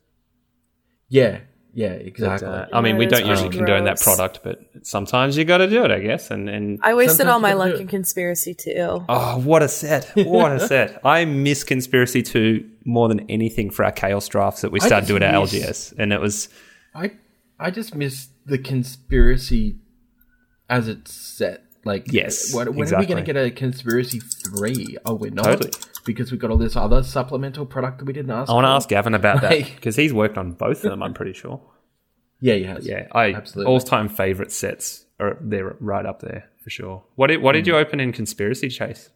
[1.08, 1.40] yeah
[1.82, 2.48] yeah But, exactly.
[2.48, 3.58] uh, I mean, Yeah, we don't usually gross.
[3.58, 6.30] condone that product, but sometimes you got to do it, I guess.
[6.30, 9.04] And and I wasted all my luck in conspiracy Two.
[9.08, 10.10] oh, what a set!
[10.16, 11.00] What a set!
[11.04, 15.22] I miss conspiracy two more than anything for our chaos drafts that we started doing
[15.22, 16.48] at LGS, and it was
[16.94, 17.12] I
[17.60, 19.76] I just miss the conspiracy
[20.68, 21.62] as it's set.
[21.86, 24.98] Like Yes, when, when are we going to get a conspiracy three?
[25.06, 25.70] Oh, we're not Totally.
[26.04, 28.50] because we've got all this other supplemental product that we didn't ask.
[28.50, 31.02] I want to ask Gavin about that because he's worked on both of them.
[31.02, 31.60] I'm pretty sure.
[32.38, 32.86] Yeah, he has.
[32.86, 33.72] Yeah, I Absolutely.
[33.72, 37.02] all time favorite sets are they're right up there for sure.
[37.14, 37.68] What did what did mm.
[37.68, 39.08] you open in conspiracy chase?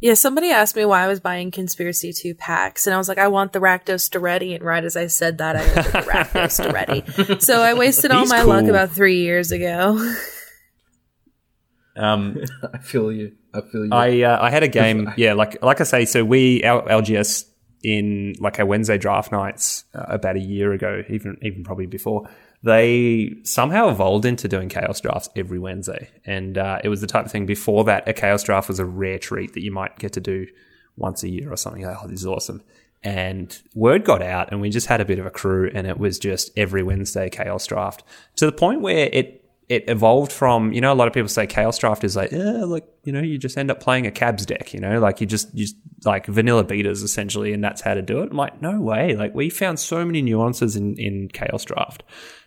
[0.00, 3.16] Yeah, somebody asked me why I was buying Conspiracy 2 packs, and I was like,
[3.16, 6.60] I want the Rakdos Doretti, and right as I said that, I opened the Rakdos
[6.62, 7.40] Doretti.
[7.40, 10.14] So I wasted all He's my luck about three years ago.
[11.96, 12.40] Um,
[12.72, 13.32] I feel you.
[13.52, 13.90] I feel you.
[13.92, 17.44] I uh, I had a game, yeah, like like I say, so we our LGS
[17.84, 22.28] in like our Wednesday draft nights uh, about a year ago, even even probably before.
[22.62, 27.26] They somehow evolved into doing chaos drafts every Wednesday, and uh, it was the type
[27.26, 27.44] of thing.
[27.44, 30.46] Before that, a chaos draft was a rare treat that you might get to do
[30.96, 31.82] once a year or something.
[31.82, 32.62] Like, oh, this is awesome!
[33.02, 35.98] And word got out, and we just had a bit of a crew, and it
[35.98, 38.02] was just every Wednesday chaos draft
[38.36, 41.46] to the point where it it evolved from you know a lot of people say
[41.46, 44.44] chaos draft is like yeah like you know you just end up playing a cabs
[44.44, 47.94] deck you know like you just you just like vanilla beaters essentially and that's how
[47.94, 48.30] to do it.
[48.30, 49.14] I'm like no way.
[49.14, 52.02] Like we found so many nuances in in chaos draft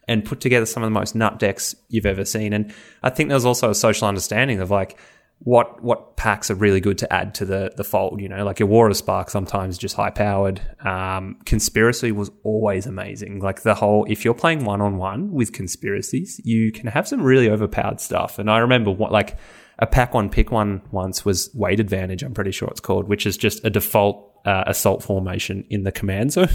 [0.07, 2.53] and put together some of the most nut decks you've ever seen.
[2.53, 2.73] And
[3.03, 4.97] i think there's also a social understanding of like
[5.39, 8.19] what what packs are really good to add to the the fold.
[8.21, 10.61] You know, like your Water Spark sometimes just high powered.
[10.85, 13.39] Um, conspiracy was always amazing.
[13.39, 17.21] Like the whole if you're playing one on one with conspiracies, you can have some
[17.21, 18.39] really overpowered stuff.
[18.39, 19.37] And I remember what like
[19.79, 22.23] a pack one pick one once was weight advantage.
[22.23, 25.91] I'm pretty sure it's called, which is just a default uh, assault formation in the
[25.91, 26.47] command zone,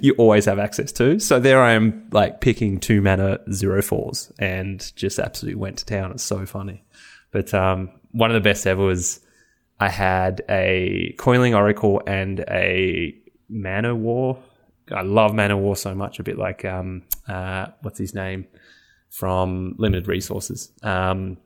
[0.00, 1.18] you always have access to.
[1.18, 5.86] So there I am, like picking two mana zero fours, and just absolutely went to
[5.86, 6.12] town.
[6.12, 6.84] It's so funny.
[7.30, 9.20] But um, one of the best ever was
[9.80, 13.14] I had a Coiling Oracle and a
[13.48, 14.38] Mana War.
[14.90, 16.18] I love Mana War so much.
[16.18, 18.46] A bit like um, uh, what's his name
[19.10, 20.72] from Limited Resources.
[20.82, 21.36] Um,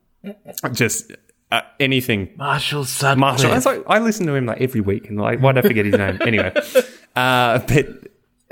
[0.72, 1.12] just
[1.50, 3.18] uh, anything Marshall Sutcliffe.
[3.18, 3.72] Marshall.
[3.72, 5.96] Like, I listen to him like every week, and like, why did I forget his
[5.96, 6.18] name?
[6.26, 6.52] Anyway,
[7.14, 7.86] uh, but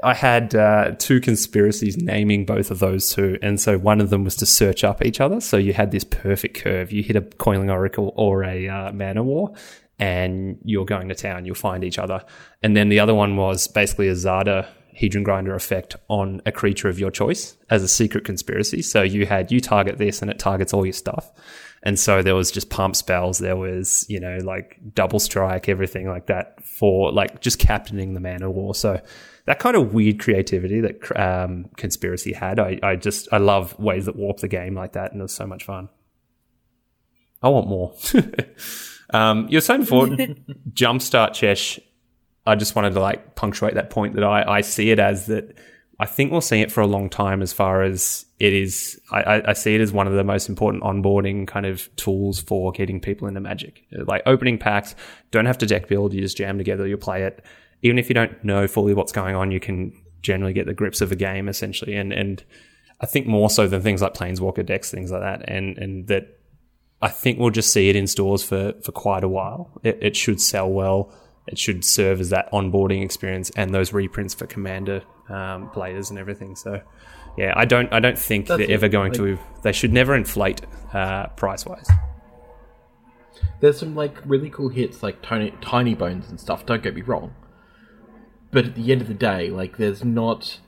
[0.05, 4.23] I had uh, two conspiracies naming both of those two, and so one of them
[4.23, 5.41] was to search up each other.
[5.41, 6.93] So you had this perfect curve.
[6.93, 9.55] You hit a coiling oracle or a uh, mana war,
[9.99, 11.47] and you're going to town.
[11.47, 12.23] You'll find each other,
[12.63, 16.89] and then the other one was basically a Zada Hedron Grinder effect on a creature
[16.89, 18.83] of your choice as a secret conspiracy.
[18.83, 21.33] So you had you target this, and it targets all your stuff.
[21.83, 23.39] And so there was just pump spells.
[23.39, 28.21] There was, you know, like double strike, everything like that for like just captaining the
[28.21, 28.75] mana war.
[28.75, 29.01] So
[29.47, 34.07] that kind of weird creativity that um, conspiracy had, I, I just I love ways
[34.07, 35.89] that warp the game like that, and it was so much fun.
[37.43, 37.95] I want more.
[39.11, 40.07] um, you're saying before,
[40.73, 41.79] jumpstart Chesh.
[42.47, 45.57] I just wanted to like punctuate that point that I, I see it as that
[45.99, 49.01] I think we'll see it for a long time as far as it is.
[49.13, 52.73] I, I, see it as one of the most important onboarding kind of tools for
[52.73, 53.85] getting people into Magic.
[53.93, 54.95] Like opening packs,
[55.31, 57.45] don't have to deck build, you just jam together, you play it.
[57.85, 59.93] Even if you don't know fully what's going on, you can
[60.23, 61.95] generally get the grips of a game essentially.
[61.95, 62.43] And, and
[63.01, 65.49] I think more so than things like Planeswalker decks, things like that.
[65.49, 66.39] And, and that
[67.01, 69.71] I think we'll just see it in stores for, for quite a while.
[69.85, 71.13] It, it should sell well.
[71.47, 76.19] It should serve as that onboarding experience and those reprints for Commander um, players and
[76.19, 76.57] everything.
[76.57, 76.81] So,
[77.37, 78.73] yeah, I don't I don't think That's they're it.
[78.73, 79.39] ever going Like- to.
[79.63, 80.63] They should never inflate
[80.95, 81.87] uh, price wise.
[83.61, 86.65] There's some like really cool hits like tiny Tinybones and stuff.
[86.65, 87.35] Don't get me wrong,
[88.55, 90.61] but at the end of the day, like there's not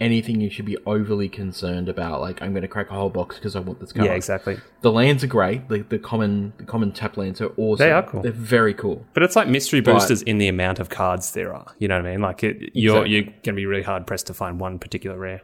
[0.00, 2.20] anything you should be overly concerned about.
[2.20, 4.06] Like I'm going to crack a whole box because I want this card.
[4.06, 4.58] Yeah, exactly.
[4.80, 5.68] The lands are great.
[5.68, 7.84] The, the common the common tap lands are awesome.
[7.86, 8.22] They are cool.
[8.22, 9.06] They're very cool.
[9.14, 11.72] But it's like mystery But- boosters in the amount of cards there are.
[11.78, 12.20] You know what I mean?
[12.20, 13.10] Like it, you're Exactly.
[13.12, 15.42] you're going to be really hard pressed to find one particular rare.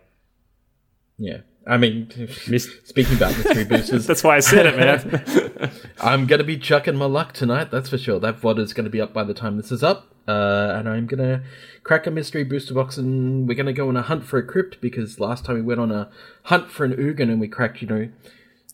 [1.19, 1.39] Yeah.
[1.67, 2.11] I mean,
[2.85, 5.71] speaking about mystery boosters, That's why I said it, man.
[6.01, 8.19] I'm going to be chucking my luck tonight, that's for sure.
[8.19, 10.15] That VOD is going to be up by the time this is up.
[10.29, 11.43] Uh, and I'm going to
[11.83, 14.47] crack a mystery booster box and we're going to go on a hunt for a
[14.47, 16.11] crypt because last time we went on a
[16.45, 18.11] hunt for an Ugin and we cracked, you know,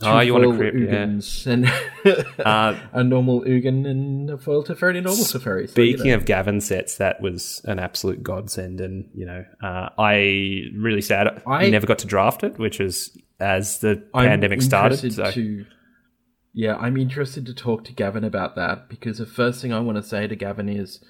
[0.01, 1.53] two Oh, you want a foil crypt, yeah.
[1.53, 1.73] And
[2.45, 5.69] Uh, a normal Ugin and a foil Teferi normal Teferi.
[5.69, 6.17] So, you Speaking know.
[6.17, 11.43] of Gavin sets, that was an absolute godsend, and you know, uh, I really sad
[11.47, 15.13] I never got to draft it, which was as the I'm pandemic started.
[15.13, 15.31] So.
[15.31, 15.65] To,
[16.53, 19.97] yeah, I'm interested to talk to Gavin about that because the first thing I want
[19.97, 21.03] to say to Gavin is,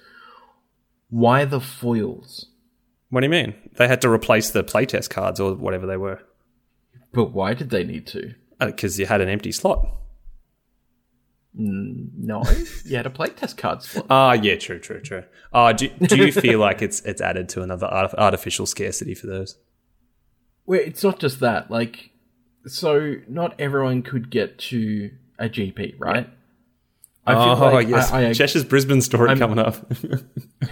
[1.09, 2.47] why the foils?
[3.09, 3.53] What do you mean?
[3.77, 6.19] They had to replace the playtest cards or whatever they were
[7.13, 8.33] But why did they need to?
[8.59, 9.85] because you had an empty slot.
[11.57, 12.43] No,
[12.83, 14.07] you had a playtest card slot.
[14.09, 15.23] Ah, yeah, true, true, true.
[15.53, 19.27] Ah, do, do you feel like it's it's added to another art- artificial scarcity for
[19.27, 19.57] those?
[20.65, 21.71] Well, it's not just that.
[21.71, 22.09] Like,
[22.65, 26.29] so not everyone could get to a GP, right?
[27.27, 29.77] I oh, yes, I, I, Cheshire's Brisbane story I'm- coming up.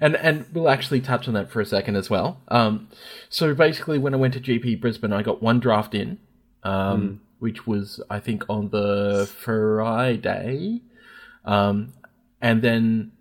[0.00, 2.40] and and we'll actually touch on that for a second as well.
[2.48, 2.88] Um,
[3.28, 6.18] so basically, when I went to GP Brisbane, I got one draft in,
[6.62, 10.82] um, which was I think on the Friday,
[11.44, 11.94] um,
[12.40, 13.12] and then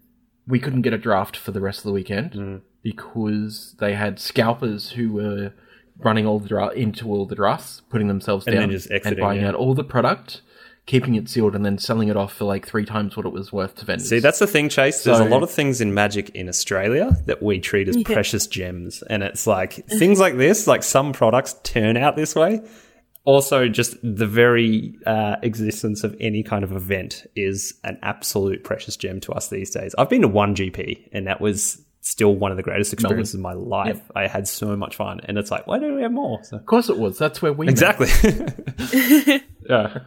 [0.48, 4.92] we couldn't get a draft for the rest of the weekend because they had scalpers
[4.92, 5.52] who were
[5.98, 9.42] running all the dra- into all the drafts, putting themselves And down just and buying
[9.42, 9.50] yeah.
[9.50, 10.42] out all the product.
[10.86, 13.52] Keeping it sealed and then selling it off for like three times what it was
[13.52, 14.08] worth to vendors.
[14.08, 15.04] See, that's the thing, Chase.
[15.04, 18.46] There's So- a lot of things in Magic in Australia that we treat as precious
[18.46, 20.68] gems, and it's like things like this.
[20.68, 22.62] Like some products turn out this way.
[23.24, 28.96] Also, just the very uh, existence of any kind of event is an absolute precious
[28.96, 29.96] gem to us these days.
[29.98, 33.42] I've been to one GP, and that was still one of the greatest experiences of
[33.42, 34.00] my life.
[34.16, 36.44] I had so much fun, and it's like, why don't we have more?
[36.44, 37.18] So, Of course it was.
[37.18, 38.08] That's where we exactly.
[39.70, 40.00] yeah.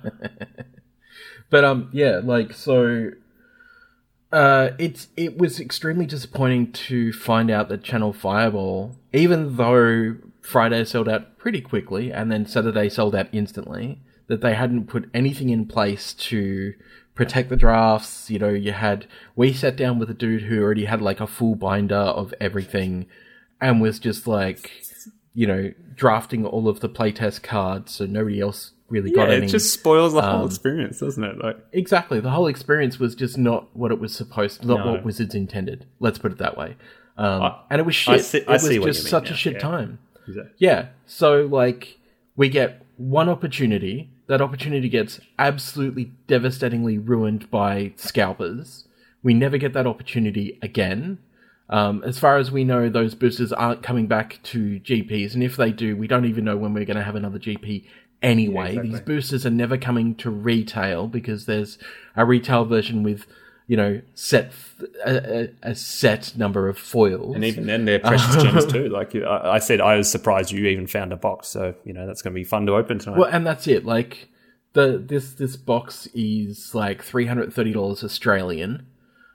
[1.51, 3.11] But um, yeah, like so.
[4.31, 10.85] Uh, it's it was extremely disappointing to find out that Channel Fireball, even though Friday
[10.85, 15.49] sold out pretty quickly and then Saturday sold out instantly, that they hadn't put anything
[15.49, 16.75] in place to
[17.19, 18.31] protect the drafts.
[18.31, 21.27] You know, you had we sat down with a dude who already had like a
[21.27, 23.07] full binder of everything,
[23.61, 24.71] and was just like,
[25.35, 29.47] you know, drafting all of the playtest cards so nobody else really Yeah, got any.
[29.47, 31.37] it just spoils the um, whole experience, doesn't it?
[31.43, 32.21] Like, Exactly.
[32.21, 34.93] The whole experience was just not what it was supposed not No.
[34.93, 35.85] what Wizards intended.
[36.01, 36.77] Let's put it that way.
[37.19, 38.25] Um, I- and it was I shit.
[38.25, 39.59] see- it was just such now, a shit yeah.
[39.59, 39.99] time.
[40.29, 40.53] Exactly.
[40.59, 40.87] Yeah.
[41.07, 41.99] So like
[42.37, 44.09] we get one opportunity.
[44.29, 48.87] That opportunity gets absolutely devastatingly ruined by scalpers.
[49.23, 51.19] We never get that opportunity again.
[51.71, 55.57] Um, as far as we know, those boosters aren't coming back to GPs, and if
[55.57, 57.85] they do, we don't even know when we're going to have another GP
[58.23, 58.71] anyway.
[58.71, 58.91] exactly.
[58.91, 61.79] These boosters are never coming to retail because there's
[62.17, 63.27] a retail version with,
[63.69, 64.51] you know, set
[65.05, 67.35] a, a, a set number of foils.
[67.35, 68.89] and even then, they're precious gems too.
[68.89, 71.49] Like I, I said, I was surprised you even found a box.
[71.49, 73.19] So you know that's going to be fun to open tonight.
[73.19, 73.85] Well, and that's it.
[73.85, 74.31] Like
[74.73, 78.87] the this this box is like three hundred thirty dollars Australian,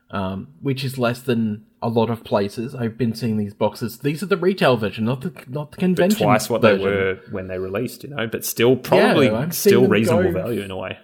[0.10, 2.74] um, which is less than a lot of places.
[2.74, 4.00] I've been seeing these boxes.
[4.00, 6.18] These are the retail version, not the not the convention.
[6.18, 6.80] But Twice what version.
[6.80, 10.62] they were when they released, you know, but still probably I'm seeing still reasonable value
[10.62, 10.98] in a way.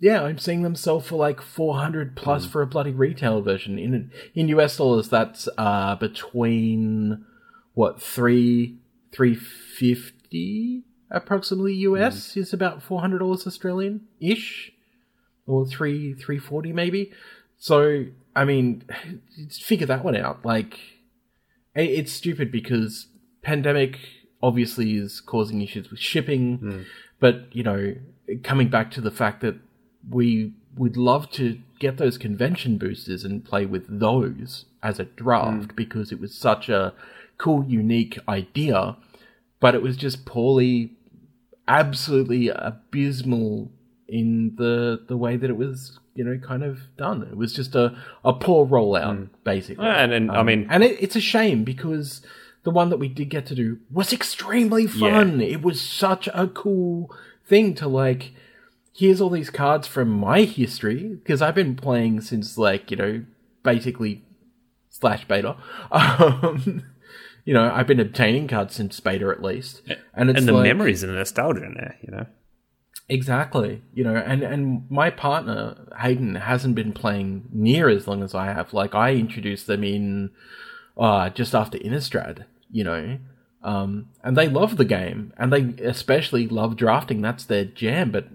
[0.00, 2.14] Yeah, I'm seeing them sell for like four hundred Hmm.
[2.16, 3.78] plus for a bloody retail version.
[3.78, 7.24] In in US dollars, that's uh between
[7.74, 8.78] what three
[9.12, 12.40] three fifty approximately US Hmm.
[12.40, 14.72] is about four hundred dollars Australian ish,
[15.46, 17.12] or three three forty maybe.
[17.58, 18.06] So
[18.36, 18.82] I mean,
[19.50, 20.44] figure that one out.
[20.44, 20.78] Like,
[21.74, 23.06] it's stupid because
[23.42, 23.98] pandemic
[24.42, 26.84] obviously is causing issues with shipping,
[27.20, 27.94] but you know,
[28.42, 29.56] coming back to the fact that
[30.10, 35.68] we would love to get those convention boosters and play with those as a draft
[35.68, 35.76] mm.
[35.76, 36.92] because it was such a
[37.38, 38.96] cool, unique idea,
[39.60, 40.92] but it was just poorly,
[41.66, 43.70] absolutely abysmal
[44.06, 47.22] in the the way that it was, you know, kind of done.
[47.22, 49.28] It was just a a poor rollout, mm.
[49.42, 49.86] basically.
[49.86, 52.20] And and I um, mean, And it, it's a shame because
[52.62, 55.40] the one that we did get to do was extremely fun.
[55.40, 57.14] It was such a cool
[57.46, 58.32] thing to like.
[58.94, 63.24] Here's all these cards from my history because I've been playing since like you know
[63.62, 64.22] basically
[64.90, 65.56] slash beta.
[65.90, 66.84] Um,
[67.44, 69.82] you know I've been obtaining cards since beta at least,
[70.14, 72.26] and it's and the like, memories and the nostalgia in there, you know.
[73.08, 73.82] Exactly.
[73.92, 78.46] You know, and and my partner Hayden hasn't been playing near as long as I
[78.46, 78.72] have.
[78.72, 80.30] Like I introduced them in
[80.96, 83.18] uh just after Innistrad, you know.
[83.62, 87.20] Um and they love the game and they especially love drafting.
[87.20, 88.28] That's their jam, but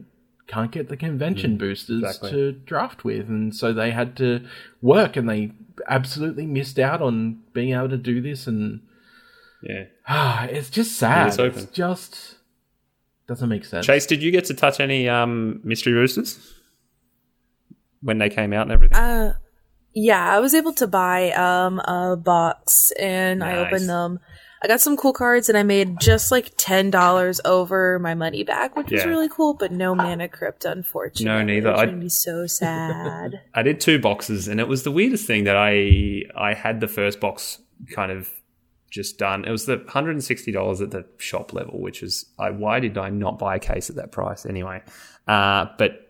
[0.50, 2.32] can't get the convention boosters exactly.
[2.32, 4.44] to draft with and so they had to
[4.82, 5.52] work and they
[5.88, 8.82] absolutely missed out on being able to do this and
[9.62, 9.86] Yeah.
[10.08, 11.28] ah it's just sad.
[11.28, 11.38] it's.
[11.38, 12.36] It's just
[13.28, 13.86] doesn't make sense.
[13.86, 16.40] Chase, did you get to touch any um, mystery boosters
[18.02, 18.98] when they came out and everything?
[18.98, 19.34] Uh,
[19.94, 24.20] yeah, I was able to buy um a box and I opened them.
[24.62, 28.44] I got some cool cards and I made just like ten dollars over my money
[28.44, 29.08] back, which was Yeah.
[29.10, 29.54] really cool.
[29.54, 31.26] But no mana crypt, unfortunately.
[31.26, 31.72] No, neither.
[31.72, 33.42] Which I- made me so sad.
[33.54, 36.88] I did two boxes, and it was the weirdest thing that I I had the
[36.88, 37.60] first box
[37.92, 38.30] kind of
[38.92, 39.46] just done.
[39.46, 42.80] It was the hundred and sixty dollars at the shop level, which is I why
[42.82, 44.82] did I not buy a case at that price anyway?
[45.28, 46.06] Uh, but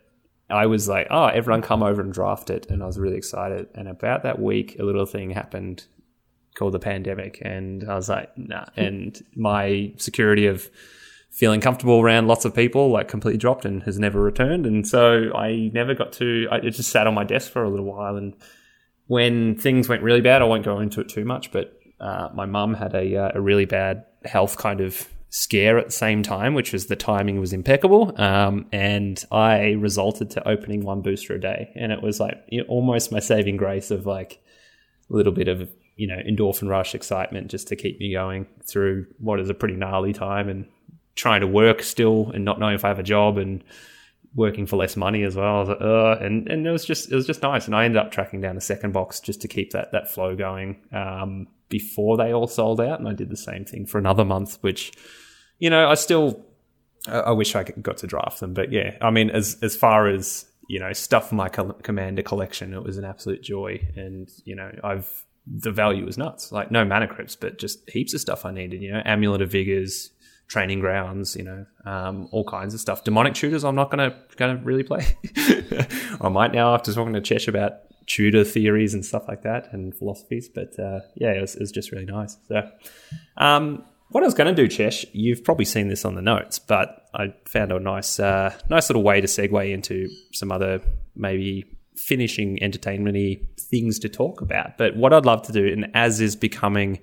[0.49, 3.67] I was like, oh, everyone come over and draft it, and I was really excited.
[3.76, 5.84] And about that week, a little thing happened
[6.55, 8.65] called the pandemic, and I was like, nah.
[8.76, 10.69] And my security of
[11.30, 14.65] feeling comfortable around lots of people like completely dropped and has never returned.
[14.65, 17.69] And so i never got to I, it just sat on my desk for a
[17.69, 18.17] little while.
[18.17, 18.34] And
[19.07, 22.45] when things went really bad i won't go into it too much but uh, my
[22.45, 26.53] mum had a, uh, a really bad health kind of scare at the same time
[26.53, 28.13] which was the timing was impeccable.
[28.19, 31.71] Um, and i resulted to opening one booster a day.
[31.76, 34.41] And it was like almost my saving grace of like
[35.09, 35.69] a little bit of
[35.99, 39.76] you know endorphin rush excitement just to keep me going through what is a pretty
[39.76, 40.65] gnarly time and
[41.15, 43.61] trying to work still and not knowing if I have a job and
[44.34, 45.65] working for less money as well.
[45.65, 47.65] Like, and and it was just it was just nice.
[47.65, 50.38] And I ended up tracking down a second box just to keep that that flow
[50.38, 52.99] going um, before they all sold out.
[52.99, 54.93] And I did the same thing for another month, which
[55.59, 56.45] you know I still
[57.07, 60.07] I, I wish I got to draft them, but yeah, I mean as as far
[60.07, 63.85] as you know stuff my commander collection, it was an absolute joy.
[63.97, 66.51] And you know I've the value was nuts.
[66.51, 68.81] Like no mana crypts, but just heaps of stuff I needed.
[68.81, 70.11] You know, amulet of vigors,
[70.47, 71.35] training grounds.
[71.35, 73.03] You know, um, all kinds of stuff.
[73.03, 73.63] Demonic tutors.
[73.63, 75.05] I'm not gonna gonna really play.
[76.21, 77.73] I might now after talking to Chesh about
[78.05, 80.49] tutor theories and stuff like that and philosophies.
[80.49, 82.38] But uh, yeah, it was, it was just really nice.
[82.47, 82.69] So.
[83.38, 86.57] Um, what I was going to do, Chesh, you've probably seen this on the notes,
[86.57, 90.81] but I found a nice, uh, nice little way to segue into some other
[91.15, 91.65] maybe
[91.99, 93.17] finishing entertainment
[93.59, 94.77] things to talk about.
[94.77, 96.99] But what I'd love to do, and as is becoming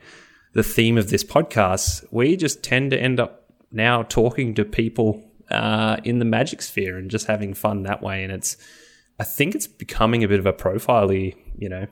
[0.54, 5.22] the theme of this podcast, we just tend to end up now talking to people
[5.50, 8.24] uh, in the magic sphere and just having fun that way.
[8.24, 8.56] And it's,
[9.20, 11.86] I think it's becoming a bit of a profile you know,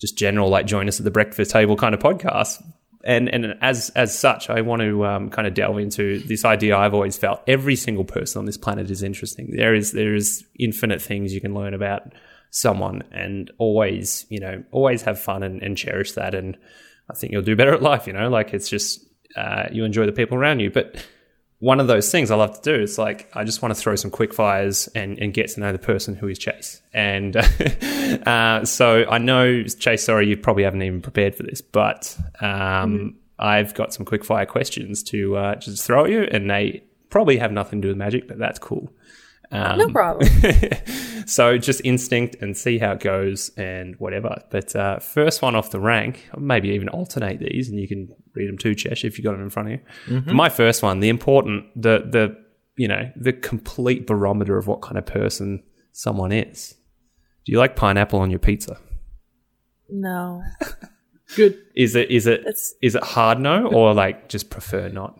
[0.00, 2.62] just general like join us at the breakfast table kind of podcast.
[3.02, 6.76] And and as as such, I want to um, kind of delve into this idea.
[6.76, 9.50] I've always felt every single person on this planet is interesting.
[9.52, 12.12] There is there is infinite things you can learn about
[12.50, 16.34] someone, and always you know always have fun and, and cherish that.
[16.34, 16.58] And
[17.10, 18.06] I think you'll do better at life.
[18.06, 19.02] You know, like it's just
[19.34, 21.02] uh, you enjoy the people around you, but
[21.60, 23.94] one of those things I love to do is like I just want to throw
[23.94, 26.80] some quick fires and, and get to know the person who is Chase.
[26.92, 27.36] And
[28.26, 32.48] uh, so I know Chase, sorry, you probably haven't even prepared for this, but um,
[32.48, 33.08] mm-hmm.
[33.38, 37.36] I've got some quick fire questions to uh, just throw at you, and they probably
[37.36, 38.90] have nothing to do with magic, but that's cool.
[39.52, 40.28] Um, no problem.
[41.26, 44.42] so just instinct and see how it goes and whatever.
[44.50, 48.48] But uh, first one off the rank, maybe even alternate these, and you can read
[48.48, 49.80] them too, Chesh, if you got them in front of you.
[50.06, 50.34] Mm-hmm.
[50.34, 52.36] My first one, the important, the the
[52.76, 55.62] you know the complete barometer of what kind of person
[55.92, 56.76] someone is.
[57.44, 58.78] Do you like pineapple on your pizza?
[59.88, 60.42] No.
[61.36, 61.58] Good.
[61.76, 65.18] Is it is it it's, is it hard no or like just prefer not?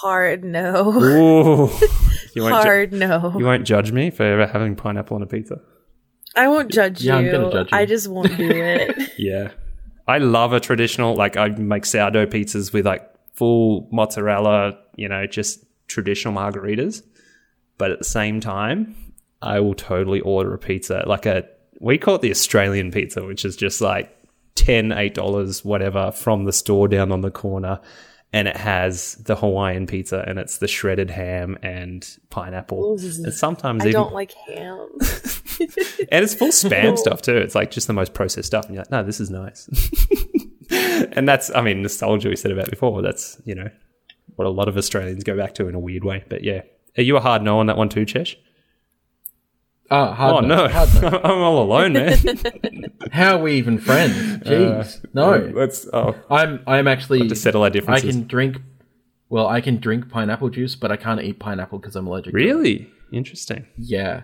[0.00, 1.72] Hard no.
[2.30, 2.40] Ooh.
[2.40, 3.34] You won't Hard ju- no.
[3.38, 5.60] You won't judge me for ever having pineapple on a pizza.
[6.36, 7.26] I won't judge yeah, you.
[7.26, 7.78] I'm gonna judge you.
[7.78, 9.12] I just won't do it.
[9.18, 9.50] yeah.
[10.06, 15.26] I love a traditional, like I make sourdough pizzas with like full mozzarella, you know,
[15.26, 17.02] just traditional margaritas.
[17.78, 18.94] But at the same time,
[19.42, 21.44] I will totally order a pizza, like a,
[21.80, 24.14] we call it the Australian pizza, which is just like
[24.56, 27.80] 10 $8, whatever, from the store down on the corner
[28.32, 32.84] and it has the Hawaiian pizza and it's the shredded ham and pineapple.
[32.84, 34.88] Ooh, and sometimes I even, don't like ham.
[36.10, 37.36] and it's full spam stuff too.
[37.36, 39.68] It's like just the most processed stuff, and you're like, no, this is nice.
[40.70, 43.02] and that's, I mean, nostalgia we said about before.
[43.02, 43.70] That's you know
[44.36, 46.24] what a lot of Australians go back to in a weird way.
[46.28, 46.62] But yeah,
[46.96, 48.36] are you a hard no on that one too, Chesh?
[49.92, 50.64] Oh, hard oh no,
[51.24, 52.92] I'm all alone, man.
[53.12, 54.14] How are we even friends?
[54.44, 55.52] Jeez, uh, no.
[55.52, 55.88] Let's.
[55.92, 56.62] Oh, I'm.
[56.66, 58.08] I'm actually to settle our differences.
[58.08, 58.58] I can drink.
[59.28, 62.34] Well, I can drink pineapple juice, but I can't eat pineapple because I'm allergic.
[62.34, 63.66] Really interesting.
[63.76, 64.22] Yeah,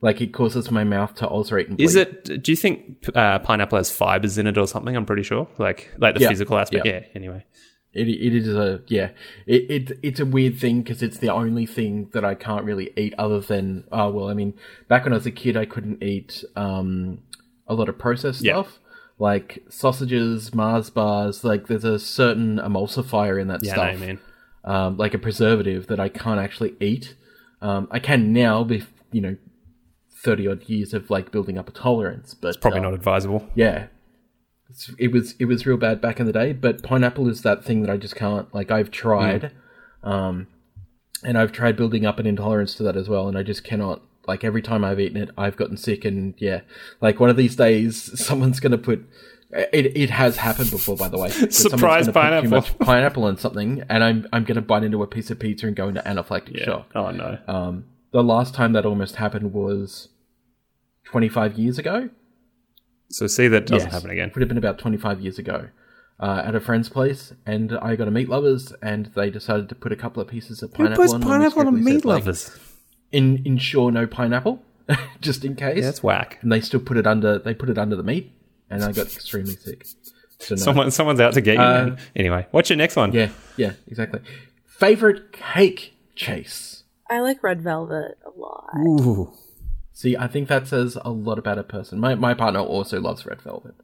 [0.00, 1.68] like it causes my mouth to ulcerate.
[1.78, 2.42] Is it?
[2.42, 4.96] Do you think uh, pineapple has fibers in it or something?
[4.96, 5.48] I'm pretty sure.
[5.58, 6.28] Like, like the yeah.
[6.28, 6.86] physical aspect.
[6.86, 7.00] Yeah.
[7.00, 7.06] yeah.
[7.16, 7.44] Anyway.
[7.94, 9.10] It, it is a yeah.
[9.46, 12.90] It, it it's a weird thing because it's the only thing that I can't really
[12.96, 14.54] eat other than oh well I mean
[14.88, 17.20] back when I was a kid I couldn't eat um
[17.66, 18.62] a lot of processed yeah.
[18.62, 18.78] stuff
[19.18, 24.18] like sausages Mars bars like there's a certain emulsifier in that yeah, stuff no,
[24.64, 27.14] um, like a preservative that I can't actually eat.
[27.62, 29.36] Um, I can now be you know
[30.22, 33.48] 30 odd years of like building up a tolerance but it's probably uh, not advisable.
[33.54, 33.86] yeah
[34.98, 37.82] it was it was real bad back in the day, but pineapple is that thing
[37.82, 38.70] that I just can't like.
[38.70, 39.52] I've tried,
[40.04, 40.08] mm.
[40.08, 40.46] um,
[41.24, 44.02] and I've tried building up an intolerance to that as well, and I just cannot.
[44.26, 46.60] Like every time I've eaten it, I've gotten sick, and yeah,
[47.00, 49.08] like one of these days, someone's gonna put.
[49.50, 51.30] It, it has happened before, by the way.
[51.30, 52.42] Surprise pineapple!
[52.42, 55.66] too much pineapple on something, and I'm I'm gonna bite into a piece of pizza
[55.66, 56.64] and go into anaphylactic yeah.
[56.64, 56.90] shock.
[56.94, 57.38] Oh no!
[57.48, 60.08] Um, the last time that almost happened was
[61.04, 62.10] 25 years ago.
[63.10, 64.28] So see that doesn't yes, happen again.
[64.28, 65.68] It Would have been about 25 years ago.
[66.20, 69.76] Uh, at a friend's place, and I got a meat lovers, and they decided to
[69.76, 71.22] put a couple of pieces of pineapple Who puts on.
[71.22, 72.50] pineapple on meat lovers?
[72.50, 72.60] Like,
[73.12, 74.60] in ensure no pineapple,
[75.20, 75.76] just in case.
[75.76, 76.38] Yeah, that's whack.
[76.42, 77.38] And they still put it under.
[77.38, 78.32] They put it under the meat,
[78.68, 79.86] and I got extremely sick.
[80.40, 80.60] So no.
[80.60, 81.62] Someone, someone's out to get you.
[81.62, 83.12] Uh, anyway, what's your next one?
[83.12, 84.20] Yeah, yeah, exactly.
[84.66, 86.82] Favorite cake chase.
[87.10, 88.70] I like red velvet a lot.
[88.76, 89.32] Ooh.
[89.98, 91.98] See, I think that says a lot about a person.
[91.98, 93.74] My my partner also loves red velvet.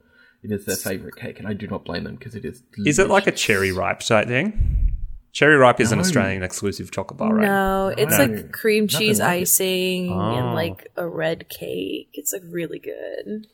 [0.41, 2.61] It is their favorite cake, and I do not blame them because it is.
[2.61, 2.91] Delicious.
[2.91, 4.93] Is it like a cherry ripe type thing?
[5.33, 5.95] Cherry ripe is no.
[5.95, 7.45] an Australian exclusive chocolate bar, right?
[7.45, 8.27] No, it's no.
[8.27, 10.37] like cream cheese like icing oh.
[10.37, 10.53] and ah.
[10.53, 12.11] like a red cake.
[12.13, 13.47] It's like really good.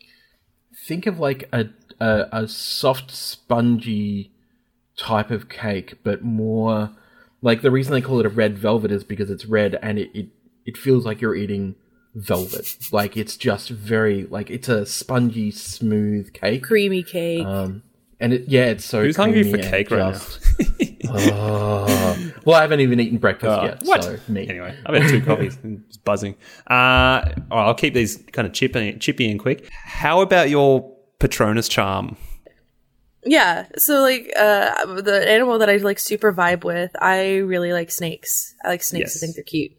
[0.86, 1.66] Think of like a,
[2.00, 4.34] a a soft, spongy
[4.98, 6.92] type of cake, but more
[7.42, 10.12] like the reason they call it a red velvet is because it's red and it,
[10.14, 10.28] it,
[10.68, 11.74] it feels like you're eating
[12.16, 12.68] velvet.
[12.92, 17.46] Like it's just very like it's a spongy, smooth cake, creamy cake.
[17.46, 17.84] Um,
[18.20, 19.04] and it, yeah, it's so.
[19.04, 21.10] Who's hungry for cake right just, now?
[21.10, 22.32] oh.
[22.46, 23.82] Well, I haven't even eaten breakfast oh, yet.
[23.84, 24.04] What?
[24.04, 24.48] So me.
[24.48, 25.58] Anyway, I've had two coffees.
[25.64, 26.36] It's buzzing.
[26.68, 29.68] Uh, I'll keep these kind of chippy, chippy and quick.
[29.72, 32.16] How about your Patronus charm?
[33.24, 37.92] Yeah, so like uh, the animal that I like super vibe with, I really like
[37.92, 38.56] snakes.
[38.64, 39.16] I like snakes.
[39.16, 39.18] Yes.
[39.18, 39.72] I think they're cute.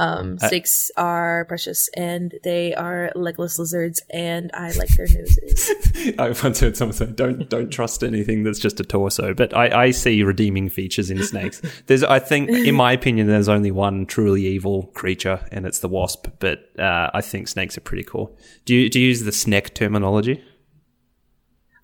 [0.00, 5.70] Um, snakes are precious and they are legless lizards, and I like their noses.
[6.18, 9.84] I once heard someone say, "Don't don't trust anything that's just a torso." But I,
[9.84, 11.60] I see redeeming features in snakes.
[11.86, 15.88] There's, I think, in my opinion, there's only one truly evil creature, and it's the
[15.88, 16.28] wasp.
[16.38, 18.34] But uh, I think snakes are pretty cool.
[18.64, 20.42] Do you do you use the snake terminology?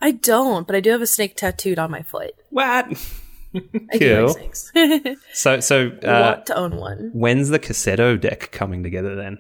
[0.01, 2.33] I don't, but I do have a snake tattooed on my foot.
[2.49, 2.87] What?
[3.99, 4.37] Cool.
[5.33, 7.11] So so uh, Want to own one.
[7.15, 9.39] when's the Cassetto deck coming together then?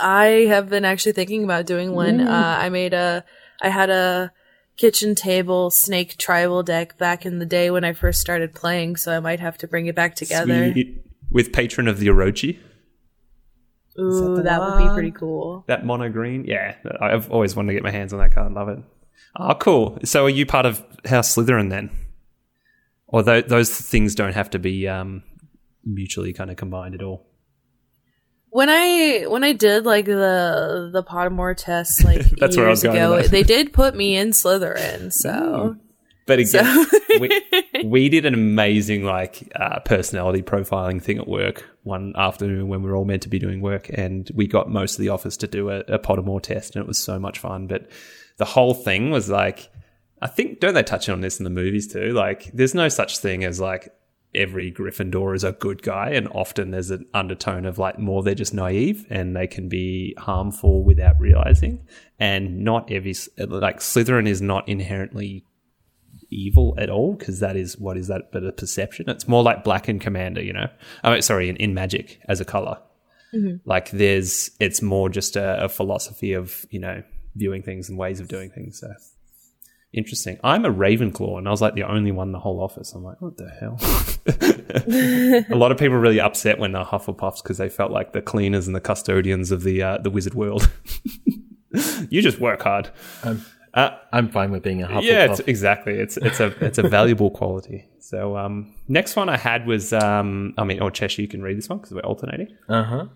[0.00, 2.20] I have been actually thinking about doing one.
[2.20, 3.24] Uh, I made a,
[3.60, 4.32] I had a
[4.76, 9.14] kitchen table snake tribal deck back in the day when I first started playing, so
[9.14, 10.72] I might have to bring it back together.
[10.72, 11.02] Sweet.
[11.30, 12.58] With patron of the Orochi,
[13.98, 15.64] Ooh, the that would be pretty cool.
[15.68, 16.44] that mono green.
[16.44, 18.52] Yeah, I've always wanted to get my hands on that card.
[18.52, 18.78] Love it.
[19.36, 19.98] Oh, cool.
[20.04, 21.90] So are you part of House Slytherin then?
[23.12, 25.22] Or tho- those things don't have to be um,
[25.84, 27.26] mutually kind of combined at all.
[28.52, 32.82] When I when I did like the the Pottermore test like That's where I was
[32.82, 35.12] years going ago, they did put me in Slytherin.
[35.22, 35.76] So
[36.26, 36.84] But again, So-
[37.20, 37.42] we,
[37.84, 42.90] we did an amazing like uh, personality profiling thing at work one afternoon when we
[42.90, 45.46] were all meant to be doing work, and we got most of the office to
[45.48, 47.66] do a, a Pottermore test, and it was so much fun.
[47.66, 47.88] But
[48.36, 49.68] the whole thing was like,
[50.22, 52.12] I think don't they touch on this in the movies too?
[52.12, 53.92] Like, there's no such thing as like
[54.34, 58.34] every Gryffindor is a good guy, and often there's an undertone of like more they're
[58.34, 61.86] just naive and they can be harmful without realizing.
[62.18, 65.44] And not every like Slytherin is not inherently
[66.30, 69.08] evil at all because that is what is that but a perception?
[69.08, 70.68] It's more like black and commander you know?
[71.02, 72.78] Oh sorry in, in magic as a color.
[73.34, 73.68] Mm-hmm.
[73.68, 77.02] Like there's it's more just a, a philosophy of you know
[77.34, 78.92] viewing things and ways of doing things so
[79.92, 82.92] interesting i'm a ravenclaw and i was like the only one in the whole office
[82.92, 83.76] i'm like what the hell
[85.50, 88.22] a lot of people were really upset when they're hufflepuffs because they felt like the
[88.22, 90.70] cleaners and the custodians of the uh, the wizard world
[92.08, 92.90] you just work hard
[93.24, 93.44] I'm,
[93.74, 95.02] uh, I'm fine with being a Hufflepuff.
[95.02, 95.94] yeah, it's, exactly.
[95.94, 97.86] It's it's a it's a valuable quality.
[98.00, 101.56] So um, next one I had was um, I mean, or Cheshire, you can read
[101.56, 102.56] this one because we're alternating.
[102.68, 103.06] Uh huh.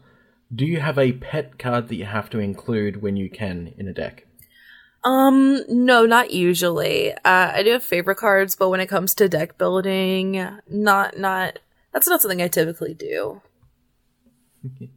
[0.55, 3.88] Do you have a pet card that you have to include when you can in
[3.88, 4.26] a deck?
[5.05, 7.12] Um, no, not usually.
[7.12, 11.59] Uh, I do have favorite cards, but when it comes to deck building, not not
[11.93, 13.43] that's not something I typically do.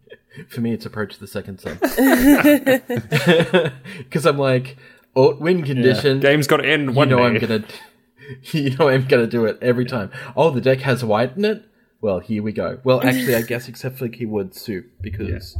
[0.49, 1.79] For me, it's approach the second sun.
[3.97, 4.77] Because I'm like,
[5.15, 6.19] oh, win condition.
[6.19, 7.23] Game's got to end you know day.
[7.23, 7.63] I'm gonna,
[8.51, 10.11] you know I'm gonna do it every time.
[10.35, 11.65] Oh, the deck has white in it.
[11.99, 12.79] Well, here we go.
[12.83, 15.57] Well, actually, I guess except for keyword soup because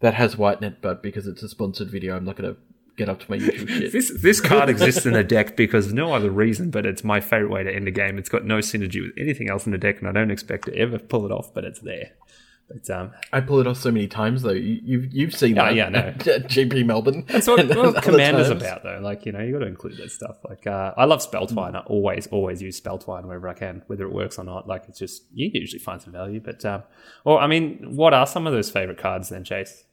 [0.00, 2.56] that has white in it, but because it's a sponsored video, I'm not gonna
[2.96, 3.92] get up to my usual shit.
[3.92, 7.50] This this card exists in the deck because no other reason, but it's my favorite
[7.50, 8.18] way to end a game.
[8.18, 10.76] It's got no synergy with anything else in the deck, and I don't expect to
[10.76, 12.12] ever pull it off, but it's there.
[12.66, 14.52] But um, I pull it off so many times though.
[14.52, 16.12] You, you've you've seen Yeah, that, yeah, no.
[16.48, 17.24] GP Melbourne.
[17.28, 18.62] That's what, and what Commander's times.
[18.62, 19.00] about, though.
[19.02, 20.38] Like, you know, you got to include that stuff.
[20.48, 21.74] Like, uh, I love Spelltwine.
[21.76, 24.66] I always, always use Spelltwine wherever I can, whether it works or not.
[24.66, 26.40] Like, it's just, you usually find some value.
[26.40, 26.84] But, um,
[27.22, 29.84] well, I mean, what are some of those favorite cards then, Chase?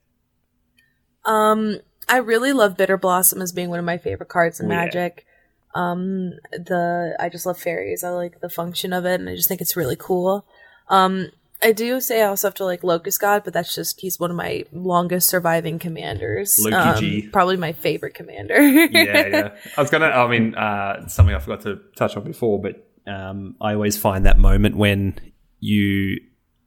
[1.26, 1.80] Um,
[2.10, 4.86] I really love Bitterblossom as being one of my favorite cards in Oh, yeah.
[4.86, 5.26] Magic.
[5.74, 8.04] Um, the I just love fairies.
[8.04, 10.46] I like the function of it, and I just think it's really cool.
[10.90, 11.30] Um,
[11.64, 14.32] I do say I also have to like Locust God, but that's just he's one
[14.32, 16.58] of my longest surviving commanders.
[16.60, 17.30] Loki Um, G.
[17.32, 18.60] probably my favorite commander.
[18.62, 19.50] yeah, yeah.
[19.78, 20.08] I was gonna.
[20.08, 24.26] I mean, uh, something I forgot to touch on before, but um, I always find
[24.26, 25.18] that moment when
[25.62, 26.20] you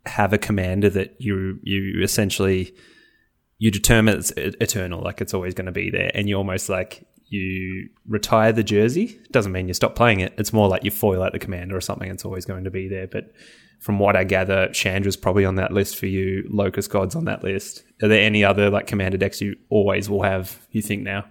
[0.06, 2.74] have a commander that you you essentially
[3.58, 7.06] you determine it's eternal, like it's always going to be there, and you almost like
[7.26, 9.18] you retire the jersey.
[9.30, 10.34] Doesn't mean you stop playing it.
[10.38, 12.10] It's more like you foil out the commander or something.
[12.10, 13.32] It's always going to be there, but.
[13.80, 16.48] From what I gather, Chandra's probably on that list for you.
[16.48, 17.82] Locust God's on that list.
[18.02, 20.58] Are there any other like commander decks you always will have?
[20.70, 21.26] You think now?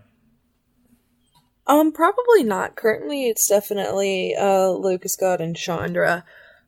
[1.65, 2.75] Um, probably not.
[2.75, 6.25] Currently, it's definitely uh Locust God and Chandra.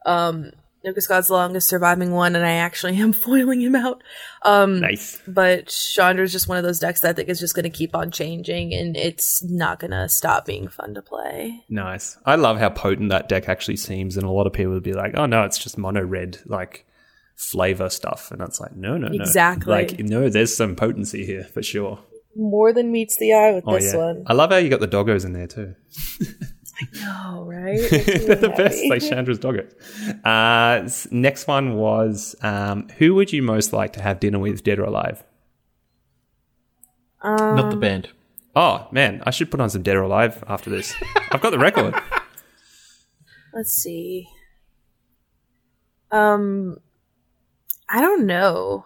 [0.07, 0.53] Um,
[0.85, 4.03] Locust God's the longest surviving one, and I actually am foiling him out.
[4.43, 5.19] Um, Nice.
[5.27, 7.95] but Chandra's just one of those decks that I think is just going to keep
[7.95, 11.63] on changing, and it's not going to stop being fun to play.
[11.69, 12.17] Nice.
[12.25, 14.93] I love how potent that deck actually seems, and a lot of people would be
[14.93, 16.85] like, "Oh no, it's just mono red like
[17.35, 19.71] flavor stuff," and it's like, no, no, no, Exactly.
[19.71, 21.99] Like, no, there's some potency here for sure.
[22.37, 25.25] More than meets the eye with Oh yeah, I love how you got the doggos
[25.25, 25.75] in there too.
[27.03, 27.79] Oh, right?
[27.89, 29.71] They're the best, like Chandra's doggos.
[30.25, 34.79] Uh, next one was, um, who would you most like to have dinner with, dead
[34.79, 35.23] or alive?
[37.23, 38.09] Not the band.
[38.55, 40.93] Oh man, I should put on some dead or alive after this.
[41.31, 41.95] I've got the record.
[43.53, 44.27] Let's see.
[46.11, 46.77] Um,
[47.89, 48.85] I don't know.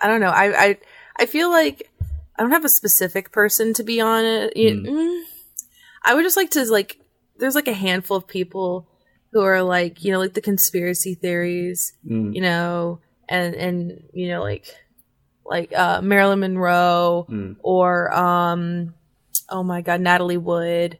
[0.00, 0.28] I don't know.
[0.30, 0.78] I I
[1.18, 1.90] I feel like
[2.38, 4.56] I don't have a specific person to be on it.
[4.56, 5.22] You- mm.
[6.04, 6.98] I would just like to like.
[7.38, 8.86] There's like a handful of people
[9.32, 12.34] who are like you know like the conspiracy theories, Mm.
[12.34, 14.66] you know, and and you know like
[15.44, 17.56] like uh Marilyn Monroe Mm.
[17.62, 18.94] or um
[19.50, 20.98] oh my god Natalie Wood.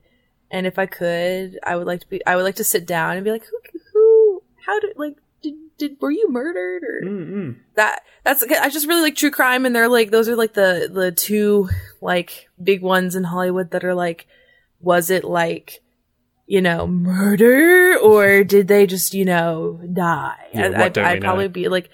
[0.50, 2.24] And if I could, I would like to be.
[2.26, 3.58] I would like to sit down and be like, who,
[3.92, 7.56] who, how did like did did were you murdered or Mm-mm.
[7.74, 10.88] that that's I just really like true crime and they're like those are like the
[10.92, 11.68] the two
[12.00, 14.26] like big ones in Hollywood that are like
[14.80, 15.80] was it like
[16.46, 21.44] you know murder or did they just you know die Yeah, I I'd I'd probably
[21.44, 21.48] know?
[21.50, 21.90] be like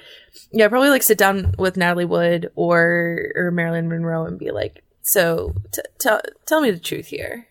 [0.53, 4.51] yeah I'd probably like sit down with Natalie Wood or or Marilyn Monroe and be
[4.51, 7.47] like so t- tell tell me the truth here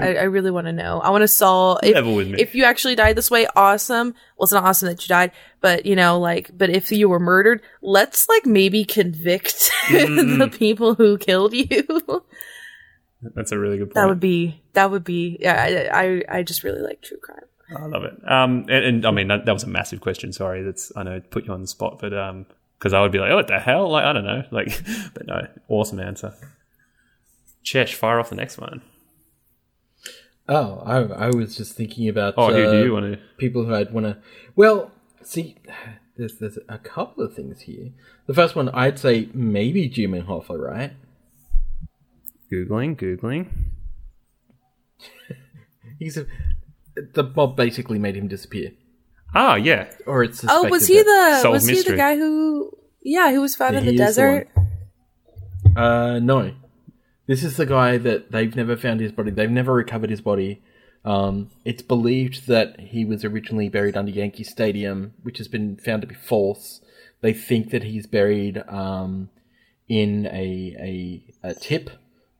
[0.00, 2.40] I, I really want to know I want to solve if, Level with me.
[2.40, 4.14] if you actually died this way, awesome.
[4.38, 7.18] Well, it's not awesome that you died, but you know, like, but if you were
[7.18, 9.56] murdered, let's like maybe convict
[9.88, 10.38] Mm-mm.
[10.38, 11.84] the people who killed you.
[13.22, 13.94] That's a really good point.
[13.94, 17.38] that would be, that would be, yeah, I, I, I just really like true crime.
[17.76, 18.14] I love it.
[18.30, 20.32] Um, and, and I mean that, that was a massive question.
[20.32, 22.46] Sorry, that's I know put you on the spot, but um,
[22.78, 23.90] because I would be like, oh, what the hell?
[23.90, 24.82] Like I don't know, like,
[25.14, 26.34] but no, awesome answer.
[27.64, 28.82] Chesh, fire off the next one.
[30.48, 32.34] Oh, I, I was just thinking about.
[32.36, 33.18] Oh, who uh, do you want to?
[33.38, 34.18] people who I'd want to.
[34.56, 34.90] Well,
[35.22, 35.56] see,
[36.16, 37.90] there's there's a couple of things here.
[38.26, 40.92] The first one, I'd say maybe Jimmy Hoffa, right?
[42.52, 43.48] Googling, googling.
[45.98, 46.26] He's a,
[47.14, 48.72] the mob basically made him disappear,
[49.34, 49.88] Ah, yeah.
[50.06, 53.54] or it's Oh, was he the, Solved was he the guy who, yeah, who was
[53.54, 54.48] found Yeah, in the he is the desert?
[55.76, 56.52] Uh, no.
[57.26, 59.30] This is the guy that they've never found his body.
[59.30, 60.60] They've never recovered his body.
[61.04, 66.02] Um, it's believed that he was originally buried under Yankee Stadium, which has been found
[66.02, 66.80] to be false.
[67.22, 69.30] They think that he's buried um,
[69.88, 71.90] in a a, a tip,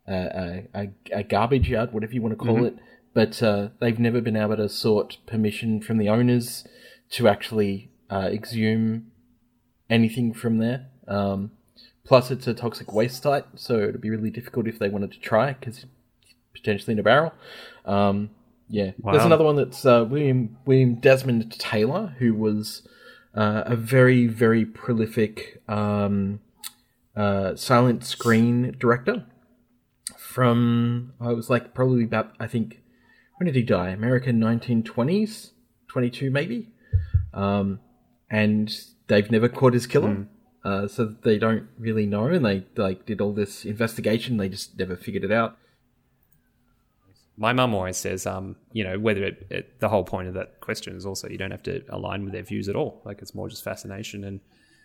[0.09, 2.77] a, a, a garbage yard, whatever you want to call it.
[3.15, 6.67] But uh, they've never been able to sort permission from the owners
[7.11, 9.13] to actually uh, exhume
[9.91, 10.87] anything from there.
[11.07, 11.53] Um,
[12.05, 15.21] plus, it's a toxic waste site, so it'd be really difficult if they wanted to
[15.21, 15.85] try because
[16.55, 17.33] potentially in a barrel.
[17.85, 18.31] Um,
[18.69, 22.89] yeah, there's another one that's uh, William William Desmond Taylor, who was
[23.35, 26.41] uh, a very very prolific um,
[27.15, 29.27] uh, silent screen director
[30.33, 32.81] from I was like probably about I think
[33.37, 33.91] when did he die?
[33.91, 35.51] American 1920s,
[35.89, 36.69] 22 maybe.
[37.35, 37.81] Um,
[38.31, 38.75] and
[39.09, 40.27] they've never caught his killer,
[40.65, 42.27] uh, so they don't really know.
[42.27, 45.59] And they like did all this investigation, they just never figured it out.
[47.37, 50.61] My mum always says, um, you know, whether it, it, the whole point of that
[50.61, 53.01] question is also you don't have to align with their views at all.
[53.05, 54.25] Like it's more just fascination.
[54.25, 54.41] And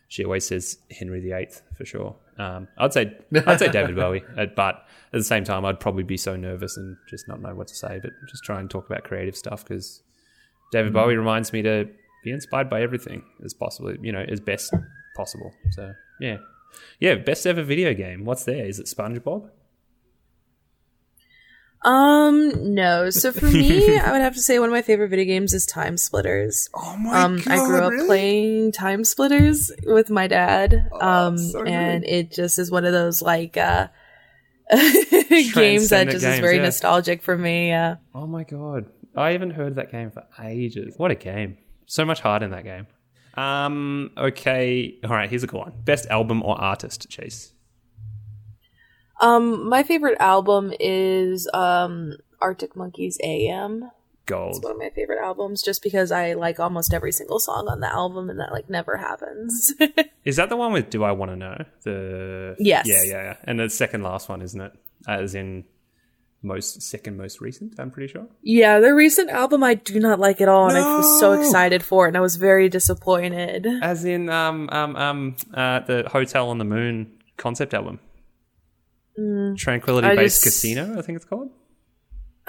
[0.07, 2.15] she always says Henry VIII for sure.
[2.37, 6.03] Um, I'd say I'd say David Bowie, uh, but at the same time, I'd probably
[6.03, 7.99] be so nervous and just not know what to say.
[8.01, 10.01] But just try and talk about creative stuff because
[10.71, 11.89] David Bowie reminds me to
[12.23, 13.95] be inspired by everything as possible.
[14.01, 14.73] You know, as best
[15.15, 15.51] possible.
[15.71, 16.37] So yeah,
[16.99, 17.15] yeah.
[17.15, 18.23] Best ever video game.
[18.23, 18.65] What's there?
[18.65, 19.49] Is it SpongeBob?
[21.83, 23.09] Um, no.
[23.09, 25.65] So for me, I would have to say one of my favorite video games is
[25.65, 26.69] Time Splitters.
[26.73, 30.89] Oh my um, I grew up playing Time Splitters with my dad.
[30.99, 31.69] um, Oh, so good.
[31.71, 33.87] and it just is one of those like uh
[35.53, 36.63] games that just is very yeah.
[36.63, 37.71] nostalgic for me.
[37.71, 38.85] Uh, Oh my god.
[39.15, 40.93] I haven't heard that game for ages.
[40.97, 41.57] What a game.
[41.85, 42.87] So much heart in that game.
[43.35, 44.97] Um, okay.
[45.03, 45.73] All right, here's a cool one.
[45.85, 47.53] Best album or artist, Chase.
[49.19, 53.89] Um, my favorite album is um Arctic Monkeys AM.
[54.25, 54.55] Gold.
[54.57, 57.79] It's one of my favorite albums just because I like almost every single song on
[57.79, 59.73] the album and that like never happens.
[60.25, 61.63] Is that the one with Do I Want to Know?
[61.83, 62.87] The Yes.
[62.89, 63.35] Yeah, yeah, yeah.
[63.45, 64.73] And the second last one, isn't it?
[65.07, 65.63] As in
[66.43, 68.27] most second most recent, I'm pretty sure.
[68.41, 71.81] yeah, the recent album I do not like at all and I was so excited
[71.81, 73.65] for it and I was very disappointed.
[73.81, 78.01] As in um um um uh the Hotel on the Moon concept album.
[79.57, 80.15] Tranquility Mm.
[80.15, 81.51] Based just- Casino, I think it's called.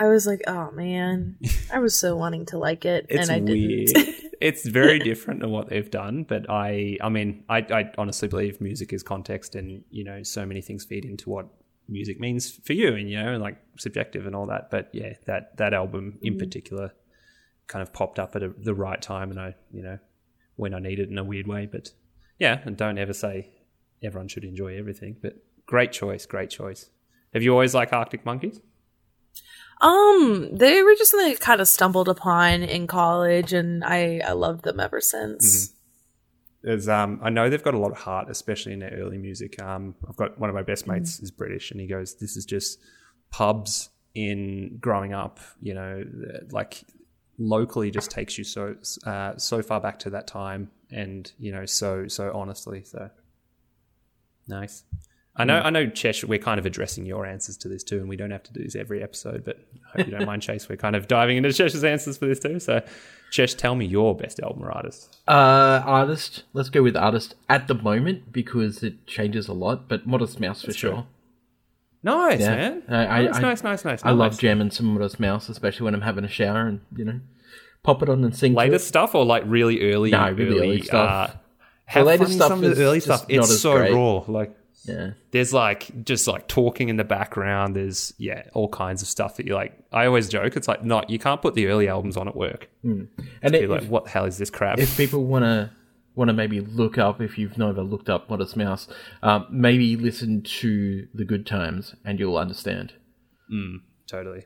[0.00, 1.36] I was like, oh man,
[1.72, 3.88] I was so wanting to like it, It's and I weird.
[3.88, 4.14] didn't.
[4.40, 8.60] it's very different than what they've done, but I, I mean, I, I honestly believe
[8.60, 11.48] music is context, and you know, so many things feed into what
[11.88, 14.70] music means for you, and you know, like subjective and all that.
[14.70, 16.92] But yeah, that that album in particular
[17.66, 19.98] kind of popped up at a, the right time, and I, you know,
[20.54, 21.66] when I need it in a weird way.
[21.66, 21.90] But
[22.38, 23.50] yeah, and don't ever say
[24.00, 25.16] everyone should enjoy everything.
[25.20, 25.38] But
[25.68, 26.90] great choice, great choice.
[27.32, 28.60] Have you always liked Arctic Monkeys?
[29.80, 34.32] um, they were just something I kind of stumbled upon in college, and I I
[34.32, 35.72] loved them ever since.
[36.62, 39.62] there's um I know they've got a lot of heart, especially in their early music.
[39.62, 42.44] Um, I've got one of my best mates is British, and he goes, "This is
[42.44, 42.80] just
[43.30, 45.38] pubs in growing up.
[45.60, 46.04] You know,
[46.50, 46.82] like
[47.38, 48.74] locally, just takes you so
[49.06, 53.10] uh, so far back to that time, and you know, so so honestly, so
[54.48, 54.82] nice."
[55.38, 56.24] I know, I know, Chesh.
[56.24, 58.62] We're kind of addressing your answers to this too, and we don't have to do
[58.62, 59.44] this every episode.
[59.44, 59.58] But
[59.94, 60.68] I hope you don't mind, Chase.
[60.68, 62.58] We're kind of diving into Chesh's answers for this too.
[62.60, 62.82] So,
[63.32, 65.16] Chesh, tell me your best album or artist.
[65.28, 66.42] Uh, artist.
[66.54, 69.88] Let's go with artist at the moment because it changes a lot.
[69.88, 71.06] But Modest Mouse for sure.
[72.02, 72.54] Nice, Yeah.
[72.56, 72.82] man.
[72.88, 74.04] I- I- nice, I- nice, nice, nice.
[74.04, 74.38] I love nice.
[74.40, 77.20] jamming some Modest Mouse, especially when I'm having a shower and you know,
[77.82, 78.54] pop it on and sing.
[78.54, 81.30] latest stuff or like really early, No, really early stuff.
[81.30, 81.36] Uh,
[81.86, 83.20] have latest fun stuff some of is the early just stuff.
[83.22, 83.92] not It's as so great.
[83.94, 84.22] raw.
[84.28, 84.52] Like
[84.84, 85.10] Yeah.
[85.32, 87.76] there's like just like talking in the background.
[87.76, 89.78] There's yeah, all kinds of stuff that you like.
[89.92, 90.56] I always joke.
[90.56, 92.70] It's like not you can't put the early albums on at work.
[92.82, 93.08] And
[93.42, 94.78] You're if, like, what the hell is this crap?
[94.78, 95.70] if people want to
[96.14, 98.88] want to maybe look up if you've never looked up Modest Mouse,
[99.22, 102.92] um, maybe listen to the Good Times and you'll understand.
[103.52, 104.44] Mm, totally.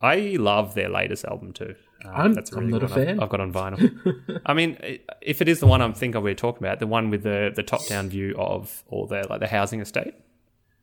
[0.00, 1.74] I love their latest album too.
[2.04, 3.20] Um, I'm- that's a I'm not a one I've- fan.
[3.20, 4.40] I've, got on vinyl.
[4.46, 4.78] I mean,
[5.20, 7.62] if it is the one I'm thinking we're talking about, the one with the the
[7.62, 10.14] top down view of all the like the housing estate,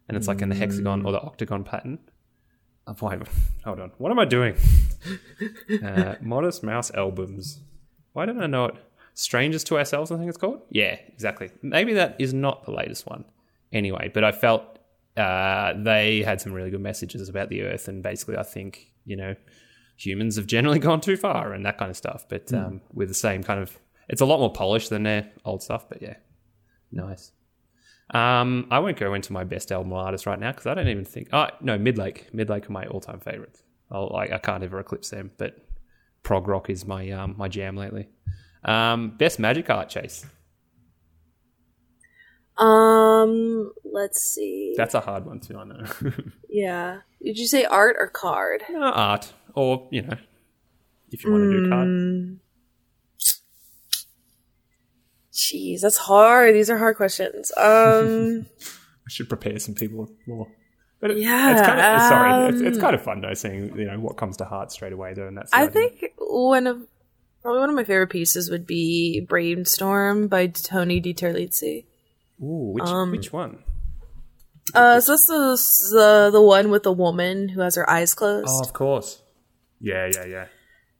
[0.07, 1.99] and it's like in the hexagon or the octagon pattern.
[2.87, 3.19] Oh, wait,
[3.65, 3.91] hold on.
[3.97, 4.55] What am I doing?
[5.83, 7.59] uh, Modest Mouse albums.
[8.13, 8.75] Why don't I know it?
[9.13, 10.61] Strangers to Ourselves, I think it's called.
[10.69, 11.49] Yeah, exactly.
[11.61, 13.25] Maybe that is not the latest one.
[13.73, 14.63] Anyway, but I felt
[15.17, 19.15] uh, they had some really good messages about the Earth, and basically, I think you
[19.17, 19.35] know
[19.97, 22.25] humans have generally gone too far and that kind of stuff.
[22.29, 25.61] But um, with the same kind of, it's a lot more polished than their old
[25.61, 25.89] stuff.
[25.89, 26.15] But yeah,
[26.91, 27.31] nice.
[28.11, 30.87] Um, I won't go into my best album or artist right now because I don't
[30.87, 31.29] even think.
[31.33, 32.31] Oh no, Midlake.
[32.33, 33.63] Midlake are my all-time favorites.
[33.91, 35.31] I'll, like I can't ever eclipse them.
[35.37, 35.57] But
[36.23, 38.07] prog rock is my um, my jam lately.
[38.63, 40.25] Um, best magic art chase.
[42.57, 44.73] Um, let's see.
[44.75, 45.57] That's a hard one too.
[45.57, 45.85] I know.
[46.49, 46.99] yeah.
[47.21, 48.63] Did you say art or card?
[48.69, 50.17] No, art or you know,
[51.11, 52.39] if you want to do card.
[55.33, 56.55] Jeez, that's hard.
[56.55, 57.51] These are hard questions.
[57.57, 60.47] Um, I should prepare some people more.
[60.99, 62.53] But it, Yeah, it's kind of sorry.
[62.53, 64.93] It's, it's um, kind of fun though, seeing you know what comes to heart straight
[64.93, 65.71] away though, and that's I idea.
[65.71, 66.81] think one of
[67.41, 71.85] probably one of my favorite pieces would be "Brainstorm" by Tony DiTerlizzi.
[72.41, 73.63] Ooh, which um, which one?
[74.73, 78.49] Uh, so that's the, the the one with the woman who has her eyes closed.
[78.49, 79.21] Oh, of course.
[79.79, 80.45] Yeah, yeah, yeah.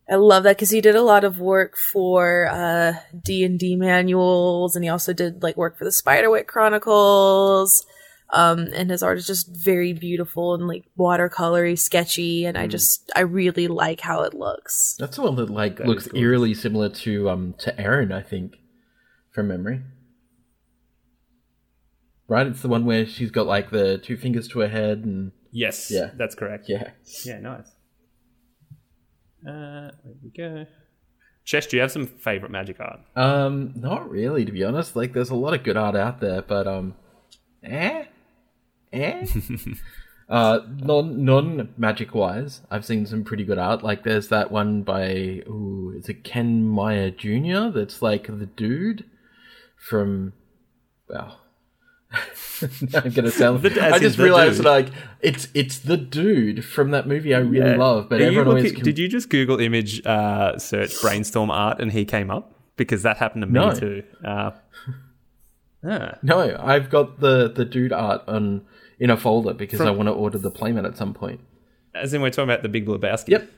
[0.09, 2.93] I love that because he did a lot of work for uh,
[3.25, 7.85] D and D manuals, and he also did like work for the Spiderwick Chronicles.
[8.29, 13.09] Um, and his art is just very beautiful and like watercolory, sketchy, and I just
[13.15, 14.95] I really like how it looks.
[14.99, 16.23] That's the one that like That looks is gorgeous.
[16.23, 18.57] eerily similar to um to Aaron, I think,
[19.31, 19.81] from memory.
[22.29, 25.31] Right, it's the one where she's got like the two fingers to her head, and
[25.51, 26.11] Yes, Yeah.
[26.17, 26.65] that's correct.
[26.67, 26.91] yeah,
[27.25, 27.71] Yeah, nice.
[29.45, 30.65] Uh, there we go.
[31.45, 32.99] Chesh, do you have some favorite magic art?
[33.15, 34.95] um, not really to be honest.
[34.95, 36.95] Like, there's a lot of good art out there, but um,
[37.63, 38.03] eh,
[38.91, 39.25] eh.
[40.29, 43.81] uh, non non magic wise, I've seen some pretty good art.
[43.81, 47.69] Like, there's that one by ooh, is it Ken Meyer Jr.
[47.69, 49.05] That's like the dude
[49.77, 50.33] from
[51.07, 51.39] well.
[52.95, 53.61] I'm gonna sound.
[53.63, 54.65] The- I just realized dude.
[54.65, 54.87] like
[55.21, 58.97] it's it's the dude from that movie I really love, but Are everyone always did
[58.97, 62.53] you just Google image uh, search brainstorm art and he came up?
[62.77, 63.73] Because that happened to me No.
[63.73, 64.03] too.
[64.23, 64.51] Uh,
[65.85, 66.17] ah.
[66.23, 68.65] No, I've got the the dude art on
[68.99, 71.41] in a folder because From- I want to order the playmat at some point.
[71.93, 73.29] As in, we're talking about the Big Lebowski.
[73.29, 73.49] Yep,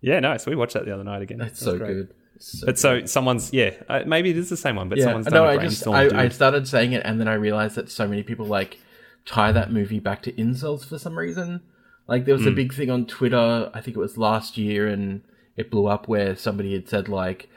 [0.00, 0.46] Yeah, nice.
[0.46, 1.38] We watched that the other night again.
[1.38, 1.88] That's, That so great.
[1.94, 2.14] good.
[2.42, 5.26] So But so someone's yeah, uh, maybe it is the same one, but yeah, someone's
[5.26, 6.18] done no, a I just brainstorm.
[6.18, 6.24] I.
[6.24, 8.78] I started saying it and then I realized that so many people like
[9.24, 11.60] tie that movie back to incels for some reason.
[12.08, 12.48] Like there was Hmm.
[12.48, 15.22] a big thing on Twitter, I think it was last year, and
[15.56, 17.48] it blew up where somebody had said like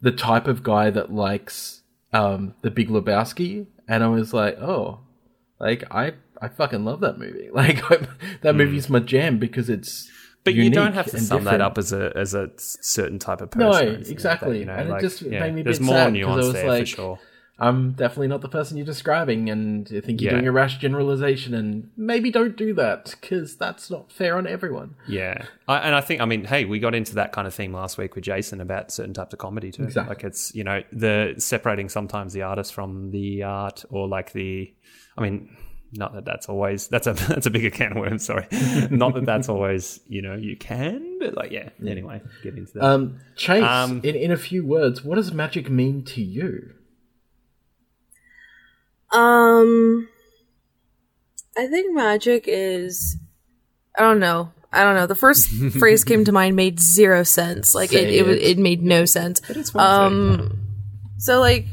[0.00, 1.82] the type of guy that likes
[2.12, 5.00] um the Big Lebowski, and I was like, oh,
[5.60, 7.48] like I I fucking love that movie.
[7.54, 7.80] Like
[8.42, 10.10] that movie's my jam because it's.
[10.44, 13.50] But you don't have to sum that up as a as a certain type of
[13.50, 13.60] person.
[13.66, 14.58] No, like that, exactly.
[14.60, 16.10] you know, And it just yeah, made me a There's bit more sad 'cause I
[16.18, 17.18] nuance was there for like- sure.
[17.58, 20.38] I'm definitely not the person you're describing, and I think you're Yeah.
[20.38, 24.96] doing a rash generalization, and maybe don't do that because that's not fair on everyone.
[25.06, 27.72] Yeah, I, and I think I mean, hey, we got into that kind of theme
[27.72, 29.84] last week with Jason about certain types of comedy too.
[29.84, 30.08] Exactly.
[30.12, 34.72] Like it's you know the separating sometimes the artist from the art, or like the,
[35.16, 35.54] I mean,
[35.94, 38.24] not that that's always that's a that's a bigger can of worms.
[38.24, 38.46] Sorry,
[38.90, 41.68] not that that's always you know you can, but like yeah.
[41.86, 42.84] Anyway, get into that.
[42.84, 46.74] Um, Chase, Um, in, in a few words, what does magic mean to you?
[49.12, 50.08] Um,
[51.56, 53.16] I think magic is.
[53.98, 54.50] I don't know.
[54.72, 55.06] I don't know.
[55.06, 55.48] The first
[55.78, 57.74] phrase came to mind made zero sense.
[57.74, 58.42] Like it, it, wa- it.
[58.42, 59.40] it made no sense.
[59.40, 60.42] But it's fun to say.
[60.44, 60.58] Um,
[61.18, 61.66] so like,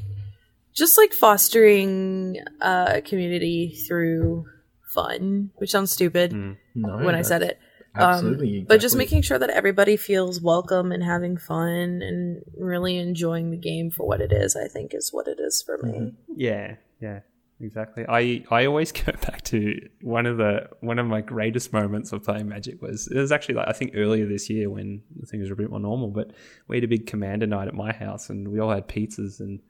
[0.73, 4.45] just like fostering a uh, community through
[4.89, 6.33] fun, which sounds stupid
[6.75, 7.59] No, when I said it.
[7.95, 8.59] Um, absolutely.
[8.59, 13.51] Um, but just making sure that everybody feels welcome and having fun and really enjoying
[13.51, 16.13] the game for what it is, I think is what it is for me.
[16.35, 17.21] Yeah, yeah,
[17.59, 18.05] exactly.
[18.07, 22.23] I I always go back to one of the one of my greatest moments of
[22.23, 25.53] playing Magic was it was actually like I think earlier this year when things were
[25.53, 26.31] a bit more normal, but
[26.67, 29.61] we had a big commander night at my house and we all had pizzas and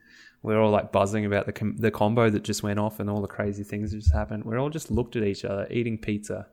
[0.41, 3.09] we are all like buzzing about the com- the combo that just went off and
[3.09, 4.45] all the crazy things that just happened.
[4.45, 6.47] We all just looked at each other eating pizza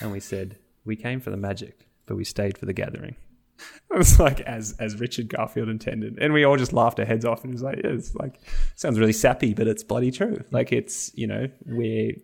[0.00, 3.16] and we said, "We came for the magic, but we stayed for the gathering."
[3.90, 7.24] It was like as as Richard Garfield intended, and we all just laughed our heads
[7.24, 7.44] off.
[7.44, 8.40] And it was like, yeah, it's like
[8.74, 10.42] sounds really sappy, but it's bloody true.
[10.50, 12.14] Like it's you know we're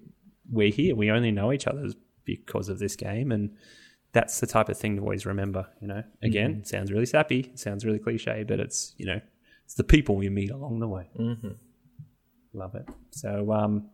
[0.51, 0.97] we're here.
[0.97, 1.91] We only know each other
[2.25, 3.55] because of this game, and
[4.13, 5.69] that's the type of thing to always remember.
[5.81, 9.21] You know, again, it sounds really sappy, sounds really cliche, but it's you know
[9.71, 11.07] it's the people we meet along the way.
[11.17, 11.51] Mm-hmm.
[12.55, 12.89] Love it.
[13.13, 13.89] So, um,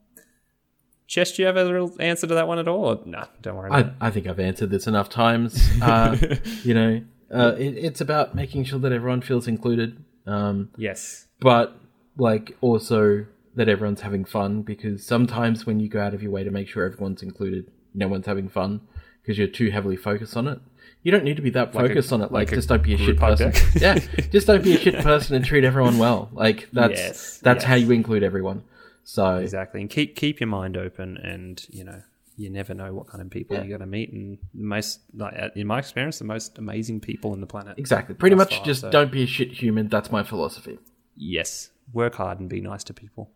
[1.06, 2.86] Chesh, do you have a real answer to that one at all?
[2.86, 3.68] Or, nah, don't worry.
[3.68, 5.62] About I, I think I've answered this enough times.
[5.82, 6.16] Uh,
[6.62, 10.70] you know, uh, it, it's about making sure that everyone feels included, um.
[10.78, 11.26] Yes.
[11.40, 11.78] but
[12.16, 16.42] like also that everyone's having fun because sometimes when you go out of your way
[16.42, 18.80] to make sure everyone's included, no one's having fun
[19.20, 20.58] because you're too heavily focused on it.
[21.02, 22.32] You don't need to be that Like a- focused on it.
[22.32, 23.52] Like, like just don't be a shit person.
[23.80, 23.94] yeah,
[24.32, 26.28] just don't be a shit person and treat everyone well.
[26.32, 28.64] Like that's Yes, that's how you include everyone.
[29.04, 32.02] So Exactly, and keep keep your mind open, and you know
[32.36, 33.62] you never know what kind of people Yeah.
[33.62, 37.40] you're going to meet, and most like in my experience, the most amazing people on
[37.40, 37.78] the planet.
[37.78, 39.88] exactly, pretty much far, just so- don't be a shit human.
[39.88, 40.78] That's my philosophy.
[41.16, 43.30] Yes, work hard and be nice to people.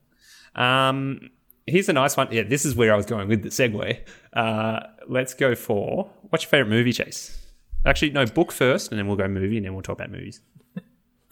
[0.56, 1.30] Um,
[1.66, 2.28] here's a nice one.
[2.32, 4.00] Yeah, this is where I was going with the segue.
[4.32, 7.36] Uh, let's go for what's your favorite movie, Chase?
[7.84, 10.40] Actually, no, book first, and then we'll go movie, and then we'll talk about movies.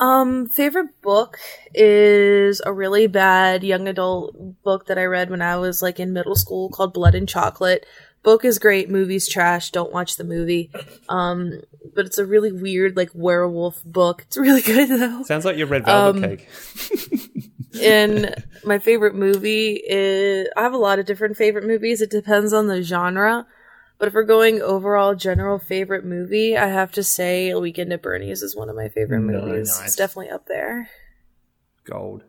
[0.00, 1.38] Um, favorite book
[1.74, 6.12] is a really bad young adult book that I read when I was like in
[6.12, 7.84] middle school called Blood and Chocolate.
[8.22, 9.70] Book is great, movie's trash.
[9.72, 10.70] Don't watch the movie.
[11.08, 11.60] Um,
[11.94, 14.22] but it's a really weird like werewolf book.
[14.26, 15.24] It's really good though.
[15.24, 16.48] Sounds like your red velvet Um, cake.
[17.80, 18.34] And
[18.64, 22.00] my favorite movie is I have a lot of different favorite movies.
[22.00, 23.46] It depends on the genre.
[23.98, 28.42] But if we're going overall general favorite movie, I have to say Weekend at Bernie's
[28.42, 29.44] is one of my favorite Nice.
[29.44, 29.78] movies.
[29.78, 29.86] Nice.
[29.88, 30.88] It's definitely up there.
[31.84, 32.22] Gold.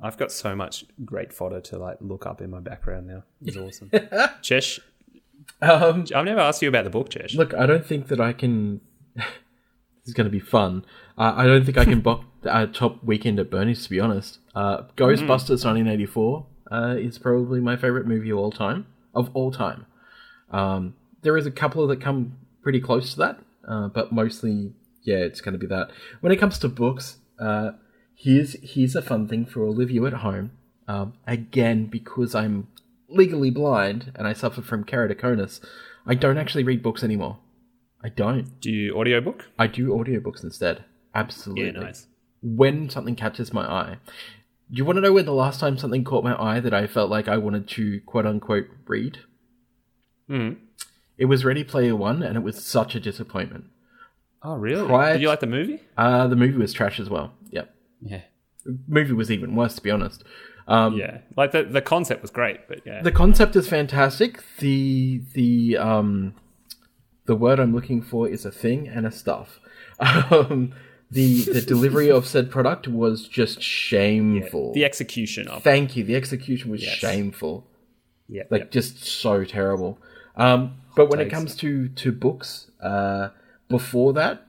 [0.00, 3.24] I've got so much great fodder to like look up in my background now.
[3.44, 3.90] It's awesome.
[4.42, 4.78] Chesh,
[5.62, 7.34] Um, I've never asked you about the book, Chesh.
[7.34, 8.80] Look, I don't think that I can.
[9.16, 9.24] this
[10.04, 10.84] is going to be fun.
[11.18, 13.82] Uh, I don't think I can book uh, top weekend at Bernie's.
[13.84, 18.86] To be honest, uh, Ghostbusters 1984 uh, is probably my favorite movie of all time.
[19.14, 19.86] Of all time,
[20.50, 25.18] um, there is a couple that come pretty close to that, uh, but mostly, yeah,
[25.18, 25.90] it's going to be that.
[26.20, 27.72] When it comes to books, uh,
[28.14, 30.52] here's here's a fun thing for all of you at home.
[30.88, 32.68] Um, again, because I'm
[33.08, 35.60] legally blind and I suffer from keratoconus,
[36.06, 37.38] I don't actually read books anymore.
[38.02, 38.60] I don't.
[38.60, 39.46] Do you audiobook?
[39.58, 40.84] I do audiobooks instead.
[41.14, 41.66] Absolutely.
[41.66, 42.06] Yeah, nice.
[42.42, 43.98] When something catches my eye.
[44.70, 46.86] Do you want to know when the last time something caught my eye that I
[46.86, 49.18] felt like I wanted to quote unquote read?
[50.30, 50.56] Mm.
[51.18, 53.64] It was Ready Player One, and it was such a disappointment.
[54.42, 54.86] Oh, really?
[54.86, 55.80] Prior Did you like the movie?
[55.96, 57.32] Uh, the movie was trash as well.
[57.50, 57.74] Yep.
[58.02, 58.20] Yeah.
[58.64, 60.24] The Movie was even worse, to be honest.
[60.68, 61.18] Um, Yeah.
[61.36, 63.00] Like the the concept was great, but yeah.
[63.02, 64.42] the concept is fantastic.
[64.58, 66.34] The the um
[67.26, 69.60] the word I'm looking for is a thing and a stuff.
[70.00, 70.74] Um,
[71.10, 74.72] the the delivery of said product was just shameful.
[74.74, 75.62] the execution of it.
[75.64, 76.02] Thank you.
[76.04, 76.94] The execution was Yes.
[76.96, 77.66] shameful.
[78.28, 78.42] Yeah.
[78.50, 78.70] Like yep.
[78.72, 79.98] just so terrible.
[80.36, 83.30] Um, but when it comes to to books, uh,
[83.68, 84.46] before that,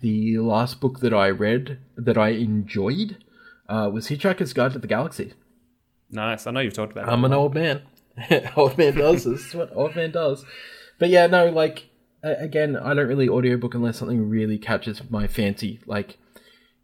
[0.00, 3.18] the last book that I read that I enjoyed
[3.68, 5.34] uh, was Hitchhiker's Guide to the Galaxy.
[6.10, 6.46] nice.
[6.46, 7.12] I know you've talked about that.
[7.12, 7.82] I'm an old man.
[8.56, 9.24] old man does.
[9.24, 10.44] This is what old man does.
[10.98, 11.90] But yeah, no, like
[12.22, 15.80] again, I don't really audiobook unless something really catches my fancy.
[15.86, 16.18] Like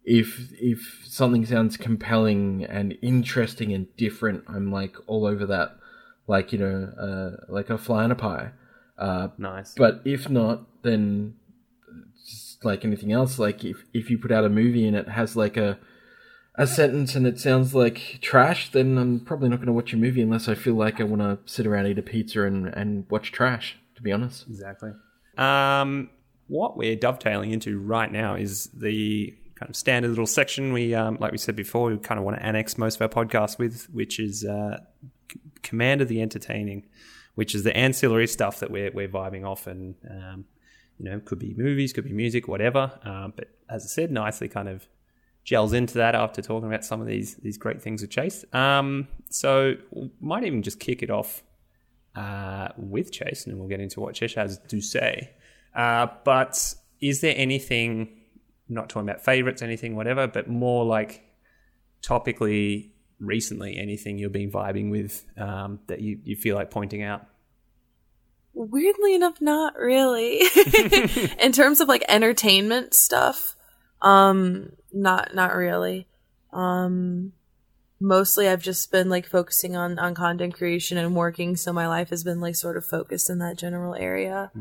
[0.03, 5.77] if if something sounds compelling and interesting and different, I'm like all over that.
[6.27, 8.51] Like you know, uh, like a fly in a pie.
[8.97, 9.73] Uh, Nice.
[9.75, 11.33] but if not, then
[12.25, 15.35] just like anything else, like if if you put out a movie and it has
[15.35, 15.77] like a
[16.55, 19.97] a sentence and it sounds like trash, then I'm probably not going to watch a
[19.97, 23.05] movie unless I feel like I want to sit around eat a pizza and and
[23.09, 23.75] watch trash.
[23.95, 24.91] To be honest, Exactly.
[25.37, 26.09] Um,
[26.47, 31.17] what we're dovetailing into right now is the kind of standard little section we, um,
[31.19, 33.85] like we said before, we kind of want to annex most of our podcasts with,
[33.91, 34.79] which is uh,
[35.65, 36.87] C- of the Entertaining,
[37.35, 40.45] which is the ancillary stuff that we're, we're vibing off and, um,
[40.97, 42.99] you know, could be movies, could be music, whatever.
[43.03, 44.87] Um, but as I said, nicely kind of
[45.43, 48.45] gels into that after talking about some of these these great things with Chase.
[48.53, 49.75] Um, so
[50.21, 51.43] might even just kick it off
[52.15, 55.31] uh, with Chase, and we'll get into what Chesh has to say.
[55.75, 58.21] Uh, but is there anything,
[58.69, 61.23] not talking about favorites, anything, whatever, but more like
[62.01, 67.25] topically, recently, anything you've been vibing with um, that you, you feel like pointing out?
[68.53, 70.41] Weirdly enough, not really.
[71.39, 73.55] In terms of like entertainment stuff,
[74.01, 76.07] um, not not really.
[76.51, 77.33] Um,
[77.99, 82.09] mostly I've just been like focusing on on content creation and working, so my life
[82.09, 84.51] has been like sort of focused in that general area.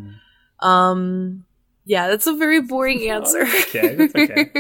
[0.61, 1.45] Um,
[1.85, 3.43] yeah, that's a very boring answer.
[3.43, 4.51] okay, that's okay.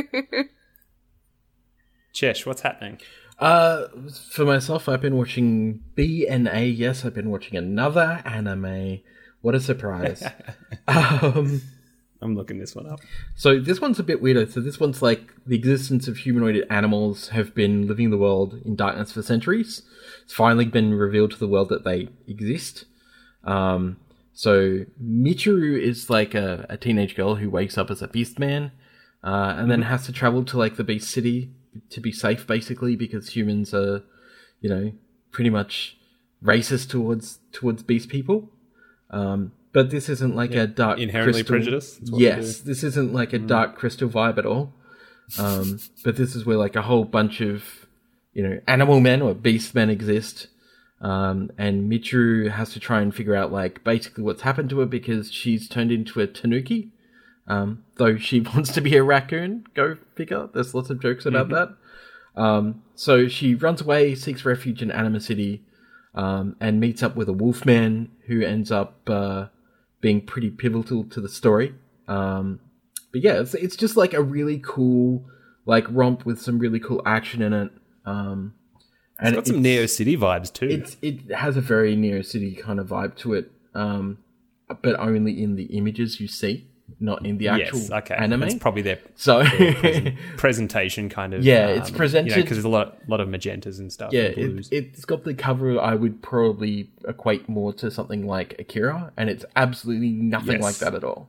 [2.13, 3.01] Chesh, what's happening?
[3.43, 3.89] Uh,
[4.31, 6.79] for myself, I've been watching BNA.
[6.79, 9.01] Yes, I've been watching another anime.
[9.41, 10.23] What a surprise!
[10.87, 11.61] um,
[12.21, 13.01] I'm looking this one up.
[13.35, 14.47] so this one's a bit weirder.
[14.47, 18.77] So this one's like the existence of humanoid animals have been living the world in
[18.77, 19.83] darkness for centuries.
[20.23, 22.85] It's finally been revealed to the world that they exist.
[23.43, 23.97] Um,
[24.35, 28.71] so Michiru is like a, a teenage girl who wakes up as a beast man,
[29.25, 31.51] uh, and then has to travel to like the beast city
[31.91, 34.03] to be safe, basically, because humans are,
[34.61, 34.93] you know,
[35.31, 35.97] pretty much
[36.45, 38.51] racist towards towards beast people.
[39.11, 42.01] Um, but this isn't like a dark Inherently crystal- prejudiced?
[42.01, 44.75] That's Yes, this isn't like a dark crystal vibe at all.
[45.39, 47.87] Um, but this is where like a whole bunch of
[48.33, 50.49] you know animal men or beast men exist.
[51.01, 54.87] Um, and Michiru has to try and figure out like basically what's happened to her
[54.87, 56.92] because she's turned into a tanuki.
[57.47, 60.49] Um, though she wants to be a raccoon, go figure.
[60.53, 61.77] There's lots of jokes about that.
[62.35, 65.65] Um, so she runs away, seeks refuge in Anima City,
[66.15, 69.47] um, and meets up with a wolfman who ends up uh,
[70.01, 71.75] being pretty pivotal to the story.
[72.09, 72.61] Um,
[73.13, 75.25] but yeah, it's, it's just like a really cool
[75.65, 77.71] like romp with some really cool action in it.
[78.05, 78.55] Um,
[79.19, 80.69] and It's got some Neo City vibes too.
[80.69, 84.19] it's it has a very Neo City kind of vibe to it, um,
[84.83, 86.67] but only in the images you see,
[87.03, 88.15] not in the actual yes, okay.
[88.15, 88.41] anime.
[88.41, 89.45] That's probably their so
[90.37, 91.45] presentation kind of.
[91.45, 94.13] Yeah, it's um, presented- because there's a lot, lot of magentas and stuff.
[94.13, 98.57] yeah, and it, it's got the cover I would probably equate more to something like
[98.59, 100.63] Akira, and it's absolutely nothing Yes.
[100.63, 101.29] like that at all.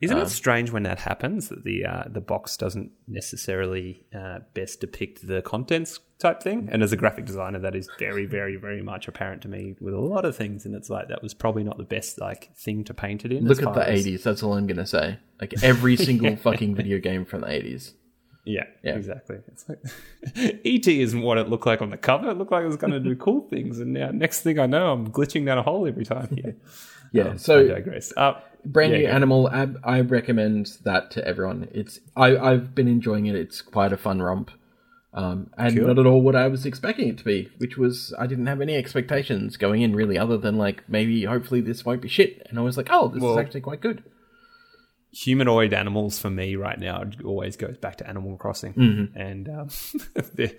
[0.00, 4.38] Isn't Um, it strange when that happens that the uh, the box doesn't necessarily uh,
[4.54, 6.68] best depict the contents type thing?
[6.72, 9.92] And as a graphic designer, that is very, very, very much apparent to me with
[9.94, 10.64] a lot of things.
[10.64, 13.44] And it's like that was probably not the best like thing to paint it in.
[13.44, 14.22] Look at the '80s.
[14.22, 15.18] That's all I'm gonna say.
[15.40, 17.92] Like every single fucking video game from the '80s.
[18.46, 18.94] Yeah, Yeah.
[18.94, 19.36] exactly.
[19.48, 19.80] It's like
[20.64, 22.30] ET isn't what it looked like on the cover.
[22.30, 24.64] It looked like it was going to do cool things, and now next thing I
[24.64, 26.28] know, I'm glitching down a hole every time.
[26.42, 26.52] Yeah,
[27.12, 27.22] Yeah.
[27.24, 28.12] Um, I so digress.
[28.16, 29.12] Uh, brand yeah, new go.
[29.12, 31.68] animal I, I recommend that to everyone.
[31.72, 33.34] It's I, i've been enjoying it.
[33.34, 34.50] It's quite a fun romp.
[35.12, 35.88] Um, and Cool.
[35.88, 38.60] not at all what i was expecting it to be which was i didn't have
[38.60, 42.46] any expectations going in really other than like maybe hopefully this won't be shit.
[42.48, 44.04] And i was like oh this Well- is actually quite good
[45.12, 49.18] humanoid animals for me right now always goes back to Animal Crossing Mm-hmm.
[49.18, 49.66] and um,
[50.34, 50.54] the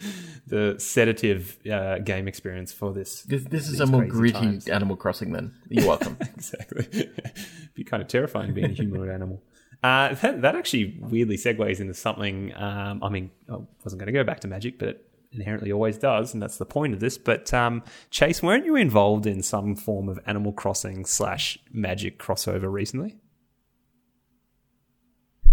[0.48, 3.22] the sedative uh, game experience for this.
[3.24, 4.68] this, this is a more gritty times.
[4.68, 7.10] animal crossing then you're welcome exactly.
[7.76, 9.42] be kind of terrifying being a humanoid animal.
[9.84, 12.54] Uh, that, that actually weirdly segues into something.
[12.56, 15.98] Um, I mean, I wasn't going to go back to magic, but it inherently always
[15.98, 17.18] does, and that's the point of this.
[17.18, 22.72] But um, Chase, weren't you involved in some form of Animal Crossing slash magic crossover
[22.72, 23.16] recently?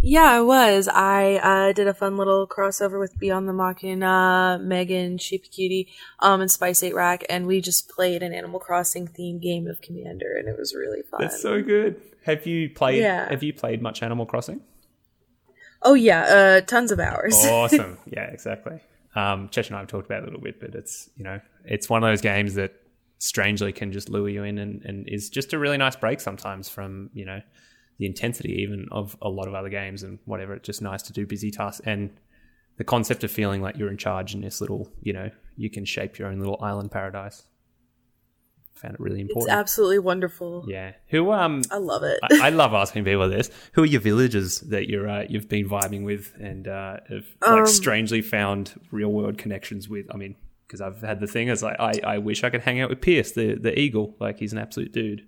[0.00, 0.88] Yeah, I was.
[0.88, 5.88] I uh, did a fun little crossover with Beyond the Machina, Megan, Sheep Cutie,
[6.20, 10.48] um, and Spice8Rack, and we just played an Animal Crossing themed game of Commander, and
[10.48, 11.20] it was really fun.
[11.20, 12.00] That's so good.
[12.24, 13.02] Have you played?
[13.02, 13.28] Yeah.
[13.28, 14.60] Have you played much Animal Crossing?
[15.82, 17.34] oh yeah, uh, tons of hours.
[17.46, 17.98] awesome.
[18.06, 18.80] Yeah, exactly.
[19.14, 21.40] Um, Chesh and I have talked about it a little bit, but it's you know
[21.64, 22.74] it's one of those games that
[23.18, 26.68] strangely can just lure you in and, and is just a really nice break sometimes
[26.68, 27.40] from you know
[27.98, 30.54] the intensity even of a lot of other games and whatever.
[30.54, 32.10] It's just nice to do busy tasks and
[32.76, 35.84] the concept of feeling like you're in charge in this little you know you can
[35.84, 37.42] shape your own little island paradise.
[38.74, 39.58] Found it really it's important.
[39.58, 40.64] absolutely wonderful.
[40.68, 40.92] yeah.
[41.08, 42.20] Who um I love it.
[42.22, 43.50] I, I love asking people this.
[43.72, 47.60] Who are your villagers that you're uh, you've been vibing with and uh, have like
[47.60, 50.06] Um, strangely found real world connections with?
[50.14, 52.80] I mean, because I've had the thing as like I, I wish I could hang
[52.80, 54.14] out with Pierce, the the eagle.
[54.20, 55.26] Like he's an absolute dude.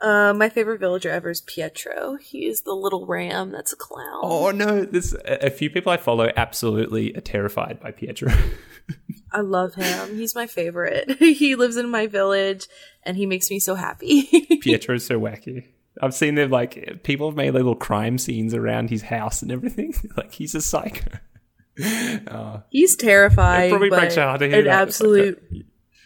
[0.00, 2.16] Uh, my favorite villager ever is Pietro.
[2.16, 4.20] He is the little ram that's a clown.
[4.22, 8.32] Oh no, there's a a few people I follow absolutely are terrified by Pietro.
[9.32, 10.16] I love him.
[10.16, 11.16] He's my favorite.
[11.18, 12.66] he lives in my village
[13.02, 14.22] and he makes me so happy.
[14.62, 15.66] Pietro's so wacky.
[16.00, 19.94] I've seen them like people have made little crime scenes around his house and everything.
[20.16, 21.10] like he's a psycho.
[22.70, 23.68] He's terrifying.
[23.68, 24.82] It probably but breaks your heart to hear An that.
[24.88, 25.42] absolute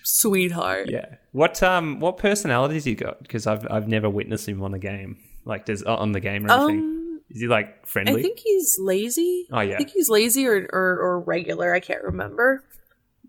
[0.04, 0.90] sweetheart.
[0.90, 1.16] Yeah.
[1.32, 3.22] What um what personalities he got?
[3.22, 5.18] Because I've I've never witnessed him on the game.
[5.44, 6.80] Like does uh, on the game or anything.
[6.80, 8.20] Um, Is he like friendly?
[8.20, 9.46] I think he's lazy.
[9.52, 9.74] Oh, yeah.
[9.74, 11.72] I think he's lazy or, or, or regular.
[11.72, 12.64] I can't remember.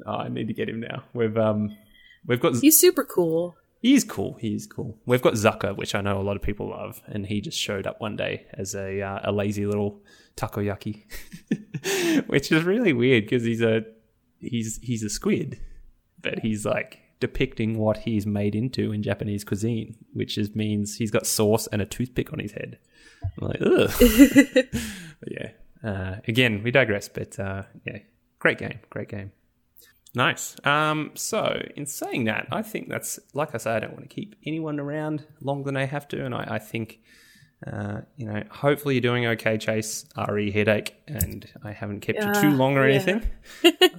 [0.05, 1.03] oh, I need to get him now.
[1.13, 1.77] We've um
[2.25, 3.55] we've got He's super cool.
[3.81, 4.37] He's cool.
[4.39, 4.97] He's cool.
[5.07, 7.87] We've got Zucker, which I know a lot of people love, and he just showed
[7.87, 10.01] up one day as a uh, a lazy little
[10.37, 11.03] takoyaki,
[12.27, 13.83] which is really weird because he's a
[14.39, 15.59] he's he's a squid,
[16.21, 21.11] but he's like depicting what he's made into in Japanese cuisine, which just means he's
[21.11, 22.79] got sauce and a toothpick on his head.
[23.23, 23.91] I'm like, ugh.
[25.19, 25.51] but yeah.
[25.83, 27.99] Uh, again, we digress, but uh, yeah,
[28.39, 29.31] great game, great game.
[30.13, 30.55] Nice.
[30.65, 34.13] Um, so, in saying that, I think that's like I say, I don't want to
[34.13, 36.99] keep anyone around longer than I have to, and I, I think,
[37.65, 40.05] uh, you know, hopefully you're doing okay, Chase.
[40.29, 42.95] Re headache, and I haven't kept you too Uh, long or yeah.
[42.95, 43.29] anything.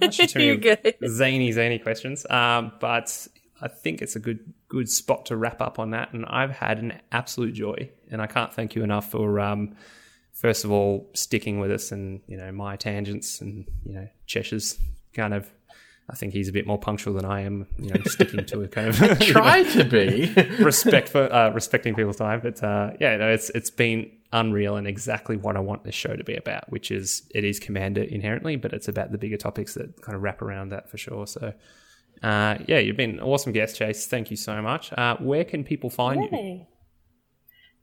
[0.01, 0.95] I should turn You're good.
[1.07, 2.25] zany, zany questions.
[2.29, 3.27] Um, but
[3.61, 6.79] I think it's a good, good spot to wrap up on that, and I've had
[6.79, 9.39] an absolute joy, and I can't thank you enough for.
[9.39, 9.75] Um,
[10.33, 14.77] First of all, sticking with us and you know my tangents and you know Cheshire's
[15.13, 15.47] kind of
[16.09, 18.67] I think he's a bit more punctual than I am, you know, sticking to a
[18.67, 20.33] kind of Try to be.
[20.59, 22.41] respect for uh, respecting people's time.
[22.41, 26.15] But uh, yeah, no, it's it's been unreal and exactly what I want this show
[26.15, 29.75] to be about, which is it is Commander inherently, but it's about the bigger topics
[29.75, 31.27] that kind of wrap around that for sure.
[31.27, 31.53] So.
[32.21, 34.07] Uh, yeah, you've been an awesome guest, Chase.
[34.07, 34.93] Thank you so much.
[34.93, 36.29] Uh, where can people find you?
[36.31, 36.67] Yay.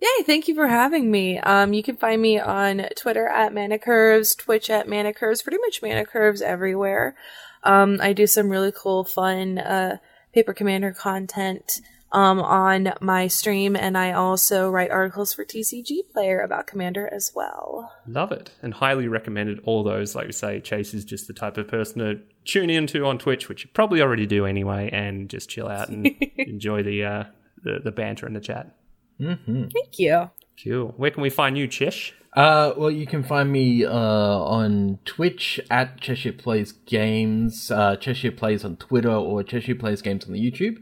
[0.01, 1.39] Yay, thank you for having me.
[1.39, 6.41] Um, you can find me on Twitter at ManaCurves, Twitch at ManaCurves, pretty much ManaCurves
[6.41, 7.17] everywhere.
[7.63, 9.99] Um, I do some really cool, fun, uh,
[10.33, 11.81] Paper Commander content,
[12.13, 17.33] um, on my stream, and I also write articles for TCG Player about Commander as
[17.35, 17.93] well.
[18.07, 19.61] Love it and highly recommended.
[19.65, 23.05] All those, like we say, Chase is just the type of person to tune into
[23.07, 26.07] on Twitch, which you probably already do anyway, and just chill out and
[26.37, 27.25] enjoy the, uh,
[27.63, 28.75] the the banter and the chat.
[29.73, 30.31] Thank you.
[30.63, 30.95] Cool.
[30.97, 32.13] Where can we find you, Chesh?
[32.33, 38.31] Uh, well, you can find me uh, on Twitch at Cheshire Plays Games, uh, Cheshire
[38.31, 40.81] Plays on Twitter, or Cheshire Plays Games on the YouTube.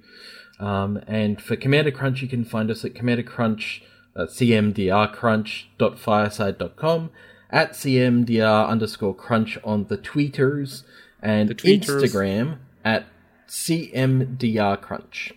[0.60, 3.82] Um, and for Commander Crunch, you can find us at Commander Crunch,
[4.14, 7.10] uh, cmdrcrunch.fireside.com,
[7.50, 10.82] at cmdr underscore crunch on the tweeters,
[11.22, 12.02] and The tweeters.
[12.02, 13.06] Instagram at
[13.48, 15.32] cmdrcrunch.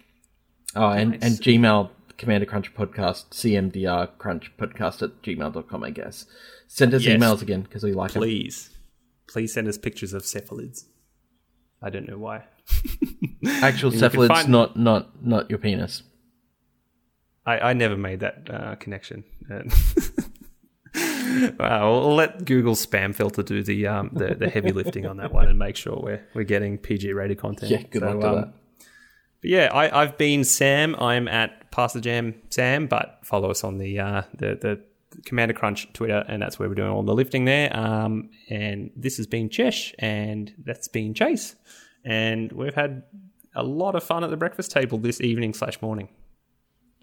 [0.76, 1.90] Oh, and, and Gmail,
[2.22, 6.28] Commander Crunch Podcast, CMDR Crunch Podcast at gmail.com, I guess.
[6.68, 7.20] Send us Yes.
[7.20, 8.22] emails again because we like them.
[8.22, 8.70] Please,
[9.28, 10.86] please send us pictures of cephalids.
[11.82, 12.44] I don't know why.
[13.46, 16.04] Actual And you can cephalids, find- not not not your penis.
[17.44, 19.24] I, I never made that uh, connection.
[19.52, 19.64] Uh,
[21.60, 25.34] wow, we'll let Google spam filter do the um, the, the heavy lifting on that
[25.34, 27.72] one and make sure we're we're getting PG rated content.
[27.72, 28.54] Yeah, good luck to that.
[29.42, 30.96] But yeah, I, I've been Sam.
[30.96, 34.82] I'm at Pass the Jam Sam, but follow us on the uh, the the
[35.26, 37.76] Commander Crunch Twitter, and that's where we're doing all the lifting there.
[37.76, 41.56] Um, and this has been Chesh, and that's been Chase,
[42.06, 43.04] and we've had
[43.56, 46.10] a lot of fun at the breakfast table this evening slash morning.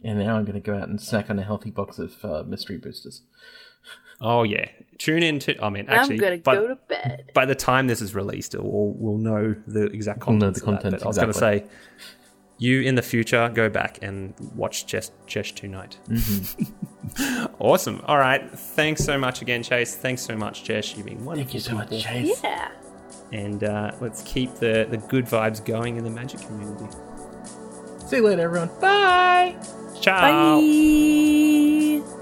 [0.04, 2.44] And now I'm going to go out and snack on a healthy box of uh,
[2.46, 3.22] mystery boosters.
[4.20, 4.66] Oh yeah,
[4.98, 5.62] tune in to.
[5.62, 7.30] I mean, actually, I'm gonna by, go to bed.
[7.34, 10.56] by the time this is released, we'll we'll know the exact content.
[10.56, 10.84] We'll content.
[10.84, 11.64] know the contents, But I was going to say,
[12.58, 15.98] you in the future go back and watch Chess Chess tonight.
[16.08, 17.46] Mm-hmm.
[17.58, 18.02] awesome.
[18.04, 18.50] All right.
[18.50, 19.94] Thanks so much again, Chase.
[19.94, 20.96] Thanks so much, Jess.
[20.96, 21.44] You've been wonderful.
[21.44, 22.02] Thank you so much, people.
[22.02, 22.40] Chase.
[22.42, 22.70] Yeah.
[23.32, 26.86] And uh, let's keep the the good vibes going in the Magic community.
[28.06, 28.70] See you later, everyone.
[28.80, 29.56] Bye.
[30.00, 30.60] Ciao.
[30.60, 32.17] Bye.